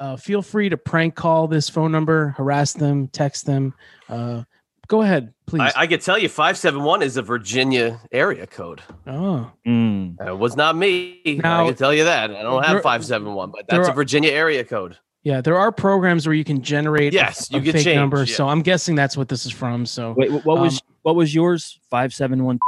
Uh, 0.00 0.16
feel 0.16 0.42
free 0.42 0.68
to 0.68 0.76
prank 0.76 1.14
call 1.14 1.46
this 1.46 1.68
phone 1.68 1.92
number, 1.92 2.30
harass 2.36 2.72
them, 2.72 3.06
text 3.06 3.46
them. 3.46 3.72
Uh, 4.08 4.42
go 4.88 5.02
ahead, 5.02 5.32
please. 5.46 5.60
I, 5.60 5.82
I 5.82 5.86
could 5.86 6.00
tell 6.00 6.18
you 6.18 6.28
571 6.28 7.02
is 7.02 7.16
a 7.18 7.22
Virginia 7.22 8.00
area 8.10 8.48
code. 8.48 8.80
oh, 9.06 9.52
Mm. 9.64 10.20
Uh, 10.20 10.32
It 10.32 10.38
was 10.40 10.56
not 10.56 10.74
me. 10.76 11.20
Now- 11.24 11.62
I 11.62 11.66
can 11.68 11.76
tell 11.76 11.94
you 11.94 12.02
that. 12.02 12.32
I 12.32 12.42
don't 12.42 12.64
have 12.64 12.72
There- 12.72 12.82
571, 12.82 13.52
but 13.52 13.68
there 13.68 13.78
that's 13.78 13.90
a 13.90 13.92
Virginia 13.92 14.32
area 14.32 14.64
code. 14.64 14.96
Yeah. 15.24 15.40
There 15.40 15.56
are 15.56 15.70
programs 15.72 16.26
where 16.26 16.34
you 16.34 16.44
can 16.44 16.62
generate 16.62 17.12
Yes, 17.12 17.50
a, 17.50 17.54
you 17.56 17.62
can 17.62 17.72
fake 17.72 17.84
change, 17.84 17.96
number. 17.96 18.18
yeah. 18.24 18.34
So 18.34 18.48
I'm 18.48 18.62
guessing 18.62 18.94
that's 18.94 19.16
what 19.16 19.28
this 19.28 19.46
is 19.46 19.52
from. 19.52 19.86
So 19.86 20.14
Wait, 20.16 20.30
what 20.30 20.44
was 20.58 20.74
Um, 20.80 20.88
what 21.02 21.16
was 21.16 21.34
yours? 21.34 21.78
Five 21.90 22.12
seven 22.14 22.44
one. 22.44 22.58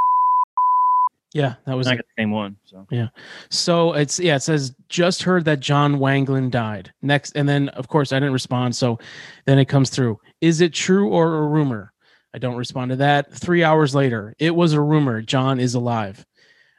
Yeah, 1.33 1.55
that 1.67 1.77
was 1.77 1.89
I 1.89 1.97
got 1.97 2.05
the 2.17 2.23
same 2.23 2.31
one. 2.31 2.57
So 2.65 2.87
Yeah. 2.91 3.09
So 3.51 3.93
it's 3.95 4.21
yeah, 4.21 4.37
it 4.37 4.43
says 4.43 4.73
just 4.89 5.25
heard 5.25 5.45
that 5.47 5.59
John 5.59 5.97
Wanglin 5.97 6.49
died. 6.51 6.93
Next 7.03 7.33
and 7.37 7.49
then 7.49 7.71
of 7.71 7.89
course 7.89 8.13
I 8.13 8.17
didn't 8.21 8.33
respond. 8.35 8.77
So 8.77 8.99
then 9.45 9.59
it 9.59 9.65
comes 9.65 9.91
through. 9.91 10.21
Is 10.41 10.61
it 10.61 10.73
true 10.73 11.09
or 11.09 11.39
a 11.43 11.47
rumor? 11.49 11.93
I 12.35 12.39
don't 12.39 12.57
respond 12.57 12.91
to 12.91 12.97
that. 12.97 13.33
Three 13.33 13.65
hours 13.65 13.95
later, 13.95 14.35
it 14.39 14.55
was 14.55 14.73
a 14.75 14.81
rumor. 14.81 15.23
John 15.23 15.59
is 15.59 15.75
alive. 15.75 16.25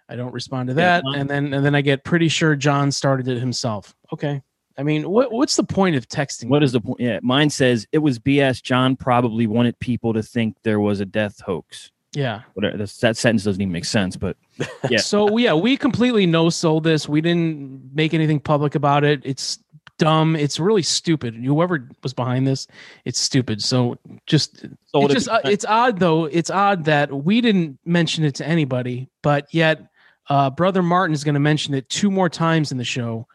I 0.07 0.15
don't 0.15 0.33
respond 0.33 0.67
to 0.69 0.73
that. 0.75 1.03
mine- 1.03 1.19
and 1.21 1.29
then 1.29 1.53
and 1.53 1.65
then 1.65 1.75
I 1.75 1.81
get 1.81 2.05
pretty 2.05 2.29
sure 2.29 2.55
John 2.55 2.91
started 2.93 3.27
it 3.27 3.39
himself. 3.39 3.93
Okay. 4.13 4.41
I 4.77 4.83
mean, 4.83 5.09
what 5.09 5.31
what's 5.31 5.55
the 5.55 5.63
point 5.63 5.95
of 5.95 6.07
texting? 6.07 6.49
What 6.49 6.63
is 6.63 6.73
the 6.73 6.81
point? 6.81 6.99
Yeah, 6.99 7.19
mine 7.21 7.49
says 7.49 7.87
it 7.91 7.99
was 7.99 8.19
BS. 8.19 8.61
John 8.61 8.95
probably 8.95 9.47
wanted 9.47 9.79
people 9.79 10.13
to 10.13 10.23
think 10.23 10.57
there 10.63 10.79
was 10.79 10.99
a 10.99 11.05
death 11.05 11.39
hoax. 11.41 11.91
Yeah. 12.13 12.41
Whatever. 12.53 12.77
That's, 12.77 12.97
that 12.99 13.17
sentence 13.17 13.43
doesn't 13.43 13.61
even 13.61 13.71
make 13.73 13.85
sense, 13.85 14.15
but 14.15 14.37
yeah. 14.89 14.99
So 14.99 15.37
yeah, 15.37 15.53
we 15.53 15.77
completely 15.77 16.25
no 16.25 16.49
sold 16.49 16.83
this. 16.83 17.07
We 17.07 17.21
didn't 17.21 17.93
make 17.93 18.13
anything 18.13 18.39
public 18.39 18.75
about 18.75 19.03
it. 19.03 19.21
It's 19.23 19.59
dumb. 19.97 20.35
It's 20.35 20.59
really 20.59 20.81
stupid. 20.81 21.35
Whoever 21.35 21.89
was 22.03 22.13
behind 22.13 22.47
this, 22.47 22.67
it's 23.03 23.19
stupid. 23.19 23.61
So 23.61 23.97
just 24.25 24.65
Sold 24.87 25.11
it's 25.11 25.11
it 25.11 25.15
just 25.15 25.29
uh, 25.29 25.41
it's 25.45 25.65
odd 25.65 25.99
though. 25.99 26.25
It's 26.25 26.49
odd 26.49 26.85
that 26.85 27.11
we 27.11 27.41
didn't 27.41 27.79
mention 27.85 28.23
it 28.23 28.35
to 28.35 28.47
anybody, 28.47 29.09
but 29.21 29.53
yet 29.53 29.87
uh, 30.29 30.49
brother 30.49 30.81
Martin 30.81 31.13
is 31.13 31.23
going 31.23 31.35
to 31.35 31.39
mention 31.39 31.73
it 31.73 31.87
two 31.89 32.09
more 32.09 32.29
times 32.29 32.71
in 32.71 32.77
the 32.77 32.83
show. 32.83 33.27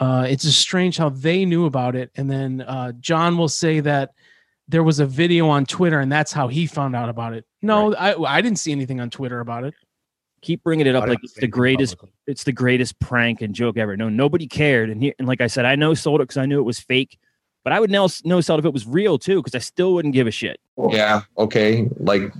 Uh, 0.00 0.26
it's 0.28 0.42
just 0.42 0.58
strange 0.58 0.96
how 0.96 1.10
they 1.10 1.44
knew 1.44 1.66
about 1.66 1.94
it, 1.94 2.10
and 2.16 2.28
then 2.28 2.62
uh, 2.62 2.90
John 3.00 3.36
will 3.38 3.48
say 3.50 3.78
that 3.80 4.14
there 4.66 4.82
was 4.82 4.98
a 4.98 5.06
video 5.06 5.46
on 5.48 5.66
Twitter, 5.66 6.00
and 6.00 6.10
that's 6.10 6.32
how 6.32 6.48
he 6.48 6.66
found 6.66 6.96
out 6.96 7.08
about 7.08 7.34
it. 7.34 7.44
No, 7.62 7.94
I 7.94 8.38
I 8.38 8.40
didn't 8.40 8.58
see 8.58 8.72
anything 8.72 8.98
on 8.98 9.10
Twitter 9.10 9.40
about 9.40 9.64
it. 9.64 9.74
keep 10.40 10.62
bringing 10.64 10.86
it 10.86 10.96
up 10.96 11.06
like 11.06 11.18
it's 11.22 11.34
the 11.34 11.42
think 11.42 11.52
greatest 11.52 11.96
it's 12.26 12.44
the 12.44 12.52
greatest 12.52 12.98
prank 12.98 13.42
and 13.42 13.54
joke 13.54 13.76
ever 13.76 13.94
no 13.94 14.08
nobody 14.08 14.46
cared 14.46 14.88
and, 14.88 15.02
he, 15.02 15.14
and 15.18 15.28
like 15.28 15.42
i 15.42 15.46
said 15.46 15.66
i 15.66 15.76
know 15.76 15.92
sold 15.92 16.18
it 16.20 16.24
because 16.24 16.38
i 16.38 16.46
knew 16.46 16.58
it 16.58 16.62
was 16.64 16.80
fake 16.80 17.18
but 17.62 17.74
i 17.74 17.78
would 17.78 17.90
know 17.90 18.08
know 18.24 18.40
sold 18.40 18.58
if 18.58 18.64
it 18.64 18.72
was 18.72 18.86
real 18.86 19.18
too 19.18 19.36
because 19.42 19.54
i 19.54 19.58
still 19.58 19.92
wouldn't 19.92 20.14
give 20.14 20.26
a 20.26 20.30
shit 20.30 20.58
Yeah. 20.94 21.20
Okay. 21.36 21.90
Like, 21.98 22.32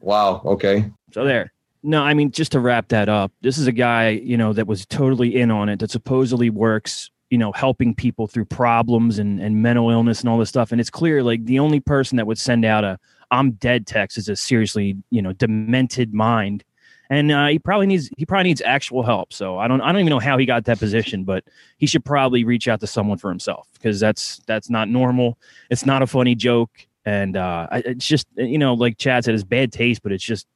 wow. 0.00 0.40
Okay. 0.46 0.90
so 1.12 1.24
there 1.24 1.52
no 1.82 2.02
i 2.02 2.14
mean 2.14 2.30
just 2.30 2.52
to 2.52 2.60
wrap 2.60 2.88
that 2.88 3.08
up 3.08 3.32
this 3.40 3.58
is 3.58 3.66
a 3.66 3.72
guy 3.72 4.10
you 4.10 4.36
know 4.36 4.52
that 4.52 4.66
was 4.66 4.86
totally 4.86 5.36
in 5.36 5.50
on 5.50 5.68
it 5.68 5.78
that 5.78 5.90
supposedly 5.90 6.50
works 6.50 7.10
you 7.30 7.38
know 7.38 7.52
helping 7.52 7.94
people 7.94 8.26
through 8.26 8.44
problems 8.44 9.18
and, 9.18 9.40
and 9.40 9.62
mental 9.62 9.90
illness 9.90 10.20
and 10.20 10.28
all 10.28 10.38
this 10.38 10.48
stuff. 10.48 10.72
And 10.72 10.80
it's 10.80 10.90
clear 10.90 11.22
like 11.22 11.44
the 11.44 11.58
only 11.58 11.80
person 11.80 12.16
that 12.16 12.26
would 12.26 12.38
send 12.38 12.64
out 12.64 12.84
a 12.84 12.98
i'm 13.30 13.52
dead 13.52 13.86
text 13.86 14.16
is 14.18 14.28
a 14.28 14.36
seriously 14.36 14.96
you 15.10 15.22
know 15.22 15.32
demented 15.32 16.14
mind. 16.14 16.64
And 17.08 17.30
uh, 17.30 17.46
he 17.46 17.60
probably 17.60 17.86
needs 17.86 18.10
he 18.16 18.26
probably 18.26 18.50
needs 18.50 18.62
actual 18.62 19.02
help. 19.02 19.32
So 19.32 19.58
i 19.58 19.68
don't 19.68 19.80
i 19.80 19.90
don't 19.90 20.00
even 20.00 20.10
know 20.10 20.18
how 20.18 20.38
he 20.38 20.46
got 20.46 20.64
that 20.64 20.78
position 20.78 21.24
but 21.24 21.44
he 21.78 21.86
should 21.86 22.04
probably 22.04 22.44
reach 22.44 22.68
out 22.68 22.80
to 22.80 22.86
someone 22.86 23.18
for 23.18 23.28
himself 23.28 23.68
because 23.74 23.98
that's 24.00 24.38
that's 24.46 24.70
not 24.70 24.88
normal. 24.88 25.38
It's 25.70 25.86
not 25.86 26.02
a 26.02 26.06
funny 26.06 26.34
joke. 26.34 26.70
And 27.04 27.36
uh 27.36 27.68
it's 27.72 28.06
just 28.06 28.26
you 28.36 28.58
know 28.58 28.74
like 28.74 28.98
chad 28.98 29.24
said 29.24 29.34
it's 29.34 29.44
bad 29.44 29.72
taste 29.72 30.02
but 30.02 30.12
it's 30.12 30.24
just 30.24 30.46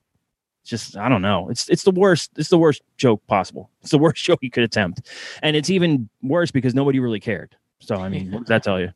just 0.71 0.97
I 0.97 1.09
don't 1.09 1.23
know. 1.23 1.49
It's 1.51 1.69
it's 1.69 1.83
the 1.83 1.91
worst. 1.91 2.31
It's 2.37 2.49
the 2.49 2.59
worst 2.59 2.83
joke 2.97 3.27
possible. 3.27 3.69
It's 3.83 3.91
the 3.91 3.99
worst 3.99 4.25
joke 4.25 4.39
you 4.43 4.51
could 4.51 4.65
attempt, 4.65 5.09
and 5.43 5.57
it's 5.57 5.69
even 5.69 6.09
worse 6.23 6.51
because 6.51 6.75
nobody 6.75 7.01
really 7.01 7.21
cared. 7.21 7.57
So 7.81 7.97
I 7.97 8.09
mean, 8.09 8.31
what 8.33 8.41
does 8.41 8.49
that 8.49 8.63
tell 8.63 8.81
you? 8.81 8.93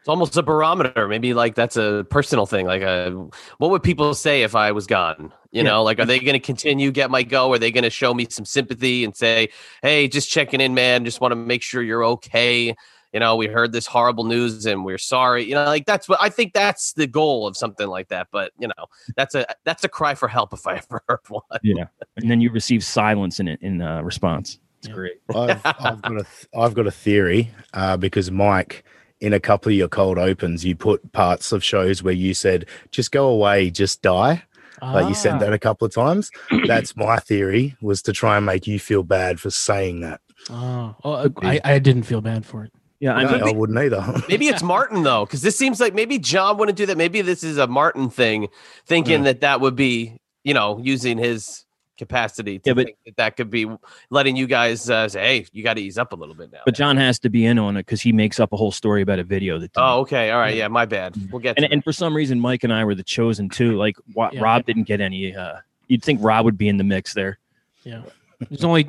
It's 0.00 0.08
almost 0.10 0.36
a 0.36 0.42
barometer. 0.42 1.08
Maybe 1.08 1.32
like 1.32 1.54
that's 1.54 1.76
a 1.78 2.04
personal 2.10 2.44
thing. 2.44 2.66
Like, 2.66 2.82
a, 2.82 3.10
what 3.56 3.70
would 3.70 3.82
people 3.82 4.12
say 4.14 4.42
if 4.42 4.54
I 4.54 4.72
was 4.72 4.86
gone? 4.86 5.32
You 5.50 5.62
Yeah. 5.62 5.70
know, 5.70 5.82
like, 5.82 5.98
are 5.98 6.04
they 6.04 6.18
going 6.18 6.34
to 6.34 6.40
continue 6.40 6.90
get 6.90 7.10
my 7.10 7.22
go? 7.22 7.50
Are 7.52 7.58
they 7.58 7.70
going 7.70 7.84
to 7.84 7.90
show 7.90 8.12
me 8.12 8.26
some 8.28 8.44
sympathy 8.44 9.04
and 9.04 9.16
say, 9.16 9.48
"Hey, 9.80 10.08
just 10.08 10.28
checking 10.28 10.60
in, 10.60 10.74
man. 10.74 11.06
Just 11.06 11.22
want 11.22 11.32
to 11.32 11.36
make 11.36 11.62
sure 11.62 11.82
you're 11.82 12.04
okay." 12.04 12.74
You 13.14 13.20
know, 13.20 13.36
we 13.36 13.46
heard 13.46 13.70
this 13.70 13.86
horrible 13.86 14.24
news 14.24 14.66
and 14.66 14.84
we're 14.84 14.98
sorry. 14.98 15.44
You 15.44 15.54
know, 15.54 15.64
like 15.64 15.86
that's 15.86 16.08
what 16.08 16.18
I 16.20 16.28
think 16.28 16.52
that's 16.52 16.94
the 16.94 17.06
goal 17.06 17.46
of 17.46 17.56
something 17.56 17.86
like 17.86 18.08
that. 18.08 18.26
But 18.32 18.50
you 18.58 18.66
know, 18.66 18.86
that's 19.16 19.36
a 19.36 19.46
that's 19.64 19.84
a 19.84 19.88
cry 19.88 20.16
for 20.16 20.26
help 20.26 20.52
if 20.52 20.66
I 20.66 20.74
ever 20.90 21.00
heard 21.08 21.20
one. 21.28 21.42
Yeah, 21.62 21.84
and 22.16 22.28
then 22.28 22.40
you 22.40 22.50
receive 22.50 22.84
silence 22.84 23.38
in 23.38 23.46
it 23.46 23.60
in 23.62 23.80
uh, 23.80 24.02
response. 24.02 24.58
It's 24.80 24.92
great. 24.92 25.14
I've, 25.34 25.60
I've 25.64 26.02
got 26.02 26.12
a 26.12 26.24
th- 26.24 26.46
I've 26.54 26.74
got 26.74 26.86
a 26.88 26.90
theory 26.90 27.50
uh, 27.72 27.96
because 27.96 28.30
Mike, 28.32 28.84
in 29.20 29.32
a 29.32 29.40
couple 29.40 29.70
of 29.70 29.78
your 29.78 29.88
cold 29.88 30.18
opens, 30.18 30.64
you 30.64 30.74
put 30.74 31.12
parts 31.12 31.52
of 31.52 31.62
shows 31.62 32.02
where 32.02 32.12
you 32.12 32.34
said 32.34 32.66
just 32.90 33.12
go 33.12 33.28
away, 33.28 33.70
just 33.70 34.02
die. 34.02 34.42
Like 34.82 35.08
you 35.08 35.14
said 35.14 35.34
Ah. 35.34 35.38
that 35.38 35.52
a 35.54 35.58
couple 35.58 35.86
of 35.86 35.94
times. 35.94 36.30
That's 36.66 36.94
my 36.96 37.18
theory 37.18 37.76
was 37.80 38.02
to 38.02 38.12
try 38.12 38.36
and 38.36 38.44
make 38.44 38.66
you 38.66 38.78
feel 38.78 39.02
bad 39.04 39.40
for 39.40 39.48
saying 39.50 40.00
that. 40.00 40.20
Oh, 40.50 40.94
oh 41.04 41.30
I, 41.42 41.60
I 41.64 41.78
didn't 41.78 42.02
feel 42.02 42.20
bad 42.20 42.44
for 42.44 42.64
it. 42.64 42.72
Yeah, 43.04 43.16
I, 43.16 43.50
I 43.50 43.52
wouldn't 43.52 43.78
either. 43.78 44.02
Maybe 44.30 44.48
it's 44.48 44.62
Martin 44.62 45.02
though, 45.02 45.26
because 45.26 45.42
this 45.42 45.56
seems 45.56 45.78
like 45.78 45.92
maybe 45.92 46.18
John 46.18 46.56
wouldn't 46.56 46.78
do 46.78 46.86
that. 46.86 46.96
Maybe 46.96 47.20
this 47.20 47.44
is 47.44 47.58
a 47.58 47.66
Martin 47.66 48.08
thing, 48.08 48.48
thinking 48.86 49.24
that 49.24 49.42
that 49.42 49.60
would 49.60 49.76
be, 49.76 50.18
you 50.42 50.54
know, 50.54 50.78
using 50.82 51.18
his 51.18 51.66
capacity 51.98 52.58
to 52.60 52.70
Yeah, 52.70 52.74
but- 52.74 52.86
think 52.86 52.96
that 53.04 53.16
that 53.16 53.36
could 53.36 53.50
be 53.50 53.66
letting 54.08 54.36
you 54.36 54.46
guys 54.46 54.88
uh, 54.88 55.06
say, 55.08 55.20
"Hey, 55.20 55.46
you 55.52 55.62
got 55.62 55.74
to 55.74 55.82
ease 55.82 55.98
up 55.98 56.14
a 56.14 56.16
little 56.16 56.34
bit 56.34 56.50
now." 56.50 56.60
But 56.64 56.74
John 56.74 56.96
has 56.96 57.18
to 57.18 57.28
be 57.28 57.44
in 57.44 57.58
on 57.58 57.76
it 57.76 57.80
because 57.84 58.00
he 58.00 58.10
makes 58.10 58.40
up 58.40 58.54
a 58.54 58.56
whole 58.56 58.72
story 58.72 59.02
about 59.02 59.18
a 59.18 59.22
video 59.24 59.58
that. 59.58 59.72
Oh, 59.76 60.00
okay, 60.00 60.30
all 60.30 60.38
right, 60.40 60.56
yeah, 60.56 60.68
my 60.68 60.86
bad. 60.86 61.14
We'll 61.30 61.40
get. 61.40 61.58
and, 61.58 61.66
to 61.66 61.72
and 61.72 61.84
for 61.84 61.92
some 61.92 62.16
reason, 62.16 62.40
Mike 62.40 62.64
and 62.64 62.72
I 62.72 62.86
were 62.86 62.94
the 62.94 63.04
chosen 63.04 63.50
two. 63.50 63.76
Like 63.76 63.96
wa- 64.14 64.30
Yeah. 64.32 64.40
Rob 64.40 64.64
didn't 64.64 64.84
get 64.84 65.02
any. 65.02 65.36
Uh, 65.36 65.58
you'd 65.88 66.02
think 66.02 66.20
Rob 66.22 66.46
would 66.46 66.56
be 66.56 66.68
in 66.68 66.78
the 66.78 66.84
mix 66.84 67.12
there. 67.12 67.38
Yeah. 67.84 68.00
There's 68.48 68.64
only 68.64 68.88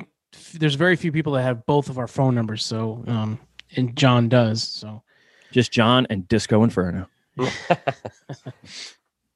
there's 0.54 0.74
very 0.74 0.96
few 0.96 1.12
people 1.12 1.34
that 1.34 1.42
have 1.42 1.66
both 1.66 1.90
of 1.90 1.98
our 1.98 2.08
phone 2.08 2.34
numbers. 2.34 2.64
So 2.64 3.04
um, 3.06 3.38
and 3.76 3.94
John 3.96 4.28
does. 4.28 4.62
So 4.62 5.02
Just 5.52 5.72
John 5.72 6.06
and 6.10 6.26
Disco 6.28 6.62
Inferno. 6.64 7.08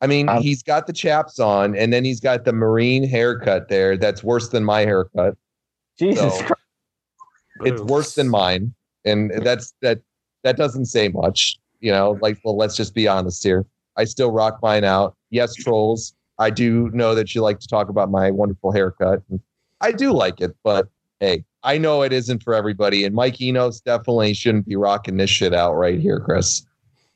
I 0.03 0.07
mean, 0.07 0.29
um, 0.29 0.43
he's 0.43 0.63
got 0.63 0.87
the 0.87 0.93
chaps 0.93 1.39
on, 1.39 1.77
and 1.77 1.93
then 1.93 2.05
he's 2.05 2.21
got 2.21 2.45
the 2.45 2.53
marine 2.53 3.07
haircut 3.07 3.69
there. 3.69 3.97
That's 3.99 4.25
worse 4.25 4.49
than 4.49 4.65
my 4.65 4.81
haircut. 4.81 5.37
Jesus 5.99 6.39
So, 6.39 6.45
Christ. 6.45 6.55
It's 7.63 7.83
worse 7.83 8.15
than 8.15 8.31
mine, 8.31 8.73
and 9.05 9.31
that's 9.45 9.75
that. 9.83 10.01
That 10.43 10.57
doesn't 10.57 10.87
say 10.87 11.09
much, 11.09 11.59
you 11.81 11.93
know. 11.93 12.19
Like, 12.23 12.39
well, 12.43 12.57
let's 12.57 12.75
just 12.75 12.95
be 12.95 13.07
honest 13.07 13.45
here. 13.45 13.67
I 13.99 14.05
still 14.05 14.31
rock 14.31 14.61
mine 14.63 14.85
out. 14.85 15.15
Yes, 15.29 15.55
trolls. 15.55 16.15
I 16.39 16.49
do 16.49 16.89
know 16.95 17.15
that 17.15 17.35
you 17.35 17.43
like 17.43 17.61
to 17.61 17.69
talk 17.69 17.91
about 17.91 18.11
my 18.11 18.31
wonderful 18.31 18.73
haircut. 18.73 19.21
I 19.83 19.93
do 19.93 20.13
like 20.15 20.41
it, 20.41 20.57
but 20.65 20.89
hey, 21.21 21.45
I 21.63 21.79
know 21.79 22.03
it 22.03 22.13
isn't 22.13 22.43
for 22.43 22.55
everybody. 22.55 23.05
And 23.05 23.15
Mike 23.15 23.41
Enos 23.41 23.81
definitely 23.81 24.35
shouldn't 24.35 24.67
be 24.67 24.77
rocking 24.77 25.17
this 25.17 25.31
shit 25.31 25.55
out 25.55 25.75
right 25.75 25.99
here, 25.99 26.21
Chris. 26.21 26.65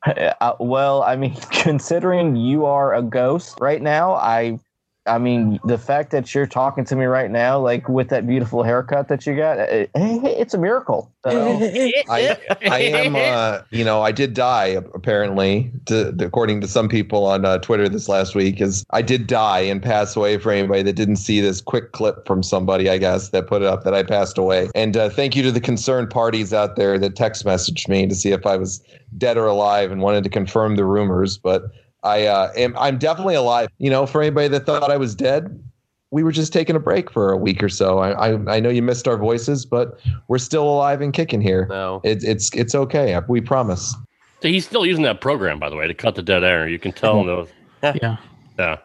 Uh, 0.07 0.52
well, 0.61 1.02
I 1.02 1.16
mean, 1.16 1.35
considering 1.50 2.37
you 2.37 2.66
are 2.66 2.94
a 2.94 3.02
ghost 3.02 3.59
right 3.61 3.80
now, 3.80 4.14
I, 4.14 4.59
I 5.07 5.19
mean, 5.19 5.61
the 5.64 5.77
fact 5.77 6.11
that 6.12 6.35
you're 6.35 6.47
talking 6.47 6.85
to 6.87 6.97
me 6.97 7.05
right 7.05 7.31
now, 7.31 7.61
like 7.61 7.88
with 7.88 8.09
that 8.09 8.27
beautiful 8.27 8.62
haircut 8.62 9.09
that 9.09 9.27
you 9.27 9.37
got, 9.37 9.59
it, 9.59 9.90
it's 9.95 10.55
a 10.55 10.59
miracle. 10.59 11.12
So- 11.25 11.59
I, 12.09 12.38
I 12.62 12.79
am, 12.81 13.17
uh, 13.17 13.61
you 13.71 13.85
know, 13.85 14.03
I 14.03 14.12
did 14.12 14.33
die 14.35 14.79
apparently, 14.95 15.71
to, 15.87 16.14
according 16.21 16.62
to 16.62 16.69
some 16.69 16.88
people 16.88 17.27
on 17.27 17.45
uh, 17.45 17.59
Twitter 17.59 17.88
this 17.88 18.09
last 18.09 18.35
week. 18.35 18.61
Is 18.61 18.85
I 18.90 19.03
did 19.03 19.27
die 19.27 19.61
and 19.61 19.83
pass 19.83 20.17
away. 20.17 20.38
For 20.38 20.51
anybody 20.51 20.83
that 20.83 20.95
didn't 20.95 21.17
see 21.17 21.40
this 21.40 21.61
quick 21.61 21.93
clip 21.93 22.27
from 22.27 22.43
somebody, 22.43 22.88
I 22.88 22.99
guess 22.99 23.29
that 23.31 23.47
put 23.47 23.62
it 23.62 23.69
up 23.69 23.85
that 23.85 23.95
I 23.95 24.03
passed 24.03 24.38
away. 24.38 24.71
And 24.75 24.97
uh, 24.97 25.11
thank 25.11 25.37
you 25.37 25.43
to 25.43 25.53
the 25.53 25.61
concerned 25.61 26.11
parties 26.11 26.53
out 26.53 26.77
there 26.77 26.99
that 26.99 27.14
text 27.14 27.45
messaged 27.45 27.88
me 27.88 28.07
to 28.07 28.14
see 28.14 28.33
if 28.33 28.47
I 28.47 28.57
was 28.57 28.83
dead 29.19 29.37
or 29.37 29.47
alive 29.47 29.93
and 29.93 30.01
wanted 30.01 30.25
to 30.25 30.31
confirm 30.31 30.77
the 30.77 30.85
rumors. 30.85 31.37
But 31.38 31.64
I 32.05 32.27
uh, 32.27 32.53
am, 32.57 32.77
I'm 32.79 32.99
definitely 32.99 33.35
alive. 33.35 33.69
You 33.79 33.90
know, 33.90 34.07
for 34.07 34.23
anybody 34.23 34.49
that 34.49 34.67
thought 34.67 34.90
I 34.90 34.97
was 34.97 35.14
dead, 35.14 35.62
we 36.11 36.23
were 36.23 36.33
just 36.33 36.53
taking 36.53 36.77
a 36.77 36.81
break 36.81 37.11
for 37.11 37.33
a 37.33 37.37
week 37.37 37.62
or 37.62 37.69
so. 37.69 37.99
I, 37.99 38.31
I, 38.31 38.57
I 38.57 38.61
know 38.61 38.69
you 38.69 38.83
missed 38.83 39.09
our 39.09 39.17
voices, 39.17 39.67
but 39.67 40.01
we're 40.29 40.38
still 40.38 40.64
alive 40.64 41.01
and 41.01 41.12
kicking 41.12 41.40
here. 41.40 41.67
No, 41.69 42.01
it's 42.05 42.23
it's 42.23 42.55
it's 42.55 42.75
okay. 42.75 43.18
We 43.28 43.41
promise. 43.41 43.95
So 44.43 44.49
he's 44.49 44.66
still 44.66 44.85
using 44.85 45.05
that 45.05 45.20
program, 45.20 45.59
by 45.59 45.70
the 45.70 45.76
way, 45.76 45.89
to 45.89 45.95
cut 45.95 46.14
the 46.14 46.22
dead 46.22 46.45
air. 46.45 46.68
You 46.68 46.78
can 46.78 46.93
tell 46.93 47.24
those. 47.24 47.49
yeah. 47.83 48.18
Yeah. 48.59 48.76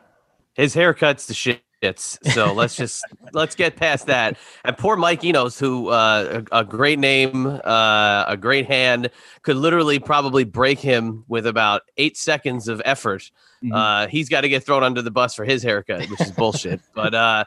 His 0.54 0.74
haircut's 0.74 1.28
the 1.28 1.34
shits. 1.82 2.18
So 2.34 2.54
let's 2.54 2.76
just 2.76 3.04
let's 3.34 3.56
get 3.56 3.76
past 3.76 4.08
that. 4.08 4.38
And 4.64 4.78
poor 4.78 4.96
Mike 4.96 5.24
Enos, 5.24 5.60
who 5.60 5.90
uh, 5.90 6.44
a, 6.52 6.60
a 6.60 6.66
great 6.66 7.00
name, 7.00 7.46
uh, 7.46 8.26
a 8.28 8.38
great 8.40 8.68
hand, 8.68 9.10
could 9.42 9.58
literally 9.58 10.00
probably 10.00 10.44
break 10.44 10.80
him 10.80 11.24
with 11.28 11.46
about 11.46 11.84
eight 11.98 12.18
seconds 12.18 12.68
of 12.68 12.82
effort. 12.86 13.32
Uh, 13.74 14.08
he's 14.08 14.30
got 14.30 14.42
to 14.42 14.50
get 14.50 14.64
thrown 14.64 14.84
under 14.84 15.02
the 15.02 15.12
bus 15.12 15.36
for 15.36 15.44
his 15.44 15.62
haircut, 15.62 16.10
which 16.10 16.22
is 16.22 16.32
bullshit. 16.32 16.80
but 16.96 17.14
uh, 17.14 17.44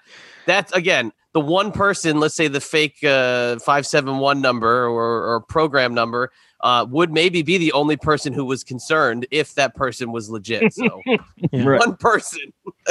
that's 0.47 0.73
again 0.73 1.13
the 1.33 1.41
one 1.41 1.73
person. 1.73 2.21
Let's 2.21 2.35
say 2.35 2.49
the 2.49 2.61
fake 2.61 3.03
uh, 3.03 3.59
five 3.59 3.87
seven 3.87 4.19
one 4.19 4.41
number 4.41 4.87
or, 4.87 5.35
or 5.35 5.41
program 5.41 5.95
number. 5.95 6.31
Uh, 6.63 6.87
would 6.89 7.13
maybe 7.13 7.43
be 7.43 7.59
the 7.59 7.73
only 7.73 7.97
person 7.97 8.33
who 8.33 8.45
was 8.45 8.63
concerned 8.63 9.27
if 9.33 9.55
that 9.55 9.75
person 9.75 10.13
was 10.13 10.31
legit. 10.31 10.73
So 10.73 11.01
Right. 11.53 11.81
one 11.81 11.97
person. 11.97 12.53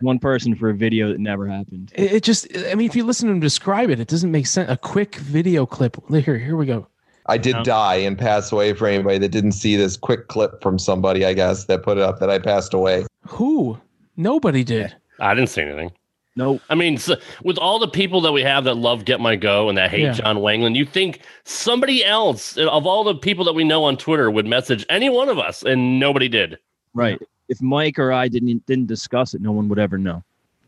One 0.00 0.20
person 0.20 0.54
for 0.54 0.70
a 0.70 0.74
video 0.74 1.08
that 1.08 1.18
never 1.18 1.48
happened. 1.48 1.92
It, 1.96 2.12
it 2.12 2.22
just, 2.22 2.46
I 2.56 2.76
mean, 2.76 2.88
if 2.88 2.94
you 2.94 3.02
listen 3.02 3.26
to 3.26 3.32
him 3.34 3.40
describe 3.40 3.90
it, 3.90 3.98
it 3.98 4.06
doesn't 4.06 4.30
make 4.30 4.46
sense. 4.46 4.70
A 4.70 4.76
quick 4.76 5.16
video 5.16 5.66
clip. 5.66 5.96
Here, 6.08 6.38
here 6.38 6.56
we 6.56 6.66
go. 6.66 6.86
I 7.26 7.36
did 7.36 7.56
die 7.64 7.96
and 7.96 8.16
pass 8.16 8.52
away 8.52 8.74
for 8.74 8.86
anybody 8.86 9.18
that 9.18 9.30
didn't 9.30 9.52
see 9.52 9.74
this 9.74 9.96
quick 9.96 10.28
clip 10.28 10.62
from 10.62 10.78
somebody, 10.78 11.24
I 11.26 11.32
guess, 11.34 11.64
that 11.64 11.82
put 11.82 11.98
it 11.98 12.04
up 12.04 12.20
that 12.20 12.30
I 12.30 12.38
passed 12.38 12.74
away. 12.74 13.06
Who? 13.26 13.78
Nobody 14.16 14.62
did. 14.62 14.94
I 15.18 15.34
didn't 15.34 15.50
see 15.50 15.62
anything. 15.62 15.90
No. 16.38 16.60
I 16.70 16.76
mean, 16.76 16.98
so, 16.98 17.16
with 17.42 17.58
all 17.58 17.80
the 17.80 17.88
people 17.88 18.20
that 18.20 18.30
we 18.30 18.42
have 18.42 18.62
that 18.62 18.76
love 18.76 19.04
Get 19.04 19.20
My 19.20 19.34
Go 19.34 19.68
and 19.68 19.76
that 19.76 19.90
hate 19.90 20.02
Yeah. 20.02 20.12
John 20.12 20.36
Wangland, 20.36 20.76
you 20.76 20.86
think 20.86 21.22
somebody 21.44 22.04
else 22.04 22.56
of 22.56 22.86
all 22.86 23.02
the 23.02 23.16
people 23.16 23.44
that 23.44 23.54
we 23.54 23.64
know 23.64 23.82
on 23.82 23.96
Twitter 23.96 24.30
would 24.30 24.46
message 24.46 24.86
any 24.88 25.08
one 25.08 25.28
of 25.28 25.38
us, 25.38 25.64
and 25.64 25.98
nobody 25.98 26.28
did. 26.28 26.56
Right. 26.94 27.20
If 27.48 27.60
Mike 27.60 27.98
or 27.98 28.12
I 28.12 28.28
didn't 28.28 28.64
didn't 28.66 28.86
discuss 28.86 29.34
it, 29.34 29.40
no 29.42 29.50
one 29.50 29.68
would 29.68 29.80
ever 29.80 29.98
know. 29.98 30.22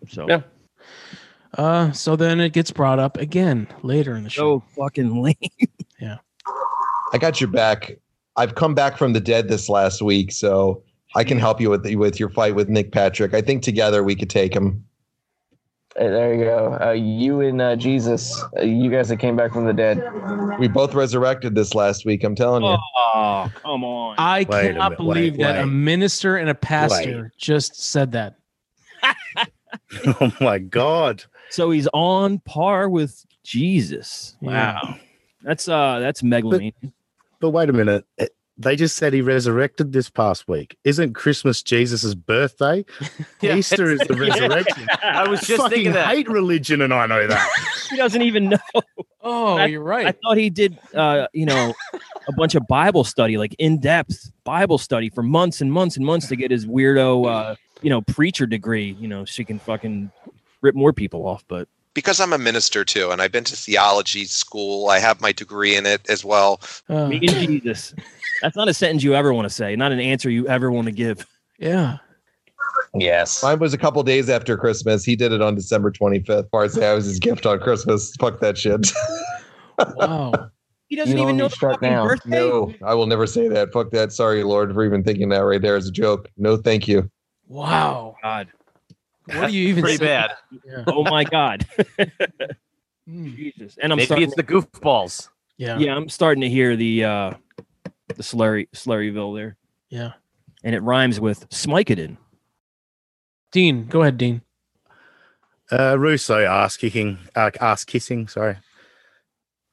So 0.08 0.26
yeah. 0.28 0.42
Uh, 1.56 1.92
so 1.92 2.16
then 2.16 2.40
it 2.40 2.52
gets 2.52 2.72
brought 2.72 2.98
up 2.98 3.16
again 3.18 3.68
later 3.82 4.16
in 4.16 4.24
the 4.24 4.30
show. 4.30 4.58
So 4.58 4.82
fucking 4.82 5.22
lame. 5.22 5.36
Yeah. 6.00 6.18
I 7.12 7.18
got 7.18 7.40
your 7.40 7.48
back. 7.48 7.96
I've 8.34 8.56
come 8.56 8.74
back 8.74 8.98
from 8.98 9.12
the 9.12 9.20
dead 9.20 9.48
this 9.48 9.68
last 9.68 10.02
week, 10.02 10.32
so 10.32 10.82
I 11.14 11.22
can 11.22 11.38
help 11.38 11.60
you 11.60 11.70
with 11.70 11.86
with 11.94 12.18
your 12.18 12.30
fight 12.30 12.56
with 12.56 12.68
Nick 12.68 12.90
Patrick. 12.90 13.34
I 13.34 13.40
think 13.40 13.62
together 13.62 14.02
we 14.02 14.16
could 14.16 14.30
take 14.30 14.52
him. 14.52 14.84
Hey, 16.00 16.08
there 16.08 16.34
you 16.34 16.44
go. 16.44 16.78
Uh, 16.80 16.92
you 16.92 17.42
and 17.42 17.60
uh, 17.60 17.76
Jesus, 17.76 18.42
uh, 18.58 18.62
you 18.62 18.90
guys 18.90 19.10
that 19.10 19.18
came 19.18 19.36
back 19.36 19.52
from 19.52 19.66
the 19.66 19.74
dead. 19.74 20.02
We 20.58 20.66
both 20.66 20.94
resurrected 20.94 21.54
this 21.54 21.74
last 21.74 22.06
week. 22.06 22.24
I'm 22.24 22.34
telling 22.34 22.64
you. 22.64 22.70
Oh, 22.70 23.52
come 23.54 23.84
on. 23.84 24.14
I 24.16 24.44
Wait 24.44 24.62
cannot 24.62 24.92
minute, 24.92 24.96
believe 24.96 25.32
wait, 25.34 25.40
that 25.42 25.62
a 25.62 25.66
minister 25.66 26.38
and 26.38 26.48
a 26.48 26.54
pastor 26.54 27.34
just 27.36 27.82
said 27.82 28.12
that. 28.12 28.36
oh 30.22 30.32
my 30.40 30.56
god. 30.56 31.22
So 31.50 31.70
he's 31.70 31.88
on 31.92 32.38
par 32.38 32.88
with 32.88 33.22
Jesus. 33.44 34.38
Wow. 34.40 34.96
That's 35.42 35.68
uh 35.68 35.98
that's 35.98 36.22
megalomania. 36.22 36.72
But 37.40 37.50
wait 37.50 37.68
a 37.68 37.74
minute. 37.74 38.06
They 38.60 38.76
just 38.76 38.96
said 38.96 39.14
he 39.14 39.22
resurrected 39.22 39.92
this 39.92 40.10
past 40.10 40.46
week. 40.46 40.76
Isn't 40.84 41.14
Christmas 41.14 41.62
Jesus' 41.62 42.14
birthday? 42.14 42.84
Yeah, 43.40 43.56
Easter 43.56 43.90
is 43.90 44.00
the 44.00 44.12
it's- 44.12 44.40
resurrection. 44.40 44.86
I 45.02 45.26
was 45.26 45.40
just 45.40 45.62
fucking 45.62 45.70
thinking 45.70 45.92
that. 45.94 46.08
hate 46.08 46.28
religion, 46.28 46.82
and 46.82 46.92
I 46.92 47.06
know 47.06 47.26
that. 47.26 47.50
he 47.90 47.96
doesn't 47.96 48.20
even 48.20 48.50
know. 48.50 48.82
Oh, 49.22 49.56
I- 49.56 49.66
you're 49.66 49.82
right. 49.82 50.06
I 50.06 50.12
thought 50.12 50.36
he 50.36 50.50
did 50.50 50.78
uh, 50.94 51.26
you 51.32 51.46
know, 51.46 51.72
a 52.28 52.32
bunch 52.36 52.54
of 52.54 52.66
Bible 52.68 53.02
study, 53.04 53.38
like 53.38 53.54
in-depth 53.58 54.30
Bible 54.44 54.76
study 54.76 55.08
for 55.08 55.22
months 55.22 55.62
and 55.62 55.72
months 55.72 55.96
and 55.96 56.04
months 56.04 56.28
to 56.28 56.36
get 56.36 56.50
his 56.50 56.66
weirdo 56.66 57.26
uh, 57.26 57.54
you 57.80 57.88
know, 57.88 58.02
preacher 58.02 58.44
degree, 58.46 58.94
you 59.00 59.08
know, 59.08 59.24
so 59.24 59.36
he 59.38 59.44
can 59.44 59.58
fucking 59.58 60.10
rip 60.60 60.74
more 60.74 60.92
people 60.92 61.26
off, 61.26 61.42
but 61.48 61.66
Because 61.94 62.20
I'm 62.20 62.32
a 62.32 62.38
minister 62.38 62.84
too, 62.84 63.10
and 63.10 63.20
I've 63.20 63.32
been 63.32 63.44
to 63.44 63.56
theology 63.56 64.24
school. 64.24 64.88
I 64.88 64.98
have 65.00 65.20
my 65.20 65.32
degree 65.32 65.74
in 65.76 65.86
it 65.86 66.08
as 66.08 66.24
well. 66.24 66.60
Uh, 66.88 67.08
me 67.08 67.16
and 67.16 67.30
Jesus. 67.30 67.94
That's 68.42 68.56
not 68.56 68.68
a 68.68 68.74
sentence 68.74 69.02
you 69.02 69.14
ever 69.14 69.34
want 69.34 69.46
to 69.46 69.54
say, 69.54 69.74
not 69.76 69.92
an 69.92 70.00
answer 70.00 70.30
you 70.30 70.46
ever 70.48 70.70
want 70.70 70.86
to 70.86 70.92
give. 70.92 71.26
Yeah. 71.58 71.98
Yes. 72.94 73.42
Mine 73.42 73.58
was 73.58 73.74
a 73.74 73.78
couple 73.78 74.02
days 74.02 74.28
after 74.30 74.56
Christmas. 74.56 75.04
He 75.04 75.16
did 75.16 75.32
it 75.32 75.42
on 75.42 75.54
December 75.54 75.90
25th. 75.90 76.48
Or 76.52 76.64
I'd 76.64 76.70
say 76.70 76.88
I 76.88 76.94
was 76.94 77.04
his 77.04 77.18
gift 77.18 77.46
on 77.46 77.60
Christmas. 77.60 78.14
Fuck 78.16 78.40
that 78.40 78.56
shit. 78.56 78.92
Wow. 79.96 80.32
He 80.90 80.96
doesn't 80.96 81.16
even 81.16 81.36
know 81.36 81.46
the 81.46 81.54
fucking 81.54 81.88
birthday. 81.88 82.30
No, 82.30 82.74
I 82.82 82.94
will 82.94 83.06
never 83.06 83.24
say 83.24 83.46
that. 83.46 83.72
Fuck 83.72 83.90
that. 83.92 84.10
Sorry, 84.10 84.42
Lord, 84.42 84.74
for 84.74 84.84
even 84.84 85.04
thinking 85.04 85.28
that 85.28 85.38
right 85.38 85.62
there 85.62 85.76
as 85.76 85.86
a 85.86 85.92
joke. 85.92 86.28
No, 86.36 86.56
thank 86.56 86.88
you. 86.88 87.08
Wow. 87.46 88.16
God. 88.24 88.48
What 89.34 89.50
do 89.50 89.56
you 89.56 89.68
even 89.68 89.82
Pretty 89.82 89.98
say? 89.98 90.06
bad. 90.06 90.30
Yeah. 90.64 90.84
Oh 90.86 91.04
my 91.04 91.24
God. 91.24 91.66
Hmm. 93.08 93.34
Jesus. 93.34 93.76
And 93.82 93.92
I'm 93.92 93.96
Maybe 93.96 94.06
starting 94.06 94.26
it's 94.28 94.36
the 94.36 94.44
goofballs. 94.44 95.30
Yeah. 95.56 95.78
Yeah, 95.78 95.96
I'm 95.96 96.08
starting 96.08 96.42
to 96.42 96.48
hear 96.48 96.76
the 96.76 97.04
uh 97.04 97.30
the 98.06 98.22
slurry 98.22 98.68
Slurryville 98.70 99.36
there. 99.36 99.56
Yeah. 99.88 100.12
And 100.62 100.74
it 100.74 100.80
rhymes 100.82 101.18
with 101.18 101.48
Smikeden. 101.48 102.18
Dean, 103.50 103.86
go 103.86 104.02
ahead, 104.02 104.16
Dean. 104.16 104.42
Uh, 105.72 105.96
Russo 105.98 106.38
ass 106.44 106.76
kicking, 106.76 107.18
uh, 107.34 107.50
ass 107.60 107.84
kissing. 107.84 108.28
Sorry. 108.28 108.56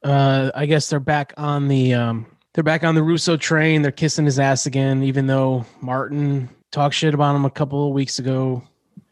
Uh, 0.03 0.51
I 0.55 0.65
guess 0.65 0.89
they're 0.89 0.99
back 0.99 1.33
on 1.37 1.67
the 1.67 1.93
um, 1.93 2.25
they're 2.53 2.63
back 2.63 2.83
on 2.83 2.95
the 2.95 3.03
Russo 3.03 3.37
train. 3.37 3.81
They're 3.81 3.91
kissing 3.91 4.25
his 4.25 4.39
ass 4.39 4.65
again, 4.65 5.03
even 5.03 5.27
though 5.27 5.65
Martin 5.81 6.49
talked 6.71 6.95
shit 6.95 7.13
about 7.13 7.35
him 7.35 7.45
a 7.45 7.51
couple 7.51 7.87
of 7.87 7.93
weeks 7.93 8.17
ago. 8.19 8.63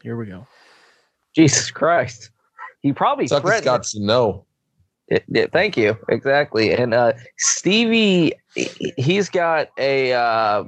Here 0.06 0.16
we 0.16 0.26
go. 0.26 0.46
Jesus 1.34 1.72
Christ. 1.72 2.30
He 2.80 2.92
probably 2.92 3.26
Suck 3.26 3.42
threatened. 3.42 3.64
Scott's 3.64 3.90
to 3.94 4.00
know. 4.00 4.44
Yeah, 5.10 5.18
yeah, 5.26 5.46
thank 5.52 5.76
you. 5.76 5.98
Exactly. 6.08 6.72
And 6.72 6.94
uh, 6.94 7.14
Stevie, 7.38 8.32
he- 8.54 8.92
he's 8.96 9.28
got 9.28 9.66
a 9.78 10.12
uh, 10.12 10.62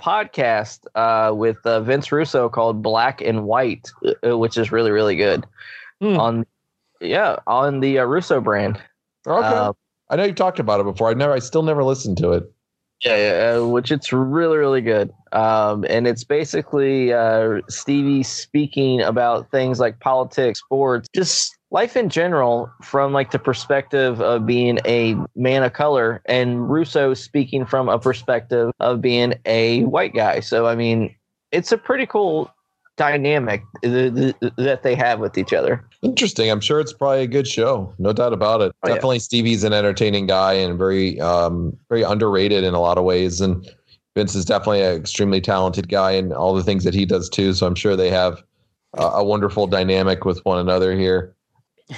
podcast 0.00 0.80
uh, 0.96 1.32
with 1.32 1.58
uh, 1.64 1.80
Vince 1.82 2.10
Russo 2.10 2.48
called 2.48 2.82
Black 2.82 3.20
and 3.20 3.44
White, 3.44 3.88
uh, 4.26 4.36
which 4.36 4.58
is 4.58 4.72
really, 4.72 4.90
really 4.90 5.14
good. 5.14 5.46
On 6.00 6.44
yeah, 7.00 7.36
on 7.46 7.78
the 7.78 8.00
uh, 8.00 8.04
Russo 8.04 8.40
brand. 8.40 8.82
Okay. 9.28 9.46
Uh, 9.46 9.72
I 10.10 10.16
know 10.16 10.24
you 10.24 10.32
talked 10.32 10.58
about 10.58 10.80
it 10.80 10.86
before. 10.86 11.08
I 11.08 11.14
never, 11.14 11.32
I 11.32 11.38
still 11.38 11.62
never 11.62 11.84
listened 11.84 12.18
to 12.18 12.32
it. 12.32 12.51
Yeah, 13.04 13.16
yeah, 13.16 13.56
uh, 13.58 13.66
which 13.66 13.90
it's 13.90 14.12
really, 14.12 14.58
really 14.58 14.80
good. 14.80 15.12
Um, 15.32 15.84
and 15.88 16.06
it's 16.06 16.22
basically 16.22 17.12
uh, 17.12 17.60
Stevie 17.68 18.22
speaking 18.22 19.00
about 19.00 19.50
things 19.50 19.80
like 19.80 19.98
politics, 19.98 20.60
sports, 20.60 21.08
just 21.12 21.56
life 21.72 21.96
in 21.96 22.08
general 22.10 22.70
from 22.82 23.12
like 23.12 23.32
the 23.32 23.40
perspective 23.40 24.20
of 24.20 24.46
being 24.46 24.78
a 24.86 25.16
man 25.34 25.64
of 25.64 25.72
color, 25.72 26.22
and 26.26 26.70
Russo 26.70 27.12
speaking 27.14 27.66
from 27.66 27.88
a 27.88 27.98
perspective 27.98 28.70
of 28.78 29.00
being 29.00 29.34
a 29.46 29.82
white 29.84 30.14
guy. 30.14 30.38
So, 30.38 30.66
I 30.66 30.76
mean, 30.76 31.12
it's 31.50 31.72
a 31.72 31.78
pretty 31.78 32.06
cool 32.06 32.52
dynamic 32.96 33.62
th- 33.82 34.14
th- 34.14 34.34
that 34.58 34.84
they 34.84 34.94
have 34.94 35.18
with 35.18 35.36
each 35.38 35.52
other. 35.52 35.84
Interesting. 36.02 36.50
I'm 36.50 36.60
sure 36.60 36.80
it's 36.80 36.92
probably 36.92 37.22
a 37.22 37.28
good 37.28 37.46
show. 37.46 37.94
No 37.98 38.12
doubt 38.12 38.32
about 38.32 38.60
it. 38.60 38.74
Oh, 38.82 38.88
yeah. 38.88 38.94
Definitely 38.94 39.20
Stevie's 39.20 39.62
an 39.62 39.72
entertaining 39.72 40.26
guy 40.26 40.54
and 40.54 40.76
very 40.76 41.20
um 41.20 41.76
very 41.88 42.02
underrated 42.02 42.64
in 42.64 42.74
a 42.74 42.80
lot 42.80 42.98
of 42.98 43.04
ways. 43.04 43.40
And 43.40 43.68
Vince 44.14 44.34
is 44.34 44.44
definitely 44.44 44.82
an 44.82 44.96
extremely 44.96 45.40
talented 45.40 45.88
guy 45.88 46.10
and 46.12 46.32
all 46.32 46.54
the 46.54 46.64
things 46.64 46.84
that 46.84 46.94
he 46.94 47.06
does 47.06 47.28
too. 47.28 47.52
So 47.54 47.66
I'm 47.66 47.76
sure 47.76 47.96
they 47.96 48.10
have 48.10 48.42
uh, 48.98 49.12
a 49.14 49.24
wonderful 49.24 49.66
dynamic 49.66 50.24
with 50.24 50.44
one 50.44 50.58
another 50.58 50.94
here. 50.94 51.34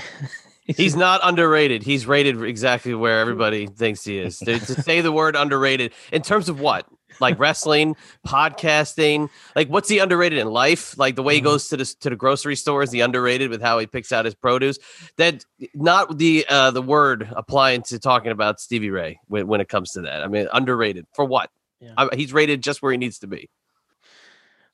He's 0.66 0.96
not 0.96 1.20
underrated. 1.22 1.82
He's 1.82 2.06
rated 2.06 2.42
exactly 2.42 2.94
where 2.94 3.20
everybody 3.20 3.66
thinks 3.66 4.02
he 4.02 4.18
is. 4.18 4.38
To, 4.38 4.58
to 4.58 4.82
say 4.82 5.02
the 5.02 5.12
word 5.12 5.36
underrated 5.36 5.92
in 6.10 6.22
terms 6.22 6.48
of 6.48 6.58
what? 6.58 6.86
Like 7.20 7.38
wrestling, 7.38 7.96
podcasting. 8.26 9.30
Like 9.54 9.68
what's 9.68 9.88
he 9.88 9.98
underrated 9.98 10.38
in 10.38 10.48
life? 10.48 10.96
Like 10.98 11.16
the 11.16 11.22
way 11.22 11.34
he 11.34 11.40
goes 11.40 11.68
to 11.68 11.76
the 11.76 11.84
to 12.00 12.10
the 12.10 12.16
grocery 12.16 12.56
store 12.56 12.82
is 12.82 12.90
he 12.92 13.00
underrated 13.00 13.50
with 13.50 13.62
how 13.62 13.78
he 13.78 13.86
picks 13.86 14.12
out 14.12 14.24
his 14.24 14.34
produce. 14.34 14.78
That 15.16 15.44
not 15.74 16.18
the 16.18 16.44
uh 16.48 16.70
the 16.70 16.82
word 16.82 17.28
applying 17.36 17.82
to 17.84 17.98
talking 17.98 18.30
about 18.32 18.60
Stevie 18.60 18.90
Ray 18.90 19.20
when, 19.28 19.46
when 19.46 19.60
it 19.60 19.68
comes 19.68 19.92
to 19.92 20.02
that. 20.02 20.22
I 20.22 20.28
mean 20.28 20.48
underrated 20.52 21.06
for 21.14 21.24
what? 21.24 21.50
I- 21.96 22.14
he's 22.14 22.32
rated 22.32 22.62
just 22.62 22.82
where 22.82 22.92
he 22.92 22.98
needs 22.98 23.18
to 23.20 23.26
be. 23.26 23.48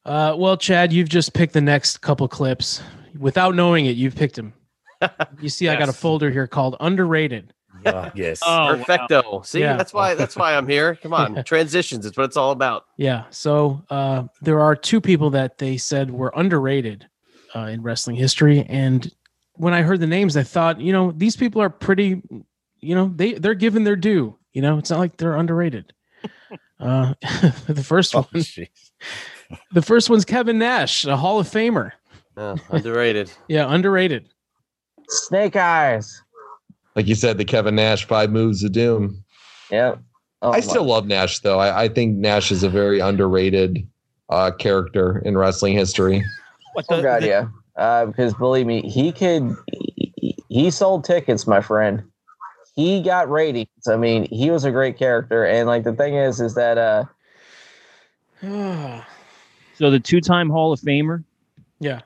Uh, 0.05 0.35
well, 0.39 0.57
Chad, 0.57 0.93
you've 0.93 1.09
just 1.11 1.35
picked 1.35 1.53
the 1.53 1.61
next 1.61 1.99
couple 2.01 2.27
clips 2.27 2.81
without 3.19 3.55
knowing 3.55 3.85
it. 3.87 3.97
You've 3.97 4.17
picked 4.17 4.37
them. 4.37 4.55
You 5.41 5.49
see, 5.49 5.69
I 5.69 5.77
got 5.77 5.89
a 5.89 5.93
folder 5.95 6.31
here 6.31 6.47
called 6.47 6.77
"Underrated." 6.79 7.55
yes. 8.15 8.41
Oh, 8.45 8.77
Perfecto. 8.77 9.43
See, 9.43 9.61
Yeah. 9.61 9.77
that's 9.77 9.93
why 9.95 10.15
that's 10.15 10.37
why 10.37 10.57
I'm 10.57 10.67
here. 10.69 10.97
Come 10.97 11.13
on, 11.15 11.43
transitions. 11.45 12.07
It's 12.07 12.17
what 12.17 12.25
it's 12.25 12.37
all 12.37 12.51
about. 12.53 12.85
Yeah. 12.97 13.25
So 13.31 13.83
uh, 13.91 14.25
there 14.43 14.61
are 14.61 14.75
two 14.77 15.01
people 15.01 15.31
that 15.31 15.59
they 15.59 15.77
said 15.77 16.11
were 16.11 16.33
underrated 16.37 17.07
uh, 17.55 17.61
in 17.61 17.83
wrestling 17.83 18.17
history, 18.17 18.65
and 18.69 19.11
when 19.55 19.75
I 19.75 19.83
heard 19.83 20.01
the 20.01 20.07
names, 20.07 20.37
I 20.37 20.43
thought, 20.43 20.81
you 20.81 20.93
know, 20.93 21.13
these 21.13 21.37
people 21.37 21.61
are 21.61 21.69
pretty, 21.71 22.23
you 22.81 22.95
know, 22.95 23.13
they 23.15 23.35
they're 23.35 23.55
given 23.55 23.85
their 23.85 23.97
due. 23.97 24.37
You 24.53 24.63
know, 24.63 24.79
it's 24.79 24.91
not 24.91 24.99
like 24.99 25.17
they're 25.17 25.37
underrated. 25.37 25.93
Uh, 26.81 27.13
the 27.67 27.85
first 27.85 28.15
one, 28.15 28.25
the 29.73 29.83
first 29.83 30.09
one's 30.09 30.25
Kevin 30.25 30.59
Nash, 30.59 31.05
a 31.05 31.15
Hall 31.15 31.39
of 31.39 31.47
Famer. 31.47 31.93
Yeah, 32.39 32.57
underrated. 32.71 33.31
Yeah, 33.49 33.67
underrated. 33.73 34.31
Snake 35.09 35.57
Eyes. 35.57 36.23
Like 36.97 37.07
you 37.07 37.15
said, 37.15 37.39
the 37.39 37.45
Kevin 37.45 37.77
Nash 37.77 38.05
five 38.05 38.31
moves 38.31 38.63
of 38.65 38.73
doom. 38.73 39.23
Yeah. 39.71 39.97
Oh, 40.43 40.53
I 40.53 40.61
still 40.61 40.85
love 40.85 41.07
Nash 41.07 41.41
though. 41.41 41.59
I, 41.59 41.85
I 41.85 41.89
think 41.89 42.17
Nash 42.17 42.51
is 42.51 42.63
a 42.63 42.69
very 42.69 43.01
underrated 43.01 43.87
uh, 44.31 44.51
character 44.53 45.23
in 45.25 45.37
wrestling 45.37 45.75
history. 45.75 46.25
oh 46.91 47.03
God, 47.03 47.25
yeah. 47.25 47.49
Uh, 47.77 48.07
because 48.07 48.35
believe 48.35 48.67
me, 48.67 48.83
he 48.89 49.13
could. 49.13 49.55
He, 50.17 50.37
he 50.49 50.71
sold 50.71 51.05
tickets, 51.05 51.47
my 51.47 51.61
friend. 51.61 52.03
He 52.75 53.03
got 53.03 53.31
ratings. 53.31 53.89
I 53.89 53.97
mean, 53.97 54.27
he 54.31 54.51
was 54.51 54.65
a 54.65 54.71
great 54.71 54.99
character, 54.99 55.45
and 55.45 55.67
like 55.67 55.85
the 55.85 55.93
thing 55.93 56.15
is, 56.15 56.41
is 56.41 56.55
that 56.55 56.79
uh, 56.79 57.05
So 59.75 59.91
the 59.91 60.01
two-time 60.01 60.51
Hall 60.51 60.73
of 60.73 60.81
Famer, 60.81 61.25
yeah, 61.79 62.01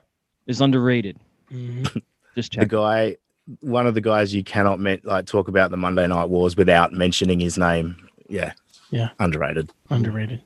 is 0.47 0.61
underrated. 0.61 1.17
Mm-hmm. 1.51 1.99
Just 2.35 2.53
the 2.53 2.65
guy, 2.65 3.17
one 3.61 3.87
of 3.87 3.93
the 3.93 4.01
guys 4.01 4.33
you 4.33 4.43
cannot 4.43 4.79
men- 4.79 5.01
like 5.03 5.25
talk 5.25 5.47
about 5.47 5.71
the 5.71 5.77
Monday 5.77 6.07
Night 6.07 6.29
Wars 6.29 6.55
without 6.57 6.93
mentioning 6.93 7.39
his 7.39 7.57
name. 7.57 7.95
Yeah, 8.27 8.53
Yeah. 8.91 9.09
underrated. 9.19 9.71
Underrated. 9.89 10.41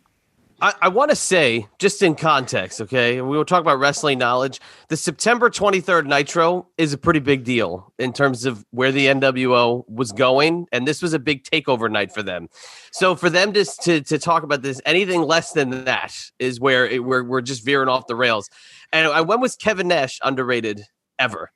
I, 0.62 0.74
I 0.82 0.88
want 0.90 1.10
to 1.10 1.16
say, 1.16 1.68
just 1.80 2.02
in 2.04 2.16
context, 2.16 2.82
okay, 2.82 3.22
we 3.22 3.38
will 3.38 3.46
talk 3.46 3.62
about 3.62 3.80
wrestling 3.80 4.18
knowledge. 4.20 4.60
The 4.90 4.98
September 4.98 5.50
23rd 5.50 6.06
Nitro 6.06 6.68
is 6.78 6.92
a 6.92 6.98
pretty 6.98 7.22
big 7.22 7.46
deal 7.46 7.94
in 7.98 8.12
terms 8.12 8.44
of 8.44 8.66
where 8.72 8.92
the 8.92 9.06
NWO 9.06 9.86
was 9.90 10.12
going, 10.12 10.68
and 10.74 10.86
this 10.86 11.02
was 11.02 11.14
a 11.14 11.20
big 11.20 11.46
takeover 11.46 11.90
night 11.90 12.12
for 12.14 12.22
them. 12.22 12.50
So 12.92 13.16
for 13.16 13.30
them 13.30 13.54
to 13.54 13.64
to, 13.64 14.02
to 14.02 14.20
talk 14.20 14.44
about 14.44 14.62
this, 14.62 14.82
anything 14.86 15.22
less 15.22 15.54
than 15.54 15.86
that 15.86 16.14
is 16.40 16.60
where 16.60 16.86
it, 16.86 17.06
we're 17.06 17.24
we're 17.24 17.40
just 17.40 17.64
veering 17.64 17.88
off 17.88 18.08
the 18.08 18.16
rails. 18.16 18.50
And 18.92 19.30
when 19.30 19.40
was 19.40 19.56
Kevin 19.56 19.88
Nash 19.88 20.20
underrated 20.24 20.82
ever? 21.18 21.52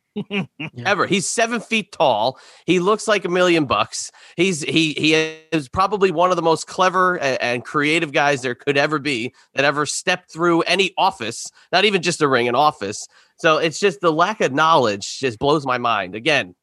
Ever. 0.86 1.06
He's 1.06 1.28
seven 1.28 1.60
feet 1.60 1.92
tall. 1.92 2.40
He 2.66 2.80
looks 2.80 3.08
like 3.08 3.26
a 3.26 3.30
million 3.30 3.66
bucks. 3.66 4.12
He's 4.36 4.62
he 4.62 4.94
he 4.94 5.14
is 5.52 5.68
probably 5.70 6.12
one 6.12 6.30
of 6.30 6.36
the 6.36 6.42
most 6.42 6.68
clever 6.68 7.18
and, 7.20 7.42
and 7.42 7.66
creative 7.66 8.12
guys 8.12 8.42
there 8.42 8.56
could 8.56 8.78
ever 8.78 9.00
be 9.00 9.34
that 9.54 9.66
ever 9.66 9.86
stepped 9.86 10.32
through 10.32 10.62
any 10.62 10.94
office, 10.98 11.52
not 11.72 11.86
even 11.86 12.02
just 12.02 12.22
a 12.22 12.28
ring, 12.28 12.48
an 12.48 12.56
office. 12.56 13.08
So 13.38 13.58
it's 13.58 13.80
just 13.80 14.02
the 14.02 14.12
lack 14.12 14.42
of 14.42 14.54
knowledge 14.54 15.20
just 15.20 15.40
blows 15.40 15.66
my 15.66 15.78
mind. 15.78 16.16
Again, 16.16 16.56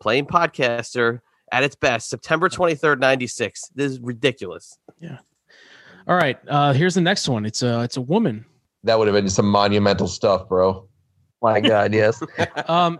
playing 0.00 0.26
podcaster 0.26 1.20
at 1.52 1.62
its 1.62 1.76
best, 1.76 2.08
September 2.08 2.48
23rd, 2.48 2.98
96. 2.98 3.70
This 3.74 3.92
is 3.92 4.00
ridiculous. 4.00 4.78
Yeah. 5.00 5.18
All 6.08 6.16
right. 6.16 6.38
Uh, 6.48 6.72
here's 6.72 6.94
the 6.94 7.00
next 7.00 7.28
one. 7.28 7.44
It's 7.44 7.62
a 7.62 7.82
it's 7.82 7.96
a 7.96 8.00
woman. 8.00 8.44
That 8.84 8.98
would 8.98 9.08
have 9.08 9.14
been 9.14 9.28
some 9.28 9.50
monumental 9.50 10.06
stuff, 10.06 10.48
bro. 10.48 10.85
My 11.42 11.60
God, 11.72 11.92
yes. 11.94 12.22
Um, 12.68 12.98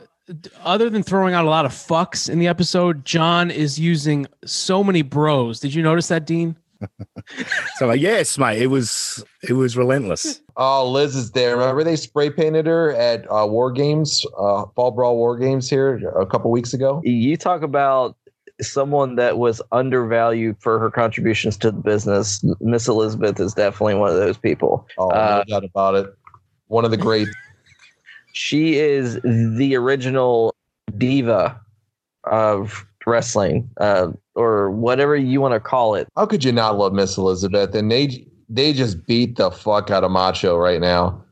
other 0.65 0.91
than 0.91 1.03
throwing 1.03 1.35
out 1.35 1.45
a 1.45 1.49
lot 1.51 1.65
of 1.65 1.73
fucks 1.73 2.29
in 2.29 2.39
the 2.39 2.49
episode, 2.49 3.05
John 3.05 3.51
is 3.51 3.79
using 3.79 4.27
so 4.45 4.83
many 4.83 5.03
bros. 5.03 5.61
Did 5.61 5.75
you 5.75 5.83
notice 5.83 6.09
that, 6.09 6.27
Dean? 6.27 6.57
So 7.77 7.87
like, 7.87 8.01
yes, 8.01 8.37
mate, 8.37 8.61
it 8.61 8.67
was 8.67 9.25
it 9.49 9.55
was 9.55 9.77
relentless. 9.77 10.43
Oh, 10.57 10.89
Liz 10.91 11.17
is 11.17 11.31
there. 11.31 11.57
Remember 11.57 11.83
they 11.85 11.97
spray 11.97 12.29
painted 12.29 12.67
her 12.67 12.93
at 12.95 13.25
uh, 13.31 13.47
War 13.47 13.73
Games, 13.73 14.25
uh, 14.39 14.65
Fall 14.75 14.91
Brawl 14.91 15.17
War 15.17 15.39
Games 15.39 15.71
here 15.71 15.97
a 16.21 16.27
couple 16.27 16.51
weeks 16.51 16.75
ago. 16.75 17.01
You 17.05 17.37
talk 17.37 17.63
about 17.63 18.17
someone 18.61 19.17
that 19.17 19.39
was 19.39 19.61
undervalued 19.73 20.57
for 20.61 20.79
her 20.79 20.91
contributions 20.91 21.57
to 21.59 21.71
the 21.71 21.79
business. 21.81 22.45
Miss 22.61 22.89
Elizabeth 22.89 23.39
is 23.41 23.55
definitely 23.55 23.95
one 23.95 24.11
of 24.11 24.17
those 24.17 24.39
people. 24.39 24.87
Oh, 24.99 25.11
Uh, 25.11 25.45
no 25.49 25.55
doubt 25.61 25.65
about 25.65 25.95
it. 25.95 26.07
One 26.69 26.85
of 26.85 26.91
the 26.91 26.97
great. 26.97 27.29
She 28.37 28.75
is 28.77 29.19
the 29.25 29.75
original 29.77 30.55
diva 30.99 31.59
of 32.25 32.87
wrestling, 33.07 33.71
uh, 33.81 34.09
or 34.35 34.71
whatever 34.71 35.17
you 35.17 35.41
want 35.41 35.55
to 35.55 35.61
call 35.61 35.95
it. 35.95 36.07
How 36.17 36.27
could 36.27 36.45
you 36.45 36.53
not 36.53 36.77
love 36.77 36.93
Miss 36.93 37.17
Elizabeth? 37.17 37.75
And 37.75 37.91
they 37.91 38.27
they 38.49 38.73
just 38.75 39.07
beat 39.07 39.37
the 39.37 39.51
fuck 39.51 39.91
out 39.91 40.05
of 40.05 40.11
Macho 40.11 40.57
right 40.57 40.81
now. 40.81 41.23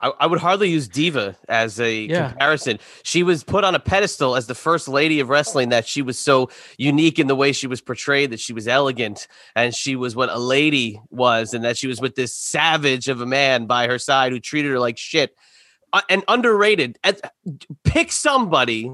I, 0.00 0.12
I 0.20 0.26
would 0.26 0.40
hardly 0.40 0.70
use 0.70 0.88
diva 0.88 1.36
as 1.48 1.78
a 1.80 1.92
Yeah. 2.06 2.30
comparison. 2.30 2.78
She 3.02 3.22
was 3.22 3.44
put 3.44 3.62
on 3.64 3.74
a 3.74 3.78
pedestal 3.78 4.34
as 4.34 4.46
the 4.46 4.54
first 4.54 4.88
lady 4.88 5.20
of 5.20 5.28
wrestling. 5.28 5.68
That 5.68 5.86
she 5.86 6.00
was 6.02 6.18
so 6.18 6.48
unique 6.78 7.18
in 7.18 7.26
the 7.26 7.36
way 7.36 7.52
she 7.52 7.66
was 7.66 7.80
portrayed. 7.82 8.30
That 8.30 8.40
she 8.40 8.52
was 8.54 8.66
elegant 8.66 9.28
and 9.54 9.74
she 9.74 9.96
was 9.96 10.16
what 10.16 10.30
a 10.30 10.38
lady 10.38 11.00
was, 11.10 11.52
and 11.52 11.62
that 11.64 11.76
she 11.76 11.88
was 11.88 12.00
with 12.00 12.14
this 12.14 12.34
savage 12.34 13.08
of 13.08 13.20
a 13.20 13.26
man 13.26 13.66
by 13.66 13.86
her 13.86 13.98
side 13.98 14.32
who 14.32 14.40
treated 14.40 14.70
her 14.70 14.78
like 14.78 14.96
shit. 14.96 15.36
Uh, 15.94 16.00
and 16.10 16.24
underrated. 16.26 16.98
As- 17.04 17.22
Pick 17.84 18.10
somebody. 18.10 18.90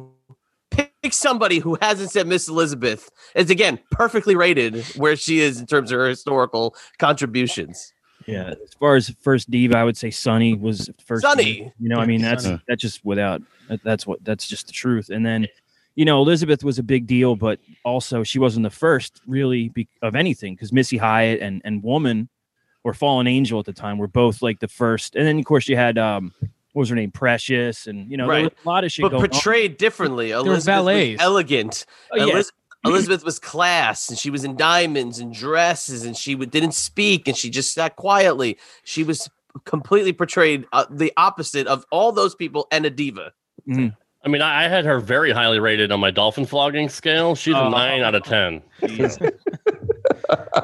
Pick 0.71 1.13
somebody 1.13 1.59
who 1.59 1.79
hasn't 1.81 2.11
said 2.11 2.27
Miss 2.27 2.47
Elizabeth 2.47 3.11
is 3.35 3.49
again 3.49 3.81
perfectly 3.91 4.37
rated 4.37 4.85
where 4.97 5.17
she 5.17 5.41
is 5.41 5.59
in 5.59 5.67
terms 5.67 5.91
of 5.91 5.99
her 5.99 6.09
historical 6.09 6.77
contributions. 6.99 7.93
Yeah, 8.27 8.51
as 8.63 8.75
far 8.79 8.97
as 8.97 9.09
first 9.23 9.51
diva, 9.51 9.79
I 9.79 9.85
would 9.85 9.97
say 9.97 10.11
Sunny 10.11 10.55
was 10.55 10.91
first. 11.05 11.23
Sunny! 11.23 11.45
diva. 11.45 11.73
you 11.81 11.89
know, 11.89 11.97
I 11.97 12.07
mean 12.07 12.21
that's 12.21 12.45
Sunny. 12.45 12.61
that's 12.69 12.83
just 12.83 13.03
without 13.05 13.41
that's 13.83 14.07
what 14.07 14.23
that's 14.25 14.47
just 14.47 14.67
the 14.67 14.73
truth. 14.73 15.09
And 15.09 15.25
then, 15.25 15.49
you 15.95 16.05
know, 16.05 16.21
Elizabeth 16.21 16.63
was 16.63 16.79
a 16.79 16.83
big 16.83 17.07
deal, 17.07 17.35
but 17.35 17.59
also 17.83 18.23
she 18.23 18.39
wasn't 18.39 18.65
the 18.65 18.71
first 18.71 19.23
really 19.27 19.71
be, 19.71 19.89
of 20.03 20.15
anything 20.15 20.55
because 20.55 20.71
Missy 20.71 20.99
Hyatt 20.99 21.41
and 21.41 21.63
and 21.65 21.83
Woman 21.83 22.29
or 22.85 22.95
Fallen 22.95 23.27
Angel 23.27 23.59
at 23.59 23.65
the 23.67 23.73
time 23.73 23.97
were 23.99 24.07
both 24.07 24.43
like 24.43 24.61
the 24.61 24.69
first. 24.69 25.17
And 25.17 25.27
then 25.27 25.39
of 25.39 25.45
course 25.47 25.67
you 25.67 25.77
had 25.77 25.97
um 25.99 26.33
what 26.73 26.81
was 26.81 26.89
her 26.89 26.95
name 26.97 27.11
Precious 27.11 27.87
and 27.87 28.11
you 28.11 28.17
know 28.17 28.25
there 28.27 28.43
Right. 28.45 28.45
was 28.45 28.53
a 28.65 28.69
lot 28.69 28.85
of 28.85 28.93
shit 28.93 29.03
but 29.03 29.11
going 29.11 29.23
on. 29.25 29.29
portrayed 29.29 29.77
differently. 29.77 30.31
were 30.33 30.39
Elizabeth 30.39 30.65
valets. 30.65 31.13
was 31.19 31.21
elegant. 31.21 31.87
Oh, 32.13 32.17
yeah. 32.17 32.33
Eliz- 32.35 32.53
Elizabeth 32.87 33.25
was 33.25 33.39
class, 33.39 34.09
and 34.09 34.19
she 34.19 34.31
was 34.31 34.43
in 34.43 34.57
diamonds 34.57 35.19
and 35.19 35.35
dresses, 35.35 36.07
and 36.07 36.17
she 36.17 36.35
would, 36.35 36.51
didn't 36.51 36.73
speak, 36.73 37.29
and 37.29 37.37
she 37.37 37.51
just 37.51 37.75
sat 37.75 37.97
quietly. 37.97 38.57
She 38.85 39.05
was 39.05 39.29
completely 39.67 40.15
portrayed 40.15 40.65
uh, 40.73 40.87
the 40.89 41.13
opposite 41.19 41.67
of 41.67 41.85
all 41.91 42.11
those 42.11 42.35
people 42.35 42.67
and 42.73 42.87
a 42.87 42.91
diva. 42.91 43.33
I 43.69 44.29
mean, 44.29 44.41
I 44.41 44.65
I 44.65 44.69
had 44.69 44.87
her 44.87 44.99
very 44.99 45.31
highly 45.31 45.59
rated 45.61 45.93
on 45.93 46.01
my 46.01 46.11
dolphin 46.11 46.47
flogging 46.47 46.89
scale. 46.89 47.35
She's 47.35 47.55
a 47.55 47.59
Oh. 47.59 47.69
nine 47.69 48.01
out 48.03 48.15
of 48.15 48.23
ten. 48.25 48.63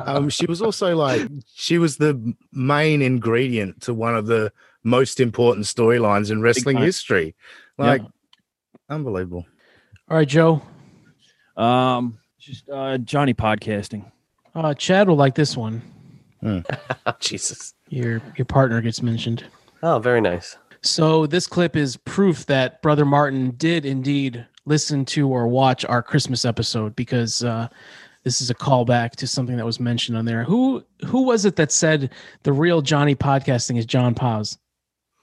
um, 0.06 0.28
she 0.28 0.46
was 0.46 0.62
also 0.62 0.94
like 0.96 1.28
she 1.54 1.78
was 1.78 1.96
the 1.98 2.34
main 2.52 3.02
ingredient 3.02 3.82
to 3.82 3.94
one 3.94 4.14
of 4.16 4.26
the 4.26 4.52
most 4.86 5.18
important 5.18 5.66
storylines 5.66 6.30
in 6.30 6.40
wrestling 6.40 6.76
time. 6.76 6.84
history. 6.84 7.34
Yeah. 7.78 7.84
Like, 7.84 8.02
unbelievable. 8.88 9.44
All 10.08 10.16
right, 10.16 10.28
Joe. 10.28 10.62
Um, 11.56 12.18
just 12.38 12.68
uh, 12.70 12.96
Johnny 12.98 13.34
podcasting. 13.34 14.10
Uh, 14.54 14.72
Chad 14.74 15.08
will 15.08 15.16
like 15.16 15.34
this 15.34 15.56
one. 15.56 15.82
Jesus. 17.18 17.74
Your 17.88 18.22
your 18.36 18.44
partner 18.44 18.80
gets 18.80 19.02
mentioned. 19.02 19.44
Oh, 19.82 19.98
very 19.98 20.20
nice. 20.20 20.56
So 20.82 21.26
this 21.26 21.48
clip 21.48 21.74
is 21.74 21.96
proof 21.96 22.46
that 22.46 22.80
Brother 22.82 23.04
Martin 23.04 23.50
did 23.56 23.84
indeed 23.84 24.46
listen 24.64 25.04
to 25.06 25.28
or 25.28 25.48
watch 25.48 25.84
our 25.84 26.02
Christmas 26.02 26.44
episode 26.44 26.94
because 26.94 27.42
uh, 27.42 27.68
this 28.22 28.40
is 28.40 28.50
a 28.50 28.54
callback 28.54 29.12
to 29.12 29.26
something 29.26 29.56
that 29.56 29.66
was 29.66 29.80
mentioned 29.80 30.16
on 30.16 30.24
there. 30.24 30.44
Who 30.44 30.84
who 31.04 31.22
was 31.22 31.44
it 31.44 31.56
that 31.56 31.72
said 31.72 32.12
the 32.44 32.52
real 32.52 32.82
Johnny 32.82 33.16
podcasting 33.16 33.78
is 33.78 33.86
John 33.86 34.14
Paz? 34.14 34.56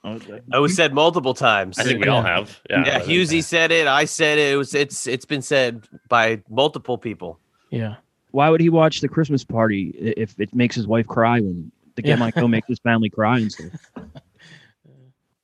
It 0.04 0.58
was 0.60 0.76
said 0.76 0.92
multiple 0.92 1.34
times. 1.34 1.78
I 1.78 1.84
think 1.84 2.04
we 2.04 2.08
all 2.08 2.22
have. 2.22 2.60
Yeah. 2.68 2.84
Yeah, 2.86 3.00
Husey 3.00 3.42
said 3.42 3.72
it. 3.72 3.86
I 3.86 4.04
said 4.04 4.38
it. 4.38 4.52
It 4.52 4.56
was. 4.56 4.74
It's. 4.74 5.06
It's 5.06 5.24
been 5.24 5.42
said 5.42 5.88
by 6.08 6.42
multiple 6.50 6.98
people. 6.98 7.40
Yeah. 7.70 7.96
Why 8.32 8.50
would 8.50 8.60
he 8.60 8.68
watch 8.68 9.00
the 9.00 9.08
Christmas 9.08 9.44
party 9.44 9.90
if 10.16 10.38
it 10.38 10.54
makes 10.54 10.74
his 10.74 10.86
wife 10.86 11.06
cry 11.06 11.40
when 11.40 11.70
the 11.94 12.02
Get 12.02 12.10
Yeah. 12.10 12.16
My 12.16 12.30
Go 12.32 12.48
makes 12.48 12.68
his 12.68 12.78
family 12.80 13.08
cry 13.08 13.38
and 13.38 13.50
stuff? 13.52 13.72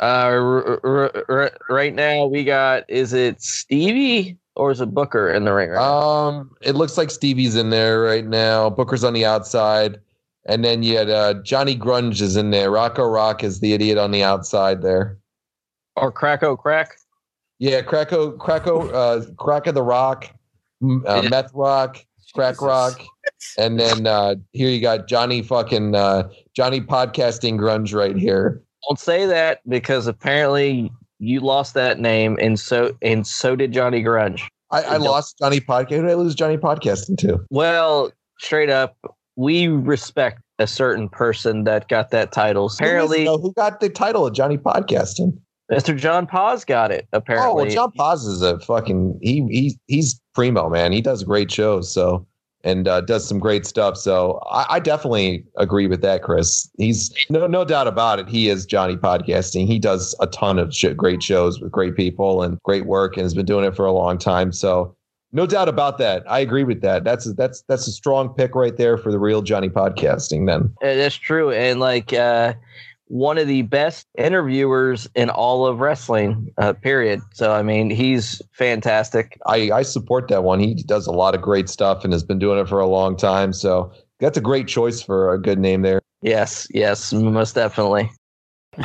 Uh, 0.01 0.31
r- 0.33 0.81
r- 0.83 1.25
r- 1.29 1.51
right 1.69 1.95
now 1.95 2.25
we 2.25 2.43
got 2.43 2.85
is 2.89 3.13
it 3.13 3.43
Stevie 3.43 4.35
or 4.57 4.71
is 4.71 4.81
it 4.81 4.95
Booker 4.95 5.31
in 5.31 5.45
the 5.45 5.53
ring? 5.53 5.69
Right 5.69 5.79
Um, 5.79 6.53
it 6.63 6.75
looks 6.75 6.97
like 6.97 7.11
Stevie's 7.11 7.55
in 7.55 7.69
there 7.69 8.01
right 8.01 8.25
now. 8.25 8.71
Booker's 8.71 9.05
on 9.05 9.13
the 9.13 9.27
outside, 9.27 9.99
and 10.47 10.65
then 10.65 10.83
you 10.83 10.97
had 10.97 11.11
uh, 11.11 11.35
Johnny 11.43 11.77
Grunge 11.77 12.21
is 12.21 12.37
in 12.37 12.51
there. 12.51 12.71
Rocco 12.71 13.07
Rock 13.07 13.45
is 13.45 13.61
the 13.61 13.73
idiot 13.73 13.99
on 13.99 14.11
the 14.11 14.23
outside 14.23 14.83
there. 14.83 15.19
Or 15.97 16.13
Cracko 16.13 16.59
Crack? 16.59 16.97
Yeah, 17.59 17.83
Cracko, 17.83 18.37
Cracko, 18.39 18.93
uh, 18.93 19.35
Crack 19.35 19.67
of 19.67 19.75
the 19.75 19.83
Rock, 19.83 20.31
uh, 20.83 21.23
Meth 21.29 21.53
Rock, 21.53 21.99
Crack 22.35 22.63
Rock, 22.63 23.03
and 23.59 23.79
then 23.79 24.07
uh, 24.07 24.37
here 24.53 24.71
you 24.71 24.81
got 24.81 25.07
Johnny 25.09 25.43
fucking 25.43 25.95
uh, 25.95 26.29
Johnny 26.55 26.81
podcasting 26.81 27.59
Grunge 27.59 27.95
right 27.95 28.17
here. 28.17 28.63
Don't 28.89 28.99
say 28.99 29.27
that 29.27 29.61
because 29.69 30.07
apparently 30.07 30.91
you 31.19 31.41
lost 31.41 31.75
that 31.75 31.99
name, 32.01 32.39
and 32.41 32.59
so 32.59 32.97
and 33.03 33.27
so 33.27 33.55
did 33.57 33.73
Johnny 33.73 34.03
Grunge. 34.03 34.43
I, 34.71 34.83
I 34.83 34.97
lost 34.97 35.39
Johnny 35.39 35.61
podcast. 35.61 35.97
Who 35.97 36.03
did 36.03 36.11
I 36.11 36.15
lose 36.15 36.35
Johnny 36.35 36.57
podcasting 36.57 37.19
to? 37.19 37.45
Well, 37.51 38.11
straight 38.39 38.71
up, 38.71 38.97
we 39.37 39.69
respect 39.69 40.41
a 40.59 40.67
certain 40.67 41.09
person 41.09 41.65
that 41.65 41.89
got 41.89 42.11
that 42.11 42.33
title. 42.33 42.71
Apparently, 42.73 43.25
who, 43.25 43.39
who 43.39 43.53
got 43.55 43.81
the 43.81 43.89
title 43.89 44.27
of 44.27 44.35
Johnny 44.35 44.59
podcasting? 44.59 45.39
Mr. 45.71 45.97
John 45.97 46.27
Paz 46.27 46.65
got 46.65 46.91
it. 46.91 47.07
Apparently, 47.13 47.51
Oh, 47.51 47.55
well, 47.55 47.67
John 47.71 47.93
Paz 47.93 48.25
is 48.25 48.43
a 48.43 48.59
fucking 48.61 49.19
he 49.23 49.47
he 49.51 49.79
he's 49.87 50.21
primo 50.35 50.69
man. 50.69 50.93
He 50.93 51.01
does 51.01 51.23
great 51.23 51.51
shows, 51.51 51.93
so 51.93 52.27
and 52.63 52.87
uh, 52.89 53.01
does 53.01 53.27
some 53.27 53.39
great 53.39 53.65
stuff. 53.65 53.97
So 53.97 54.41
I, 54.51 54.67
I 54.69 54.81
definitely 54.81 55.47
agree 55.57 55.87
with 55.87 56.03
that, 56.03 56.23
Chris. 56.23 56.69
He's 56.77 57.15
no 57.31 57.47
no 57.47 57.65
doubt 57.65 57.87
about 57.87 58.19
it. 58.19 58.29
He 58.29 58.49
is 58.49 58.67
Johnny 58.67 58.97
podcasting. 58.97 59.67
He 59.67 59.79
does 59.79 60.15
a 60.21 60.27
ton 60.27 60.59
of 60.59 60.75
sh- 60.75 60.87
great 60.97 61.23
shows 61.23 61.61
with 61.61 61.71
great 61.71 61.95
people 61.97 62.43
and 62.43 62.59
great 62.65 62.87
work, 62.87 63.17
and 63.17 63.23
has 63.23 63.35
been 63.35 63.47
doing 63.47 63.65
it 63.65 63.77
for 63.77 63.87
a 63.87 63.93
long 63.93 64.19
time. 64.19 64.53
So 64.53 64.95
no 65.33 65.47
doubt 65.47 65.69
about 65.69 65.99
that. 65.99 66.25
I 66.29 66.41
agree 66.41 66.65
with 66.65 66.81
that. 66.83 67.05
That's 67.05 67.33
that's 67.35 67.63
that's 67.63 67.87
a 67.87 67.93
strong 67.93 68.31
pick 68.31 68.55
right 68.55 68.77
there 68.77 68.99
for 68.99 69.13
the 69.13 69.19
real 69.19 69.43
Johnny 69.43 69.69
podcasting. 69.69 70.47
Then 70.47 70.75
That's 70.81 71.17
true. 71.17 71.51
And 71.51 71.81
like 71.81 72.13
uh 72.13 72.55
one 73.07 73.39
of 73.39 73.49
the 73.49 73.63
best 73.63 74.07
interviewers 74.17 75.09
in 75.17 75.31
all 75.31 75.67
of 75.67 75.81
wrestling. 75.81 76.53
Uh, 76.59 76.73
period. 76.73 77.21
So 77.35 77.53
I 77.53 77.63
mean, 77.63 77.91
he's 77.91 78.41
fantastic. 78.53 79.39
I, 79.47 79.71
I 79.73 79.83
support 79.83 80.29
that 80.29 80.45
one. 80.45 80.61
He 80.61 80.75
does 80.75 81.07
a 81.09 81.13
lot 81.13 81.35
of 81.35 81.43
great 81.43 81.69
stuff 81.69 82.05
and 82.05 82.13
has 82.13 82.23
been 82.23 82.39
doing 82.39 82.59
it 82.59 82.69
for 82.69 82.79
a 82.79 82.87
long 82.87 83.17
time. 83.17 83.53
So 83.53 83.93
that's 84.21 84.39
a 84.39 84.41
great 84.41 84.69
choice 84.69 85.03
for 85.03 85.35
a 85.35 85.41
good 85.41 85.59
name 85.59 85.83
there. 85.83 86.01
Yes, 86.23 86.69
yes, 86.71 87.13
most 87.13 87.55
definitely. 87.55 88.11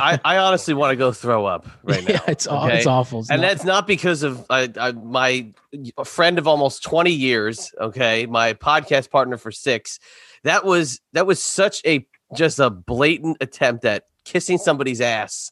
I, 0.00 0.20
I 0.24 0.36
honestly 0.38 0.74
want 0.74 0.92
to 0.92 0.96
go 0.96 1.12
throw 1.12 1.46
up 1.46 1.66
right 1.82 2.02
now. 2.08 2.14
Yeah, 2.14 2.20
it's 2.28 2.46
aw- 2.46 2.66
it's 2.66 2.86
awful. 2.86 3.20
It's 3.20 3.30
and 3.30 3.40
not- 3.42 3.48
that's 3.48 3.64
not 3.64 3.86
because 3.86 4.22
of 4.22 4.44
I, 4.50 4.68
I, 4.78 4.92
my 4.92 5.52
a 5.96 6.04
friend 6.04 6.38
of 6.38 6.46
almost 6.46 6.82
20 6.82 7.10
years. 7.10 7.72
Okay, 7.80 8.26
my 8.26 8.54
podcast 8.54 9.10
partner 9.10 9.36
for 9.36 9.50
six. 9.50 9.98
That 10.44 10.64
was 10.64 11.00
that 11.12 11.26
was 11.26 11.42
such 11.42 11.80
a 11.84 12.06
just 12.34 12.58
a 12.58 12.70
blatant 12.70 13.38
attempt 13.40 13.84
at 13.84 14.04
kissing 14.24 14.58
somebody's 14.58 15.00
ass. 15.00 15.50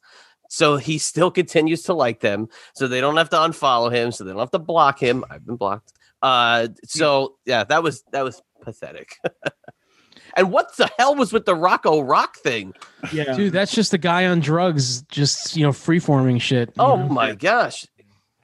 So 0.51 0.77
he 0.77 0.99
still 0.99 1.31
continues 1.31 1.83
to 1.85 1.95
like 1.95 2.21
them. 2.21 2.49
So 2.75 2.87
they 2.87 3.01
don't 3.01 3.17
have 3.17 3.31
to 3.31 3.37
unfollow 3.37 3.91
him. 3.93 4.13
So 4.13 4.25
they 4.25 4.31
don't 4.31 4.41
have 4.41 4.51
to 4.53 4.59
block 4.59 5.01
him. 5.01 5.25
I've 5.31 5.45
been 5.45 5.57
blocked. 5.57 5.93
Uh, 6.23 6.69
so 6.85 7.37
yeah, 7.45 7.65
that 7.65 7.83
was 7.83 8.05
that 8.13 8.23
was 8.25 8.41
pathetic. 8.63 9.17
and 10.37 10.51
what 10.53 10.77
the 10.77 10.91
hell 10.99 11.15
was 11.15 11.33
with 11.33 11.45
the 11.45 11.55
Rocco 11.55 12.01
Rock 12.01 12.37
thing? 12.39 12.75
Yeah, 13.13 13.35
dude, 13.35 13.53
that's 13.53 13.73
just 13.73 13.93
a 13.95 13.99
guy 13.99 14.27
on 14.27 14.41
drugs, 14.41 15.03
just 15.03 15.57
you 15.57 15.63
know, 15.65 15.71
freeforming 15.73 16.41
shit. 16.41 16.73
Oh 16.79 16.97
know? 16.97 17.09
my 17.09 17.35
gosh. 17.35 17.87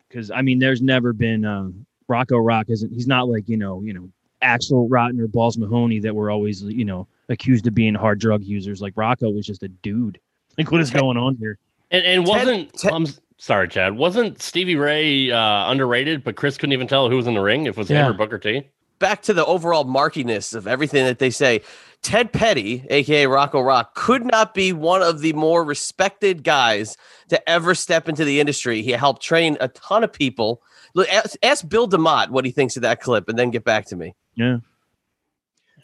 because 0.08 0.30
I 0.30 0.42
mean, 0.42 0.58
there's 0.58 0.82
never 0.82 1.12
been 1.12 1.44
um, 1.44 1.86
Rocco 2.08 2.38
Rock 2.38 2.66
isn't 2.68 2.92
he's 2.92 3.06
not 3.06 3.28
like 3.28 3.48
you 3.48 3.56
know 3.56 3.82
you 3.82 3.92
know 3.94 4.08
Axel 4.42 4.88
Rotten 4.88 5.20
or 5.20 5.26
Balls 5.26 5.58
Mahoney 5.58 6.00
that 6.00 6.14
were 6.14 6.30
always 6.30 6.62
you 6.62 6.84
know 6.84 7.06
accused 7.28 7.66
of 7.66 7.74
being 7.74 7.94
hard 7.94 8.18
drug 8.20 8.42
users. 8.42 8.80
Like 8.80 8.94
Rocco 8.96 9.30
was 9.30 9.46
just 9.46 9.62
a 9.62 9.68
dude. 9.68 10.18
Like 10.58 10.70
what 10.72 10.80
is 10.80 10.90
going 10.90 11.16
on 11.16 11.36
here? 11.36 11.58
And, 11.92 12.04
and 12.04 12.26
wasn't 12.26 12.84
I'm 12.92 13.02
s- 13.06 13.20
sorry, 13.38 13.68
Chad. 13.68 13.96
Wasn't 13.96 14.40
Stevie 14.42 14.76
Ray 14.76 15.30
uh, 15.30 15.70
underrated? 15.70 16.22
But 16.24 16.36
Chris 16.36 16.56
couldn't 16.56 16.72
even 16.72 16.86
tell 16.88 17.08
who 17.10 17.16
was 17.16 17.26
in 17.26 17.34
the 17.34 17.40
ring. 17.40 17.66
If 17.66 17.76
it 17.76 17.78
was 17.78 17.90
Yeah. 17.90 18.04
him 18.06 18.10
or 18.10 18.14
Booker 18.14 18.38
T. 18.38 18.68
back 19.00 19.22
to 19.22 19.34
the 19.34 19.44
overall 19.44 19.84
markiness 19.84 20.54
of 20.54 20.68
everything 20.68 21.04
that 21.04 21.18
they 21.18 21.30
say. 21.30 21.62
Ted 22.02 22.32
Petty, 22.32 22.86
aka 22.88 23.26
Rocco 23.26 23.60
Rock, 23.60 23.94
could 23.94 24.24
not 24.24 24.54
be 24.54 24.72
one 24.72 25.02
of 25.02 25.20
the 25.20 25.32
more 25.34 25.64
respected 25.64 26.44
guys 26.44 26.96
to 27.28 27.48
ever 27.48 27.74
step 27.74 28.08
into 28.08 28.24
the 28.24 28.40
industry. 28.40 28.80
He 28.82 28.92
helped 28.92 29.22
train 29.22 29.58
a 29.60 29.68
ton 29.68 30.04
of 30.04 30.12
people. 30.12 30.62
Look, 30.94 31.12
ask, 31.12 31.36
ask 31.42 31.68
Bill 31.68 31.88
DeMott 31.88 32.30
what 32.30 32.46
he 32.46 32.52
thinks 32.52 32.76
of 32.76 32.82
that 32.82 33.00
clip, 33.00 33.28
and 33.28 33.38
then 33.38 33.50
get 33.50 33.64
back 33.64 33.86
to 33.86 33.96
me. 33.96 34.14
Yeah. 34.34 34.58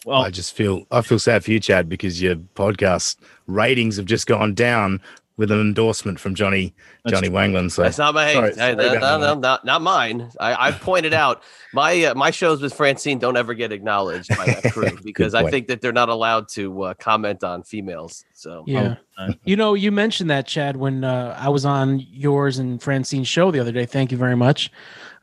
Well, 0.07 0.23
I 0.23 0.31
just 0.31 0.55
feel 0.55 0.87
I 0.91 1.03
feel 1.03 1.19
sad 1.19 1.45
for 1.45 1.51
you, 1.51 1.61
Chad, 1.61 1.89
because 1.89 2.23
your 2.23 2.37
podcast 2.37 3.17
ratings 3.47 3.97
have 3.97 4.07
just 4.07 4.27
gone 4.27 4.55
down 4.55 5.03
with 5.37 5.51
an 5.51 5.61
endorsement 5.61 6.19
from 6.19 6.35
Johnny 6.35 6.75
Johnny 7.07 7.29
Wangland. 7.29 7.71
So 7.73 7.83
That's 7.83 7.99
not 7.99 8.15
my 8.15 8.33
Sorry- 8.33 8.49
hey, 8.51 8.57
sorry 8.57 8.77
no, 8.77 8.85
no, 8.85 8.93
that. 9.01 9.01
no, 9.21 9.35
not, 9.35 9.65
not 9.65 9.83
mine. 9.83 10.31
I, 10.41 10.69
I've 10.69 10.81
pointed 10.81 11.13
out 11.13 11.43
my 11.75 12.05
uh, 12.05 12.15
my 12.15 12.31
shows 12.31 12.63
with 12.63 12.73
Francine 12.73 13.19
don't 13.19 13.37
ever 13.37 13.53
get 13.55 13.71
acknowledged 13.73 14.35
by 14.37 14.47
that 14.47 14.73
crew 14.73 14.99
because 15.05 15.35
I 15.35 15.51
think 15.51 15.69
that 15.69 15.81
they're 15.83 15.93
not 15.93 16.09
allowed 16.09 16.49
to 16.51 16.83
uh, 16.83 16.95
comment 16.95 17.45
on 17.45 17.63
females. 17.63 18.25
So 18.33 18.65
Yeah. 18.67 18.97
You 19.45 19.57
know, 19.57 19.73
you 19.75 19.91
mentioned 19.93 20.29
that, 20.29 20.47
Chad, 20.47 20.77
when 20.77 21.03
uh, 21.03 21.35
I 21.41 21.49
was 21.49 21.65
on 21.65 22.01
yours 22.01 22.59
and 22.59 22.83
Francine's 22.83 23.29
show 23.29 23.51
the 23.51 23.61
other 23.61 23.73
day. 23.73 23.87
Thank 23.87 24.13
you 24.13 24.19
very 24.19 24.37
much. 24.37 24.71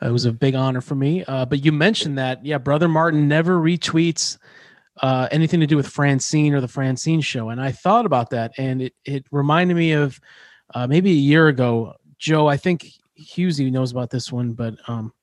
Uh, 0.02 0.10
it 0.10 0.12
was 0.12 0.26
a 0.26 0.32
big 0.32 0.56
honor 0.56 0.82
for 0.82 0.96
me. 0.96 1.24
Uh, 1.26 1.46
but 1.46 1.64
you 1.64 1.72
mentioned 1.72 2.18
that, 2.18 2.44
yeah, 2.44 2.58
Brother 2.58 2.88
Martin 2.88 3.28
never 3.28 3.58
retweets 3.60 4.40
uh, 5.02 5.28
anything 5.32 5.60
to 5.60 5.68
do 5.68 5.78
with 5.78 5.88
Francine 5.88 6.54
or 6.54 6.62
the 6.62 6.68
Francine 6.68 7.22
show. 7.22 7.50
And 7.50 7.62
I 7.62 7.72
thought 7.72 8.06
about 8.06 8.30
that, 8.32 8.52
and 8.58 8.82
it, 8.82 8.94
it 9.06 9.26
reminded 9.32 9.76
me 9.76 9.94
of 9.94 10.20
uh, 10.74 10.88
maybe 10.88 11.12
a 11.12 11.16
year 11.16 11.48
ago. 11.48 11.94
Joe, 12.18 12.48
I 12.48 12.58
think 12.58 12.88
Husey 13.20 13.72
knows 13.72 13.92
about 13.92 14.10
this 14.10 14.32
one, 14.32 14.54
but 14.54 14.76
um, 14.88 15.14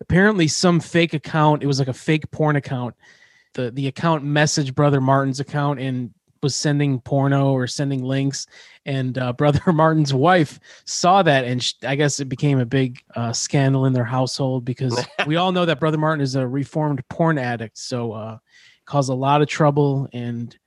apparently 0.00 0.48
some 0.48 0.80
fake 0.80 1.14
account, 1.14 1.62
it 1.62 1.66
was 1.66 1.78
like 1.78 1.88
a 1.88 1.92
fake 1.92 2.30
porn 2.30 2.56
account. 2.56 2.94
The, 3.54 3.70
the 3.70 3.88
account 3.88 4.24
messaged 4.24 4.74
Brother 4.74 5.00
Martin's 5.00 5.40
account 5.40 5.80
and 5.80 6.14
was 6.42 6.56
sending 6.56 7.00
porno 7.00 7.52
or 7.52 7.66
sending 7.66 8.02
links 8.02 8.46
and 8.86 9.18
uh, 9.18 9.32
brother 9.34 9.72
martin's 9.72 10.14
wife 10.14 10.58
saw 10.86 11.22
that 11.22 11.44
and 11.44 11.74
i 11.86 11.94
guess 11.94 12.20
it 12.20 12.30
became 12.30 12.58
a 12.58 12.66
big 12.66 12.98
uh, 13.14 13.32
scandal 13.32 13.86
in 13.86 13.92
their 13.92 14.04
household 14.04 14.64
because 14.64 15.04
we 15.26 15.36
all 15.36 15.52
know 15.52 15.66
that 15.66 15.80
brother 15.80 15.98
martin 15.98 16.22
is 16.22 16.34
a 16.34 16.46
reformed 16.46 17.06
porn 17.08 17.38
addict 17.38 17.76
so 17.76 18.12
uh 18.12 18.38
caused 18.90 19.10
a 19.10 19.14
lot 19.14 19.40
of 19.40 19.48
trouble 19.48 20.08
and 20.12 20.58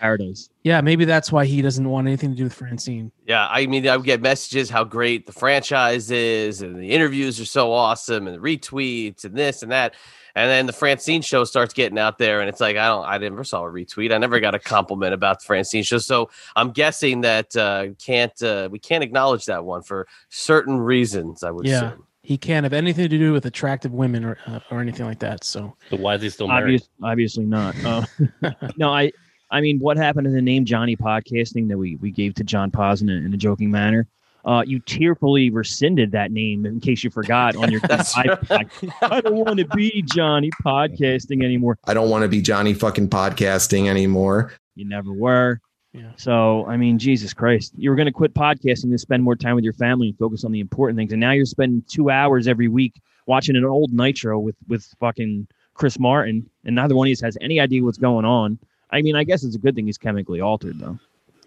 paradise 0.00 0.50
yeah 0.62 0.80
maybe 0.80 1.04
that's 1.04 1.32
why 1.32 1.44
he 1.44 1.60
doesn't 1.60 1.88
want 1.88 2.06
anything 2.06 2.30
to 2.30 2.36
do 2.36 2.44
with 2.44 2.52
francine 2.52 3.10
Yeah, 3.28 3.46
I 3.46 3.66
mean, 3.66 3.86
I 3.86 3.94
would 3.94 4.06
get 4.06 4.22
messages 4.22 4.70
how 4.70 4.84
great 4.84 5.26
the 5.26 5.32
franchise 5.32 6.10
is, 6.10 6.62
and 6.62 6.76
the 6.76 6.90
interviews 6.92 7.38
are 7.38 7.44
so 7.44 7.70
awesome, 7.70 8.26
and 8.26 8.34
the 8.34 8.40
retweets, 8.40 9.24
and 9.24 9.36
this 9.36 9.62
and 9.62 9.70
that. 9.70 9.94
And 10.34 10.48
then 10.48 10.64
the 10.64 10.72
Francine 10.72 11.20
show 11.20 11.44
starts 11.44 11.74
getting 11.74 11.98
out 11.98 12.16
there, 12.16 12.40
and 12.40 12.48
it's 12.48 12.60
like 12.60 12.78
I 12.78 12.86
don't, 12.86 13.04
I 13.04 13.18
never 13.18 13.44
saw 13.44 13.64
a 13.64 13.70
retweet. 13.70 14.14
I 14.14 14.18
never 14.18 14.40
got 14.40 14.54
a 14.54 14.58
compliment 14.58 15.12
about 15.12 15.40
the 15.40 15.44
Francine 15.44 15.82
show. 15.82 15.98
So 15.98 16.30
I'm 16.56 16.70
guessing 16.70 17.20
that 17.20 17.54
uh, 17.54 17.88
can't 18.02 18.42
uh, 18.42 18.70
we 18.72 18.78
can't 18.78 19.04
acknowledge 19.04 19.44
that 19.44 19.64
one 19.64 19.82
for 19.82 20.08
certain 20.30 20.78
reasons. 20.78 21.42
I 21.42 21.50
would 21.50 21.66
yeah 21.66 21.88
assume. 21.88 22.06
He 22.28 22.36
can't 22.36 22.64
have 22.64 22.74
anything 22.74 23.08
to 23.08 23.16
do 23.16 23.32
with 23.32 23.46
attractive 23.46 23.90
women 23.90 24.22
or 24.22 24.36
uh, 24.46 24.60
or 24.70 24.82
anything 24.82 25.06
like 25.06 25.18
that 25.18 25.42
so 25.44 25.74
why 25.90 26.14
is 26.14 26.20
he 26.20 26.28
still 26.28 26.50
Obvious, 26.50 26.90
obviously 27.02 27.46
not. 27.46 27.74
Uh, 27.84 28.04
no, 28.76 28.92
I, 28.92 29.10
I 29.50 29.62
mean, 29.62 29.78
what 29.78 29.96
happened 29.96 30.26
to 30.26 30.30
the 30.30 30.42
name 30.42 30.66
Johnny 30.66 30.94
Podcasting 30.94 31.68
that 31.68 31.78
we 31.78 31.96
we 31.96 32.10
gave 32.10 32.34
to 32.34 32.44
John 32.44 32.70
Paz 32.70 33.00
in 33.00 33.08
a, 33.08 33.12
in 33.12 33.32
a 33.32 33.36
joking 33.36 33.70
manner? 33.70 34.06
Uh, 34.44 34.62
you 34.66 34.78
tearfully 34.80 35.50
rescinded 35.50 36.12
that 36.12 36.30
name 36.30 36.64
in 36.66 36.80
case 36.80 37.02
you 37.02 37.10
forgot 37.10 37.56
on 37.56 37.70
your 37.72 37.80
That's 37.88 38.14
iPod. 38.16 38.70
I 39.02 39.20
don't 39.22 39.36
want 39.36 39.58
to 39.58 39.66
be 39.68 40.02
Johnny 40.02 40.50
Podcasting 40.64 41.42
anymore. 41.42 41.78
I 41.86 41.94
don't 41.94 42.10
want 42.10 42.22
to 42.22 42.28
be 42.28 42.42
Johnny 42.42 42.74
fucking 42.74 43.08
podcasting 43.08 43.88
anymore. 43.88 44.52
You 44.74 44.86
never 44.86 45.12
were. 45.12 45.60
Yeah. 45.92 46.10
So 46.16 46.66
I 46.66 46.76
mean, 46.76 46.98
Jesus 46.98 47.32
Christ, 47.32 47.72
you 47.76 47.90
were 47.90 47.96
going 47.96 48.06
to 48.06 48.12
quit 48.12 48.34
podcasting 48.34 48.90
to 48.90 48.98
spend 48.98 49.22
more 49.22 49.36
time 49.36 49.54
with 49.54 49.64
your 49.64 49.72
family 49.72 50.08
and 50.08 50.18
focus 50.18 50.44
on 50.44 50.52
the 50.52 50.60
important 50.60 50.96
things, 50.96 51.12
and 51.12 51.20
now 51.20 51.32
you're 51.32 51.46
spending 51.46 51.82
two 51.88 52.10
hours 52.10 52.46
every 52.46 52.68
week 52.68 53.00
watching 53.26 53.56
an 53.56 53.64
old 53.64 53.92
Nitro 53.92 54.38
with 54.38 54.56
with 54.68 54.86
fucking 55.00 55.48
Chris 55.74 55.98
Martin, 55.98 56.48
and 56.64 56.74
neither 56.74 56.94
one 56.94 57.06
of 57.06 57.10
you 57.10 57.16
has 57.22 57.38
any 57.40 57.60
idea 57.60 57.82
what's 57.82 57.98
going 57.98 58.24
on. 58.24 58.58
I 58.90 59.02
mean, 59.02 59.16
I 59.16 59.24
guess 59.24 59.44
it's 59.44 59.54
a 59.54 59.58
good 59.58 59.74
thing 59.74 59.86
he's 59.86 59.98
chemically 59.98 60.40
altered, 60.40 60.78
though. 60.78 60.98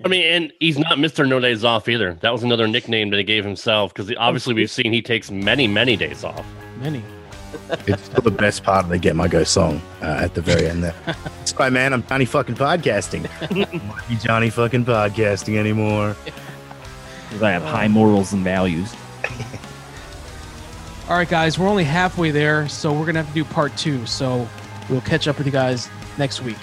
I 0.04 0.08
mean, 0.08 0.24
and 0.24 0.54
he's 0.60 0.80
not 0.80 0.98
Mister 0.98 1.26
No 1.26 1.40
Days 1.40 1.64
Off 1.64 1.88
either. 1.88 2.16
That 2.16 2.32
was 2.32 2.44
another 2.44 2.68
nickname 2.68 3.12
that 3.12 3.18
he 3.18 3.24
gave 3.24 3.46
himself 3.46 3.94
because 3.94 4.12
obviously 4.18 4.54
we've 4.54 4.72
seen 4.72 4.92
he 4.92 5.02
takes 5.02 5.30
many, 5.30 5.68
many 5.68 5.96
days 5.96 6.24
off. 6.24 6.46
many 6.80 7.04
it's 7.88 8.04
still 8.04 8.22
the 8.22 8.32
best 8.32 8.64
part 8.64 8.84
of 8.86 8.90
the 8.90 8.98
Get 8.98 9.16
My 9.16 9.28
Go 9.28 9.44
song 9.44 9.82
uh, 10.02 10.20
at 10.22 10.34
the 10.34 10.42
very 10.42 10.68
end 10.68 10.84
there. 10.84 10.96
Sorry, 11.46 11.72
man, 11.72 11.94
I'm 11.94 12.06
Johnny 12.08 12.26
fucking 12.26 12.56
podcasting. 12.56 13.24
Might 13.88 14.10
be 14.10 14.16
Johnny 14.16 14.50
fucking 14.50 14.86
podcasting 14.86 15.58
anymore. 15.58 16.16
I 17.42 17.52
have 17.52 17.64
high 17.64 17.88
morals 17.88 18.34
and 18.34 18.44
values. 18.44 18.94
all 21.10 21.18
right 21.18 21.28
guys 21.30 21.58
we're 21.60 21.68
only 21.68 21.84
halfway 21.84 22.32
there 22.32 22.68
so 22.70 22.92
we're 22.94 23.06
gonna 23.06 23.22
have 23.22 23.28
to 23.28 23.34
do 23.34 23.44
part 23.44 23.76
two 23.78 24.06
so 24.06 24.48
we'll 24.90 25.02
catch 25.02 25.28
up 25.28 25.38
with 25.38 25.46
you 25.46 25.52
guys 25.52 25.90
next 26.18 26.42
week 26.42 26.58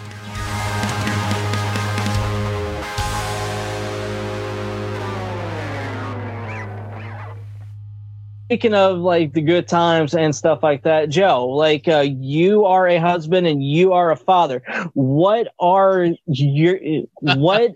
Speaking 8.48 8.72
of 8.72 8.96
like 9.00 9.34
the 9.34 9.42
good 9.42 9.68
times 9.68 10.14
and 10.14 10.34
stuff 10.34 10.62
like 10.62 10.82
that, 10.84 11.10
Joe, 11.10 11.46
like 11.48 11.86
uh, 11.86 12.06
you 12.08 12.64
are 12.64 12.88
a 12.88 12.96
husband 12.96 13.46
and 13.46 13.62
you 13.62 13.92
are 13.92 14.10
a 14.10 14.16
father. 14.16 14.62
What 14.94 15.48
are 15.60 16.08
your 16.24 16.78
what 17.20 17.74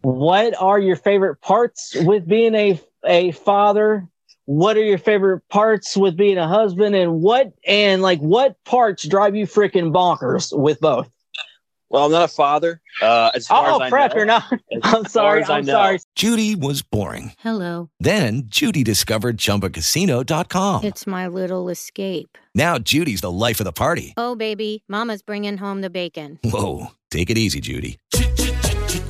what 0.00 0.60
are 0.60 0.80
your 0.80 0.96
favorite 0.96 1.36
parts 1.40 1.94
with 2.00 2.26
being 2.26 2.56
a 2.56 2.80
a 3.04 3.30
father? 3.30 4.08
What 4.46 4.76
are 4.76 4.82
your 4.82 4.98
favorite 4.98 5.48
parts 5.50 5.96
with 5.96 6.16
being 6.16 6.36
a 6.36 6.48
husband 6.48 6.96
and 6.96 7.22
what 7.22 7.52
and 7.64 8.02
like 8.02 8.18
what 8.18 8.56
parts 8.64 9.06
drive 9.06 9.36
you 9.36 9.46
freaking 9.46 9.92
bonkers 9.92 10.50
with 10.52 10.80
both? 10.80 11.08
Well, 11.88 12.04
I'm 12.06 12.10
not 12.12 12.24
a 12.24 12.28
father. 12.28 12.80
Uh, 13.00 13.30
as 13.34 13.46
far 13.46 13.68
Oh 13.70 13.76
as 13.76 13.80
I 13.82 13.88
crap, 13.90 14.10
know. 14.10 14.16
you're 14.16 14.26
not. 14.26 14.44
I'm 14.82 15.06
sorry. 15.06 15.44
I 15.44 15.58
I'm 15.58 15.64
know. 15.64 15.72
sorry. 15.72 15.98
Judy 16.16 16.54
was 16.56 16.82
boring. 16.82 17.32
Hello. 17.38 17.90
Then 18.00 18.42
Judy 18.46 18.82
discovered 18.82 19.36
ChumbaCasino.com. 19.38 20.84
It's 20.84 21.06
my 21.06 21.26
little 21.28 21.68
escape. 21.68 22.38
Now 22.54 22.78
Judy's 22.78 23.20
the 23.20 23.30
life 23.30 23.60
of 23.60 23.64
the 23.64 23.72
party. 23.72 24.14
Oh, 24.16 24.34
baby, 24.34 24.82
Mama's 24.88 25.22
bringing 25.22 25.58
home 25.58 25.80
the 25.82 25.90
bacon. 25.90 26.38
Whoa, 26.42 26.88
take 27.10 27.30
it 27.30 27.38
easy, 27.38 27.60
Judy. 27.60 27.98